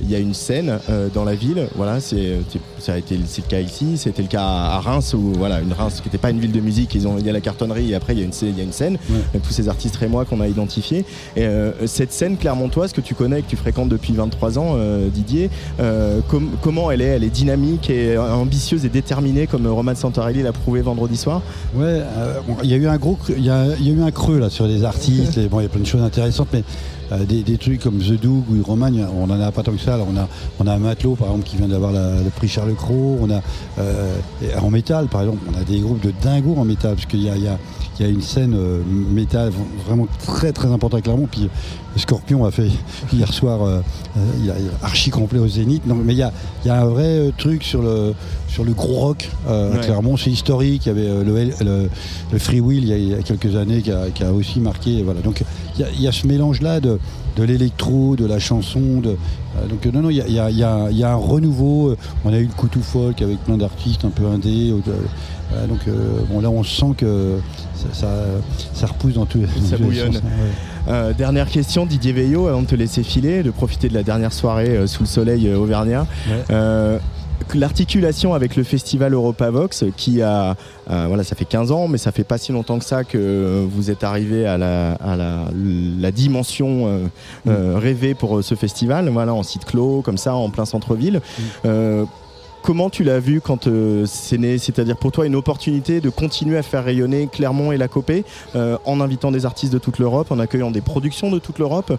[0.01, 1.67] il y a une scène euh, dans la ville.
[1.76, 2.38] Voilà, c'est,
[2.80, 3.97] ça a été le cas ici.
[3.97, 6.59] C'était le cas à Reims où voilà, une Reims qui n'était pas une ville de
[6.61, 6.95] musique.
[6.95, 8.61] Ils ont il y a la cartonnerie et après il y a une, il y
[8.61, 8.97] a une scène.
[9.30, 11.05] avec tous ces artistes rémois qu'on a identifiés.
[11.35, 15.07] Et euh, cette scène clermontoise que tu connais, que tu fréquentes depuis 23 ans, euh,
[15.09, 15.49] Didier,
[15.80, 17.05] euh, com- comment elle est?
[17.05, 21.41] Elle est dynamique et euh, ambitieuse et déterminée comme Roman Santarelli l'a prouvé vendredi soir?
[21.76, 24.01] Ouais, euh, bon, il y a eu un gros, creux- il y y a eu
[24.01, 25.38] un creux là sur les artistes.
[25.38, 26.63] et bon, il y a plein de choses intéressantes, mais
[27.11, 29.98] euh, des, trucs comme The Doug ou Romagne, on en a pas tant que ça.
[29.98, 30.27] Là, on a,
[30.60, 33.18] on a un matelot par exemple qui vient d'avoir le prix Charles Cros.
[33.22, 33.41] On a
[33.80, 34.15] euh,
[34.61, 37.30] en métal par exemple, on a des groupes de dingos en métal parce qu'il y
[37.30, 37.57] a, y a-
[37.99, 39.52] y a une scène euh, métal
[39.86, 41.27] vraiment très très importante à Clermont.
[41.30, 41.49] Puis
[41.95, 42.69] Scorpion a fait
[43.13, 43.79] hier soir, euh,
[44.17, 44.53] euh, il a
[44.83, 45.83] archi complet au Zénith.
[45.85, 46.31] Mais il y a,
[46.63, 48.13] il y a un vrai euh, truc sur le
[48.47, 49.79] sur le gros rock euh, Ouais.
[49.81, 50.17] Clermont.
[50.17, 50.85] c'est historique.
[50.85, 51.89] Il y avait euh, le, L- le,
[52.31, 54.31] le Free Will il y, a, il y a quelques années qui a, qui a
[54.33, 55.01] aussi marqué.
[55.03, 55.21] Voilà.
[55.21, 55.43] Donc
[55.75, 56.99] il y a, il y a ce mélange-là de,
[57.35, 59.01] de l'électro, de la chanson.
[59.01, 61.95] De, euh, donc euh, non, non, il y a, y un renouveau.
[62.25, 64.71] On a eu le Coutou Folk avec plein d'artistes un peu indés.
[64.71, 67.37] donc euh, bon, là, on sent que
[67.80, 68.07] ça, ça,
[68.73, 70.14] ça repousse dans tous Ça bouillonne.
[70.14, 70.27] sens, hein,
[70.88, 70.93] ouais.
[70.93, 74.34] Euh, dernière question, Didier Veillot, avant de te laisser filer, de profiter de la dernière
[74.34, 76.06] soirée euh, sous le soleil euh, auvergnat.
[76.27, 76.43] Ouais.
[76.51, 76.99] Euh,
[77.56, 80.56] L'articulation avec le festival Europavox, qui a,
[80.88, 83.89] voilà, ça fait 15 ans, mais ça fait pas si longtemps que ça que vous
[83.89, 87.07] êtes arrivé à la, à la, la dimension
[87.47, 91.22] euh, rêvée pour ce festival, voilà, en site clos, comme ça, en plein centre-ville.
[91.65, 92.06] Euh,
[92.61, 96.57] Comment tu l'as vu quand euh, c'est né C'est-à-dire pour toi une opportunité de continuer
[96.57, 98.26] à faire rayonner Clermont et la Copée
[98.56, 101.98] euh, en invitant des artistes de toute l'Europe, en accueillant des productions de toute l'Europe?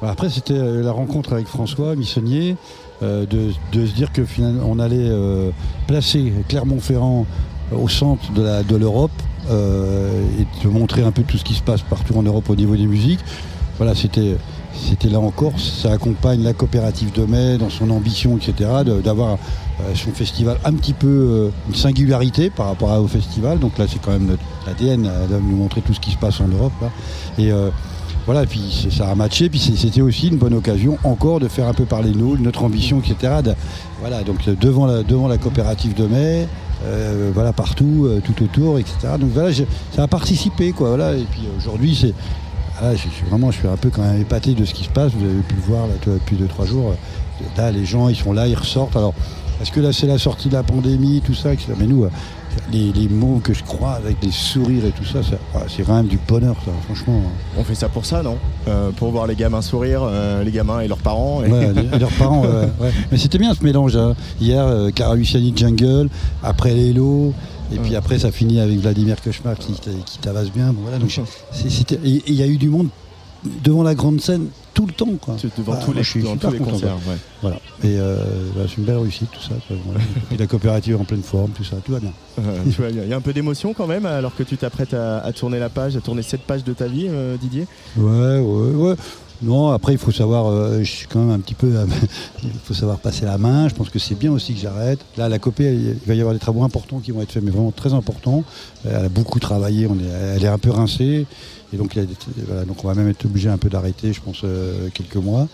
[0.00, 2.56] Voilà, Après, c'était euh, la rencontre avec François Missonnier,
[3.02, 5.10] de, de se dire que finalement, on allait
[5.88, 7.26] placer Clermont-Ferrand
[7.76, 9.10] au centre de l'Europe
[9.50, 12.76] et de montrer un peu tout ce qui se passe partout en Europe au niveau
[12.76, 13.18] des musiques.
[13.76, 14.36] Voilà, c'était.
[14.74, 18.70] C'était là encore, ça accompagne la coopérative de mai dans son ambition, etc.,
[19.04, 19.36] d'avoir
[19.94, 23.58] son festival un petit peu euh, une singularité par rapport au festival.
[23.58, 24.36] Donc là, c'est quand même
[24.66, 26.72] l'ADN, euh, de nous montrer tout ce qui se passe en Europe.
[26.80, 26.88] là.
[27.38, 27.70] Et euh,
[28.26, 31.74] voilà, puis ça a matché, puis c'était aussi une bonne occasion encore de faire un
[31.74, 33.32] peu parler nous, notre ambition, etc.
[34.00, 36.46] Voilà, donc euh, devant la, devant la coopérative de mai,
[36.84, 38.94] euh, voilà, partout, euh, tout autour, etc.
[39.18, 39.64] Donc voilà, je-
[39.94, 40.88] ça a participé, quoi.
[40.90, 42.12] Voilà, et puis euh, aujourd'hui, c'est.
[42.78, 44.88] voilà, je suis vraiment, je suis un peu quand même épaté de ce qui se
[44.90, 45.10] passe.
[45.12, 46.94] Vous avez pu le voir là, depuis 2-3 jours.
[47.56, 48.94] Là, les gens, ils sont là, ils ressortent.
[48.96, 49.14] Alors,
[49.60, 51.72] est-ce que là, c'est la sortie de la pandémie, tout ça, etc.
[51.78, 52.10] Mais nous, euh,
[52.72, 55.36] les, les mots que je crois avec des sourires et tout ça, ça-
[55.68, 57.22] c'est quand même du bonheur, ça, franchement.
[57.56, 58.36] On fait ça pour ça, non?
[58.68, 61.42] Euh, Pour voir les gamins sourire, euh, les gamins et leurs parents.
[61.44, 62.48] et- Ouais, leurs parents, ouais,
[62.80, 62.90] ouais.
[63.12, 63.96] Mais c'était bien ce mélange.
[63.96, 64.14] hein.
[64.40, 66.08] Hier, Clara Luciani Jungle,
[66.42, 67.32] après Lélo,
[67.72, 69.72] et puis après ça finit avec Vladimir Cauchemar qui,
[70.04, 70.72] qui tabasse bien.
[70.72, 71.10] Bon, voilà, donc
[71.52, 72.88] c'était- il y a eu du monde
[73.64, 75.08] devant la grande scène tout le temps.
[75.20, 75.36] Quoi.
[75.58, 77.16] devant Ah, tous les- je suis dans super tous les content, concerts, ouais.
[77.42, 77.56] Voilà.
[77.84, 78.16] Et euh,
[78.56, 79.54] bah, c'est une belle réussite tout ça.
[79.84, 80.00] Voilà.
[80.30, 82.12] Et la coopérative en pleine forme, tout ça, tout va bien.
[82.38, 85.32] Euh, Il y a un peu d'émotion quand même alors que tu t'apprêtes à, à
[85.32, 87.66] tourner la page, à tourner cette page de ta vie, euh, Didier?
[87.98, 88.94] Ouais, ouais, ouais.
[89.42, 91.66] Non, après, il faut savoir, euh, je suis quand même un petit peu.
[91.66, 91.86] euh,
[92.44, 93.68] il faut savoir passer la main.
[93.68, 95.00] Je pense que c'est bien aussi que j'arrête.
[95.16, 97.50] Là, la copée, il va y avoir des travaux importants qui vont être faits, mais
[97.50, 98.44] vraiment très importants.
[98.84, 99.88] Elle a beaucoup travaillé,
[100.36, 101.26] elle est un peu rincée.
[101.72, 101.96] Et donc
[102.84, 105.48] on va même être obligé un peu d'arrêter, je pense, euh, quelques mois.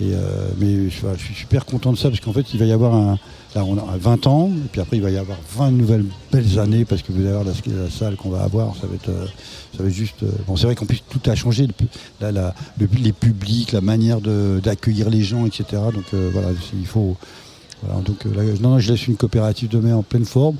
[0.00, 2.72] Et, euh, mais je, suis super content de ça parce qu'en fait, il va y
[2.72, 3.18] avoir un.
[3.54, 6.58] Là, on a 20 ans, et puis après, il va y avoir 20 nouvelles belles
[6.58, 9.26] années parce que vous allez voir la, salle qu'on va avoir, ça va être, euh,
[9.76, 10.24] ça va être juste.
[10.24, 11.68] euh, bon, c'est vrai qu'en plus, tout a changé.
[12.20, 12.52] Là,
[12.98, 15.64] les publics, la manière d'accueillir les gens, etc.
[15.94, 17.16] Donc, euh, voilà, il faut.
[17.84, 20.56] Voilà, donc, là, non, non, je laisse une coopérative de mai en pleine forme.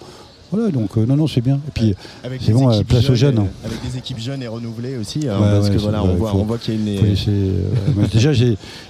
[0.55, 1.57] Voilà, donc, euh, non, non, c'est bien.
[1.57, 1.95] Et puis,
[2.41, 3.37] c'est bon, euh, place aux jeunes.
[3.37, 3.47] et- hein.
[3.65, 6.17] Avec des équipes jeunes et renouvelées aussi, hein, Ouais, parce ouais, que voilà, vrai, on
[6.17, 7.05] voit, faut- on voit qu'il y a une.
[7.09, 8.33] laisser, euh, mais déjà,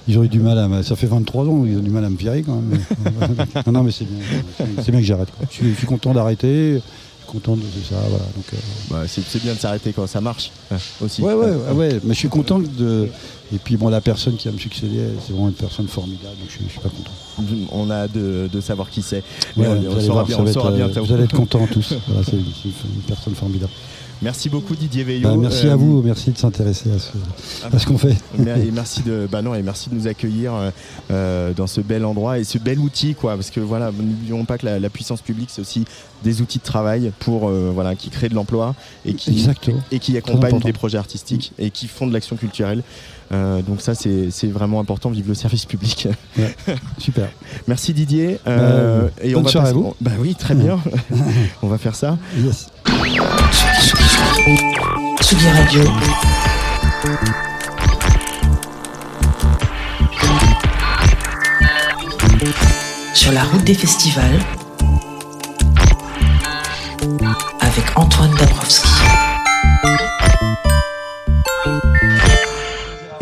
[0.07, 0.83] ils ont eu du mal à.
[0.83, 2.79] Ça fait 23 ans, ils ont du mal à me virer quand même.
[3.65, 4.23] non, non, mais c'est bien.
[4.83, 5.29] c'est- bien que j'arrête.
[5.49, 6.73] Je suis, je suis content d'arrêter.
[6.75, 7.95] Je suis content de ça.
[8.09, 8.23] Voilà.
[8.35, 8.57] Donc, euh,
[8.91, 11.21] Bah, c'est c'est bien de s'arrêter quand ça marche hein, aussi.
[11.23, 13.09] Ouais, ouais, ouais, ouais, mais je suis content de.
[13.53, 16.47] Et puis, bon, la personne qui va me succéder, c'est vraiment une personne formidable, donc
[16.47, 17.11] je suis, je suis pas content.
[17.71, 19.23] On a hâte de, de savoir qui c'est.
[19.55, 21.01] Ouais, on, vous on allez saura bien, on saura être, euh.
[21.01, 21.93] Vous allez être contents tous.
[22.07, 23.71] Voilà, c'est une personne formidable.
[24.21, 25.27] Merci beaucoup Didier Veillot.
[25.27, 28.15] Bah, merci Euh, à vous, merci de s'intéresser à ce, ce qu'on fait.
[28.39, 30.71] Et merci de, bah non, et merci de nous accueillir euh,
[31.11, 33.35] euh, dans ce bel endroit et ce bel outil, quoi.
[33.35, 35.83] Parce que voilà, n'oublions pas que la, la puissance publique, c'est aussi
[36.23, 38.73] des outils de travail pour euh, voilà, qui créent de l'emploi
[39.05, 39.81] et qui Exactement.
[39.91, 42.83] et qui accompagnent des projets artistiques et qui font de l'action culturelle.
[43.31, 45.09] Euh, donc ça, c'est c'est vraiment important.
[45.09, 46.07] Vive le service public.
[46.37, 46.55] Ouais,
[46.97, 47.27] super.
[47.67, 48.39] Merci Didier.
[48.47, 49.95] Euh, Euh, et bonne on va soirée à vous.
[50.01, 50.79] Bah oui, très bien.
[51.61, 52.17] on va faire ça.
[52.37, 52.67] Yes.
[55.21, 55.81] Tsugi Radio.
[63.13, 64.39] Sur la route des festivals.
[67.61, 68.89] Avec Antoine Dabrowski.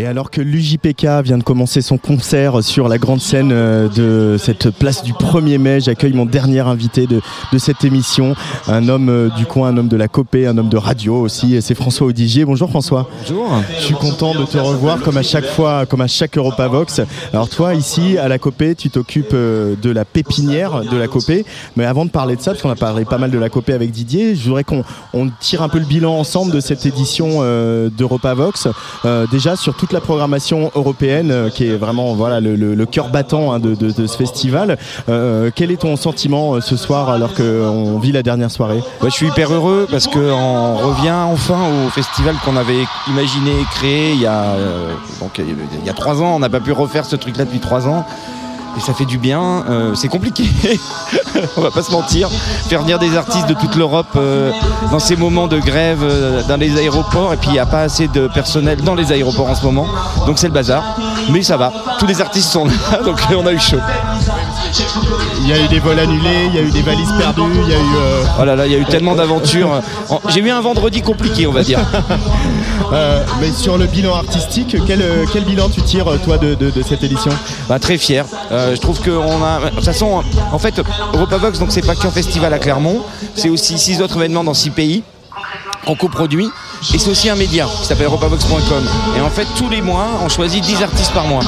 [0.03, 4.38] Et alors que l'UJPK vient de commencer son concert sur la grande scène euh, de
[4.38, 7.21] cette place du 1er mai, j'accueille mon dernier invité de,
[7.53, 8.35] de cette émission,
[8.67, 11.61] un homme euh, du coin, un homme de la copée, un homme de radio aussi,
[11.61, 12.43] c'est François Audigier.
[12.43, 13.09] Bonjour François.
[13.21, 13.61] Bonjour.
[13.80, 16.99] Je suis content de te revoir comme à chaque fois, comme à chaque Europavox.
[17.31, 21.45] Alors toi ici à la copée, tu t'occupes euh, de la pépinière de la copée,
[21.77, 23.71] mais avant de parler de ça, parce qu'on a parlé pas mal de la copée
[23.71, 27.38] avec Didier, je voudrais qu'on on tire un peu le bilan ensemble de cette édition
[27.39, 28.67] euh, d'Europavox.
[29.05, 33.53] Euh, déjà sur toute la programmation européenne, euh, qui est vraiment voilà le, cœur battant
[33.53, 34.78] hein, de, ce festival.
[35.10, 38.82] Euh, quel est ton sentiment euh, ce soir alors qu'on vit la dernière soirée?
[39.02, 43.65] Ouais, je suis hyper heureux parce qu'on revient enfin au festival qu'on avait imaginé et
[43.76, 46.36] créé il y a, euh, donc, il y a trois ans.
[46.36, 48.06] On n'a pas pu refaire ce truc-là depuis trois ans.
[48.78, 49.64] Et ça fait du bien.
[49.70, 50.45] Euh, c'est compliqué,
[51.58, 52.30] on va pas se mentir.
[52.68, 54.52] Faire venir des artistes de toute l'Europe euh,
[54.91, 57.34] dans ces moments de grève euh, dans les aéroports.
[57.34, 59.88] Et puis il n'y a pas assez de personnel dans les aéroports en ce moment.
[60.26, 60.98] Donc c'est le bazar.
[61.32, 61.72] Mais ça va.
[62.00, 62.74] Tous les artistes sont là.
[63.06, 63.78] Donc on a eu chaud.
[65.41, 67.70] Il y a eu des vols annulés, il y a eu des valises perdues, il
[67.70, 67.95] y a eu.
[67.98, 69.82] euh, Oh là là, il y a eu tellement d'aventures.
[70.10, 71.80] En- J'ai eu un vendredi compliqué, on va dire.
[72.91, 76.70] Euh, mais sur le bilan artistique, quel, euh, quel bilan tu tires toi de, de-
[76.70, 77.32] de cette édition?
[77.68, 78.24] Bah, très fier.
[78.52, 79.70] Euh, je trouve qu'on a.
[79.72, 80.22] De toute façon,
[80.52, 80.80] en fait,
[81.14, 83.02] Europavox, donc c'est pas qu'un festival à Clermont,
[83.36, 85.02] c'est aussi six autres événements dans six pays
[85.88, 86.50] qu'on coproduit.
[86.94, 88.84] Et c'est aussi un média qui s'appelle europavox.com.
[89.18, 91.41] Et en fait, tous les mois, on choisit 10 artistes par mois.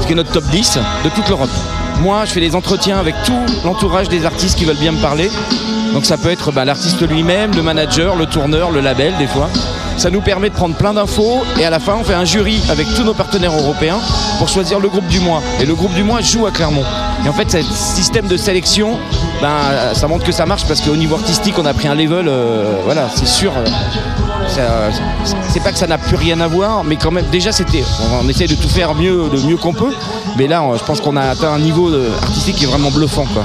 [0.00, 1.50] Ce qui est notre top 10 de toute l'Europe.
[2.00, 3.32] Moi, je fais des entretiens avec tout
[3.64, 5.30] l'entourage des artistes qui veulent bien me parler.
[5.92, 9.48] Donc ça peut être bah, l'artiste lui-même, le manager, le tourneur, le label des fois.
[9.96, 12.60] Ça nous permet de prendre plein d'infos et à la fin on fait un jury
[12.68, 14.00] avec tous nos partenaires européens
[14.38, 15.40] pour choisir le groupe du mois.
[15.60, 16.82] Et le groupe du mois joue à Clermont.
[17.24, 18.98] Et en fait, ce système de sélection,
[19.40, 22.26] ben, ça montre que ça marche parce qu'au niveau artistique, on a pris un level,
[22.28, 23.52] euh, voilà, c'est sûr.
[23.56, 23.64] euh,
[25.48, 27.82] c'est pas que ça n'a plus rien à voir, mais quand même, déjà, c'était,
[28.22, 29.92] on, essaie de tout faire mieux, de mieux qu'on peut.
[30.36, 33.26] Mais là, je pense qu'on a atteint un niveau de- artistique qui est vraiment bluffant,
[33.32, 33.44] quoi.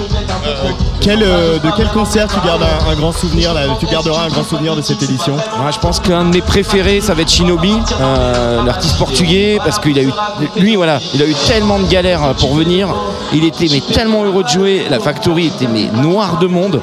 [1.09, 4.81] Euh, De quel concert tu gardes un, grand souvenir Tu garderas un grand souvenir de
[4.81, 5.37] cette édition?
[5.71, 9.97] Je pense qu'un de mes préférés, ça va être Shinobi, euh, l'artiste portugais, parce qu'il
[9.97, 10.11] a eu,
[10.57, 12.93] lui, il a eu tellement de galères pour venir.
[13.33, 14.83] Il était tellement heureux de jouer.
[14.89, 16.79] La Factory était noire de monde.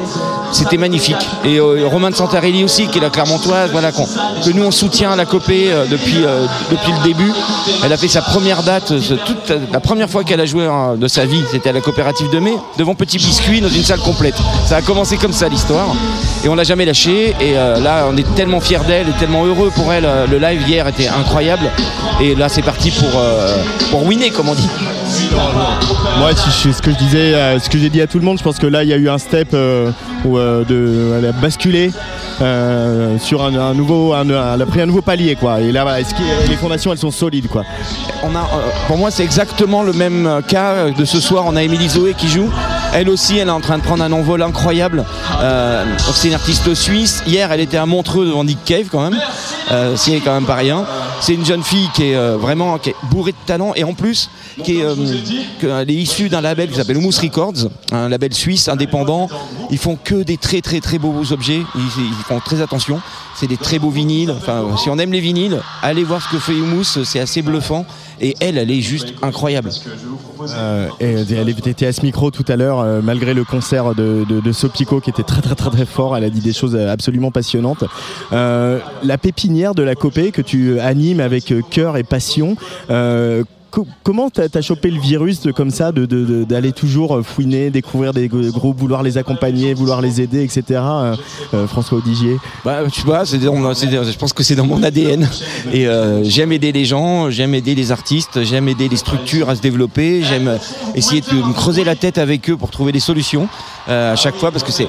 [0.53, 1.17] C'était magnifique.
[1.45, 5.13] Et euh, Romain de Santarelli aussi, qui est la Clermontoise, voilà, que nous on soutient
[5.13, 7.33] à la Copée euh, depuis, le début.
[7.85, 8.93] Elle a fait sa première date,
[9.25, 12.31] toute, la première fois qu'elle a joué hein, de sa vie, c'était à la coopérative
[12.31, 14.16] de mai, devant Petit Biscuit dans une salle complète.
[14.65, 15.95] Ça a commencé comme ça l'histoire.
[16.45, 17.31] Et on l'a jamais lâché.
[17.41, 20.05] Et euh, là, on est tellement fiers d'elle et tellement heureux pour elle.
[20.05, 21.71] Euh, Le live hier était incroyable.
[22.21, 23.57] Et là, c'est parti pour, euh,
[23.91, 24.69] pour winner, comme on dit.
[26.19, 28.39] Moi, je- ce que je disais, euh, ce que j'ai dit à tout le monde,
[28.39, 29.91] je pense que là, il y a eu un step euh,
[30.25, 31.93] où de, elle a basculé
[32.41, 35.61] euh, sur un, un nouveau, un, elle a pris un nouveau palier, quoi.
[35.61, 35.99] Et là, voilà,
[36.49, 37.63] les fondations, elles sont solides, quoi?
[38.23, 38.49] On a,
[38.89, 41.45] pour moi, c'est exactement le même cas de ce soir.
[41.47, 42.51] On a Émilie Zoé qui joue.
[42.95, 45.05] Elle aussi, elle est en train de prendre un envol incroyable.
[45.41, 45.85] Euh,
[46.15, 47.23] c'est une artiste suisse.
[47.27, 49.21] Hier, elle était à Montreux devant Nick Cave quand même.
[49.71, 50.87] Euh, c'est quand même pas rien.
[51.21, 52.79] C'est une jeune fille qui est euh, vraiment
[53.11, 54.31] bourrée de talent et en plus
[54.63, 54.95] qui est, euh,
[55.63, 59.29] elle est issue d'un label qui s'appelle Humus Records, un label suisse indépendant.
[59.71, 61.63] Ils font que des très très très beaux objets.
[61.75, 63.01] Ils, font très attention.
[63.35, 64.31] C'est des très beaux vinyles.
[64.31, 67.03] Enfin, si on aime les vinyles, allez voir ce que fait Humus.
[67.05, 67.85] C'est assez bluffant.
[68.21, 69.71] Et elle, elle est juste incroyable.
[70.55, 74.25] Euh, et elle était à ce micro tout à l'heure, euh, malgré le concert de,
[74.29, 76.17] de, de Sopico qui était très très très très fort.
[76.17, 77.85] Elle a dit des choses euh, absolument passionnantes.
[78.33, 82.57] Euh, la pépinière de la Copée que tu animes avec euh, cœur et passion.
[83.77, 88.29] Co- Comment t'as as chopé le virus comme ça, d'aller toujours euh, fouiner, découvrir des
[88.29, 90.63] groupes, vouloir les accompagner, vouloir les aider, etc.
[90.71, 91.17] euh,
[91.55, 92.39] euh, François Audigier?
[92.65, 95.29] Bah, tu vois, je pense que c'est dans mon ADN.
[95.73, 95.87] Et
[96.23, 100.23] j'aime aider les gens, j'aime aider les artistes, j'aime aider les structures à se développer,
[100.23, 100.59] j'aime
[100.95, 103.49] essayer de me creuser la tête avec eux pour trouver des solutions.
[103.89, 104.89] Euh, à chaque fois parce que c'est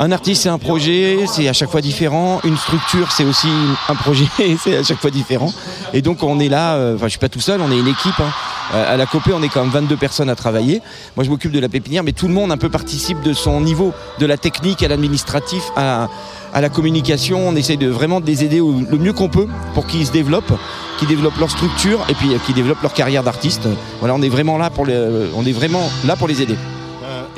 [0.00, 2.40] un artiste, c'est un projet, c'est à chaque fois différent.
[2.44, 3.48] Une structure, c'est aussi
[3.88, 4.26] un projet,
[4.62, 5.52] c'est à chaque fois différent.
[5.92, 6.74] Et donc on est là.
[6.74, 8.18] euh, Enfin, je suis pas tout seul, on est une équipe.
[8.20, 8.30] hein.
[8.74, 10.82] Euh, À la Copé, on est quand même 22 personnes à travailler.
[11.16, 13.60] Moi, je m'occupe de la pépinière, mais tout le monde un peu participe de son
[13.60, 16.08] niveau, de la technique à l'administratif, à,
[16.52, 17.48] à la communication.
[17.48, 20.12] On essaye de vraiment de les aider au- le mieux qu'on peut pour qu'ils se
[20.12, 20.52] développent,
[20.98, 23.66] qu'ils développent leur structure et puis qu'ils développent leur carrière d'artiste.
[24.00, 24.96] Voilà, on est vraiment là pour les,
[25.34, 26.56] on est vraiment là pour les aider.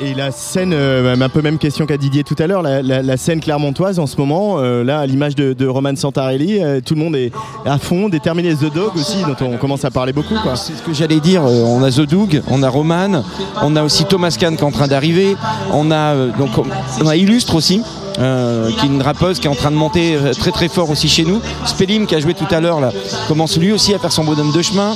[0.03, 3.39] Et la scène, euh, un peu même question qu'à Didier tout à l'heure, la, scène
[3.39, 7.15] clermontoise en ce moment, euh, là à l'image de, Roman Santarelli, euh, tout le monde
[7.15, 7.31] est
[7.65, 10.33] à fond, déterminé The Dog aussi, dont on commence à parler beaucoup.
[10.55, 11.43] C'est ce que j'allais dire.
[11.43, 13.23] On a The Doug, on a Roman,
[13.61, 15.35] on a aussi Thomas Kahn qui est en train d'arriver,
[15.71, 17.83] on on a Illustre aussi.
[18.19, 20.89] Euh, qui est une rappeuse qui est en train de monter euh, très très fort
[20.89, 21.41] aussi chez nous.
[21.65, 22.91] Spelim qui a joué tout à l'heure là
[23.27, 24.93] commence lui aussi à faire son bonhomme de chemin.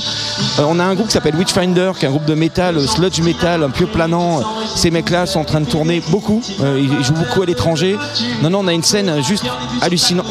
[0.59, 2.87] Euh, on a un groupe qui s'appelle Witchfinder qui est un groupe de métal, euh,
[2.87, 4.41] sludge metal, un peu planant.
[4.75, 6.41] Ces mecs-là sont en train de tourner beaucoup.
[6.61, 7.97] Euh, ils jouent beaucoup à l'étranger.
[8.41, 9.45] Non non, on a une scène juste
[9.81, 10.25] hallucinante.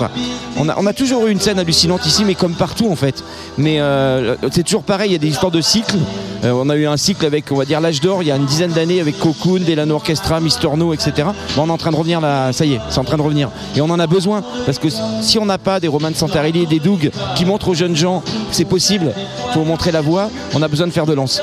[0.57, 3.25] On a toujours eu une scène hallucinante ici, mais comme partout en fait.
[3.59, 5.11] Mais euh, c'est toujours pareil.
[5.11, 5.99] Il y a des histoires de cycles.
[6.45, 8.37] Euh, on a eu un cycle avec, on va dire, l'âge d'or il y a
[8.37, 11.29] une dizaine d'années avec Cocoon, Delano Orchestra, Mister No, etc.
[11.57, 13.51] On est en train de revenir là, ça y est, c'est en train de revenir.
[13.77, 14.89] Et on en a besoin parce que
[15.21, 18.21] si on n'a pas des Roman Santarelli et des Doug qui montrent aux jeunes gens
[18.21, 19.13] que c'est possible,
[19.53, 21.41] faut montrer la voie, on a besoin de faire de lance.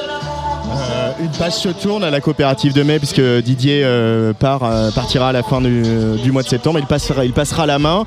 [0.73, 4.89] Euh, une page se tourne à la coopérative de mai puisque Didier euh, part, euh,
[4.91, 5.83] partira à la fin du,
[6.23, 6.79] du mois de septembre.
[6.79, 8.05] Il passera, il passera la main.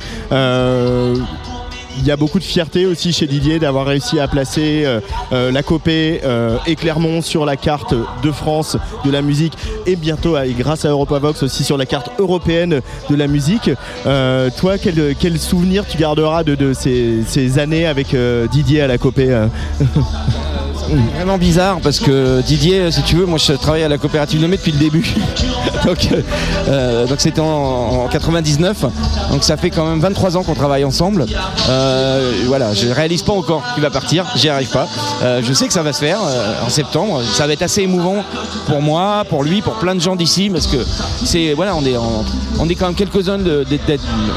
[1.99, 5.01] Il y a beaucoup de fierté aussi chez Didier d'avoir réussi à placer euh,
[5.33, 9.55] euh, la Copé euh, et Clermont sur la carte de France de la musique
[9.87, 12.81] et bientôt grâce à Europavox aussi sur la carte européenne
[13.11, 13.71] de la musique.
[14.07, 18.17] Euh, toi, quel, quel souvenir tu garderas de, de ces, ces années avec
[18.51, 19.47] Didier à la Copé
[20.89, 24.57] Vraiment bizarre parce que Didier, si tu veux, moi je travaille à la coopérative mai
[24.57, 25.15] depuis le début.
[25.85, 26.21] donc euh,
[26.69, 28.85] euh, donc c'était en, en 99.
[29.31, 31.27] Donc ça fait quand même 23 ans qu'on travaille ensemble.
[31.69, 34.89] Euh, voilà, je réalise pas encore qu'il va partir, j'y arrive pas.
[35.23, 37.23] Euh, je sais que ça va se faire euh, en septembre.
[37.33, 38.23] Ça va être assez émouvant
[38.67, 40.79] pour moi, pour lui, pour plein de gens d'ici parce que
[41.25, 43.39] c'est voilà, on est quand même quelques-uns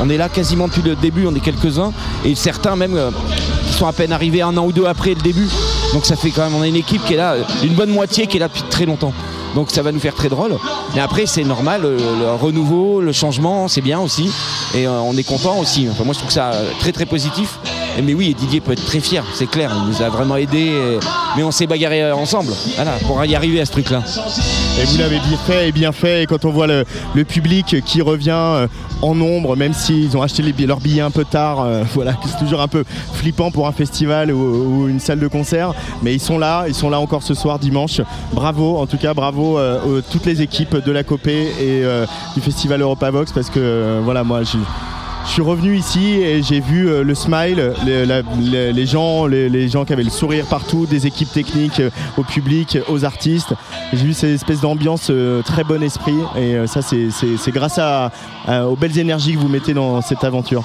[0.02, 1.92] on est là quasiment depuis le début, on est quelques-uns
[2.26, 3.12] et certains même euh,
[3.72, 5.48] sont à peine arrivés un an ou deux après le début.
[5.94, 8.28] Donc ça fait quand même, on a une équipe qui est là, une bonne moitié
[8.28, 9.14] qui est là depuis très longtemps.
[9.56, 10.58] Donc ça va nous faire très drôle.
[10.94, 14.30] Mais après c'est normal, le, le renouveau, le changement, c'est bien aussi.
[14.76, 15.88] Et euh, on est content aussi.
[15.90, 17.60] Enfin, moi je trouve ça euh, très très positif.
[18.04, 19.72] Mais oui, Didier peut être très fier, c'est clair.
[19.76, 20.72] Il nous a vraiment aidés.
[21.36, 22.52] Mais on s'est bagarré euh, ensemble.
[22.76, 24.04] Voilà, pour y arriver à ce truc-là.
[24.80, 26.24] Et vous l'avez bien fait et bien fait.
[26.24, 26.86] Et quand on voit le,
[27.26, 28.68] public qui revient euh,
[29.02, 32.62] en nombre, même s'ils ont acheté leurs billets un peu tard, euh, voilà, c'est toujours
[32.62, 32.84] un peu
[33.14, 35.74] flippant pour un festival ou, une salle de concert.
[36.04, 38.02] Mais ils sont là, ils sont là encore ce soir dimanche.
[38.34, 41.84] Bravo, en tout cas, bravo euh, toutes les équipes de la Copé et
[42.36, 44.60] du festival Europavox parce que voilà, moi, j'ai
[45.28, 49.94] je suis revenu ici et j'ai vu euh, le smile, les, gens, les, gens qui
[49.94, 53.54] avaient le sourire partout, des équipes techniques euh, au public, aux artistes.
[53.94, 57.10] J'ai vu cette espèce d'ambiance euh, très bon esprit et euh, ça c'est-
[57.52, 57.80] grâce
[58.50, 60.64] aux belles énergies que vous mettez dans cette aventure.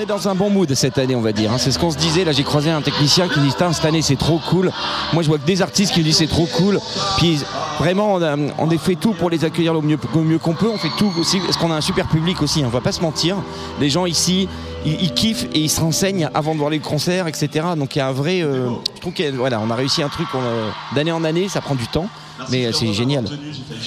[0.00, 1.52] On est dans un bon mood cette année, on va dire.
[1.52, 1.58] hein.
[1.58, 2.24] C'est ce qu'on se disait.
[2.24, 4.72] Là, j'ai croisé un technicien qui dit cette année c'est trop cool.
[5.12, 6.80] Moi, je vois que des artistes qui disent c'est trop cool.
[7.18, 7.38] Puis
[7.78, 10.70] vraiment, on a, fait tout pour les accueillir le mieux, le mieux qu'on peut.
[10.72, 12.62] On fait tout aussi parce qu'on a un super public aussi.
[12.62, 12.68] hein.
[12.68, 13.36] On va pas se mentir.
[13.78, 14.48] Les gens ici,
[14.86, 17.66] ils, kiffent et ils se renseignent avant de voir les concerts, etc.
[17.76, 18.40] Donc il y a un vrai.
[18.40, 21.50] euh, je trouve qu'on a réussi un truc a- d'année en année.
[21.50, 22.06] Ça prend du temps,
[22.50, 23.24] mais euh, c'est génial.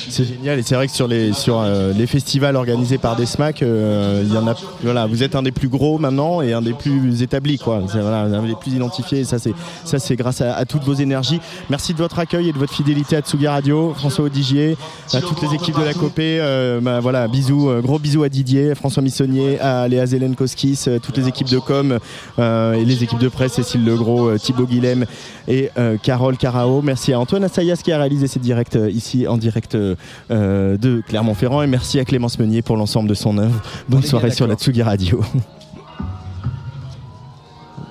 [0.10, 3.26] C'est génial et c'est vrai que sur les, sur, euh, les festivals organisés par des
[3.26, 6.54] SMAC, euh, il y en a, voilà, vous êtes un des plus gros maintenant et
[6.54, 7.58] un des plus établis.
[7.58, 7.82] Quoi.
[7.92, 9.54] C'est, voilà, un des plus identifiés et ça c'est,
[9.86, 11.40] ça, c'est grâce à, à toutes vos énergies.
[11.70, 14.78] Merci de votre accueil et de votre fidélité à Tsugi Radio, François Odigier,
[15.14, 16.40] à toutes les équipes de la Copé.
[16.40, 21.00] euh, bah, voilà, bisous, gros bisous à Didier, François Missonnier, à Léa Zélène Koskis, euh,
[21.00, 22.00] toutes les équipes de com
[22.40, 25.06] euh, et les équipes de presse, Cécile Legros, Thibaut Guilhem
[25.48, 26.82] et euh, Carole Carao.
[26.82, 29.96] Merci à Antoine Assayas qui a réalisé ces directs euh, ici en direct euh,
[30.30, 33.60] euh, de Clermont-Ferrand et merci à Clémence Meunier pour l'ensemble de son œuvre.
[33.90, 34.56] Bonne soirée sur la.
[34.56, 35.22] Tsugi Radio.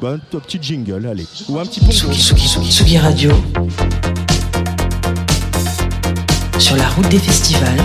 [0.01, 1.27] Bon, un petit jingle, allez.
[1.49, 1.93] Ou un petit pongo.
[1.93, 3.31] Tsugi, Tsugi, Tsugi, Tsugi Radio.
[6.59, 7.79] Sur la route des festivals.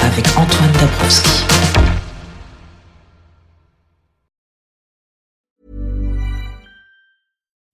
[0.00, 1.87] Avec Antoine Dabrowski.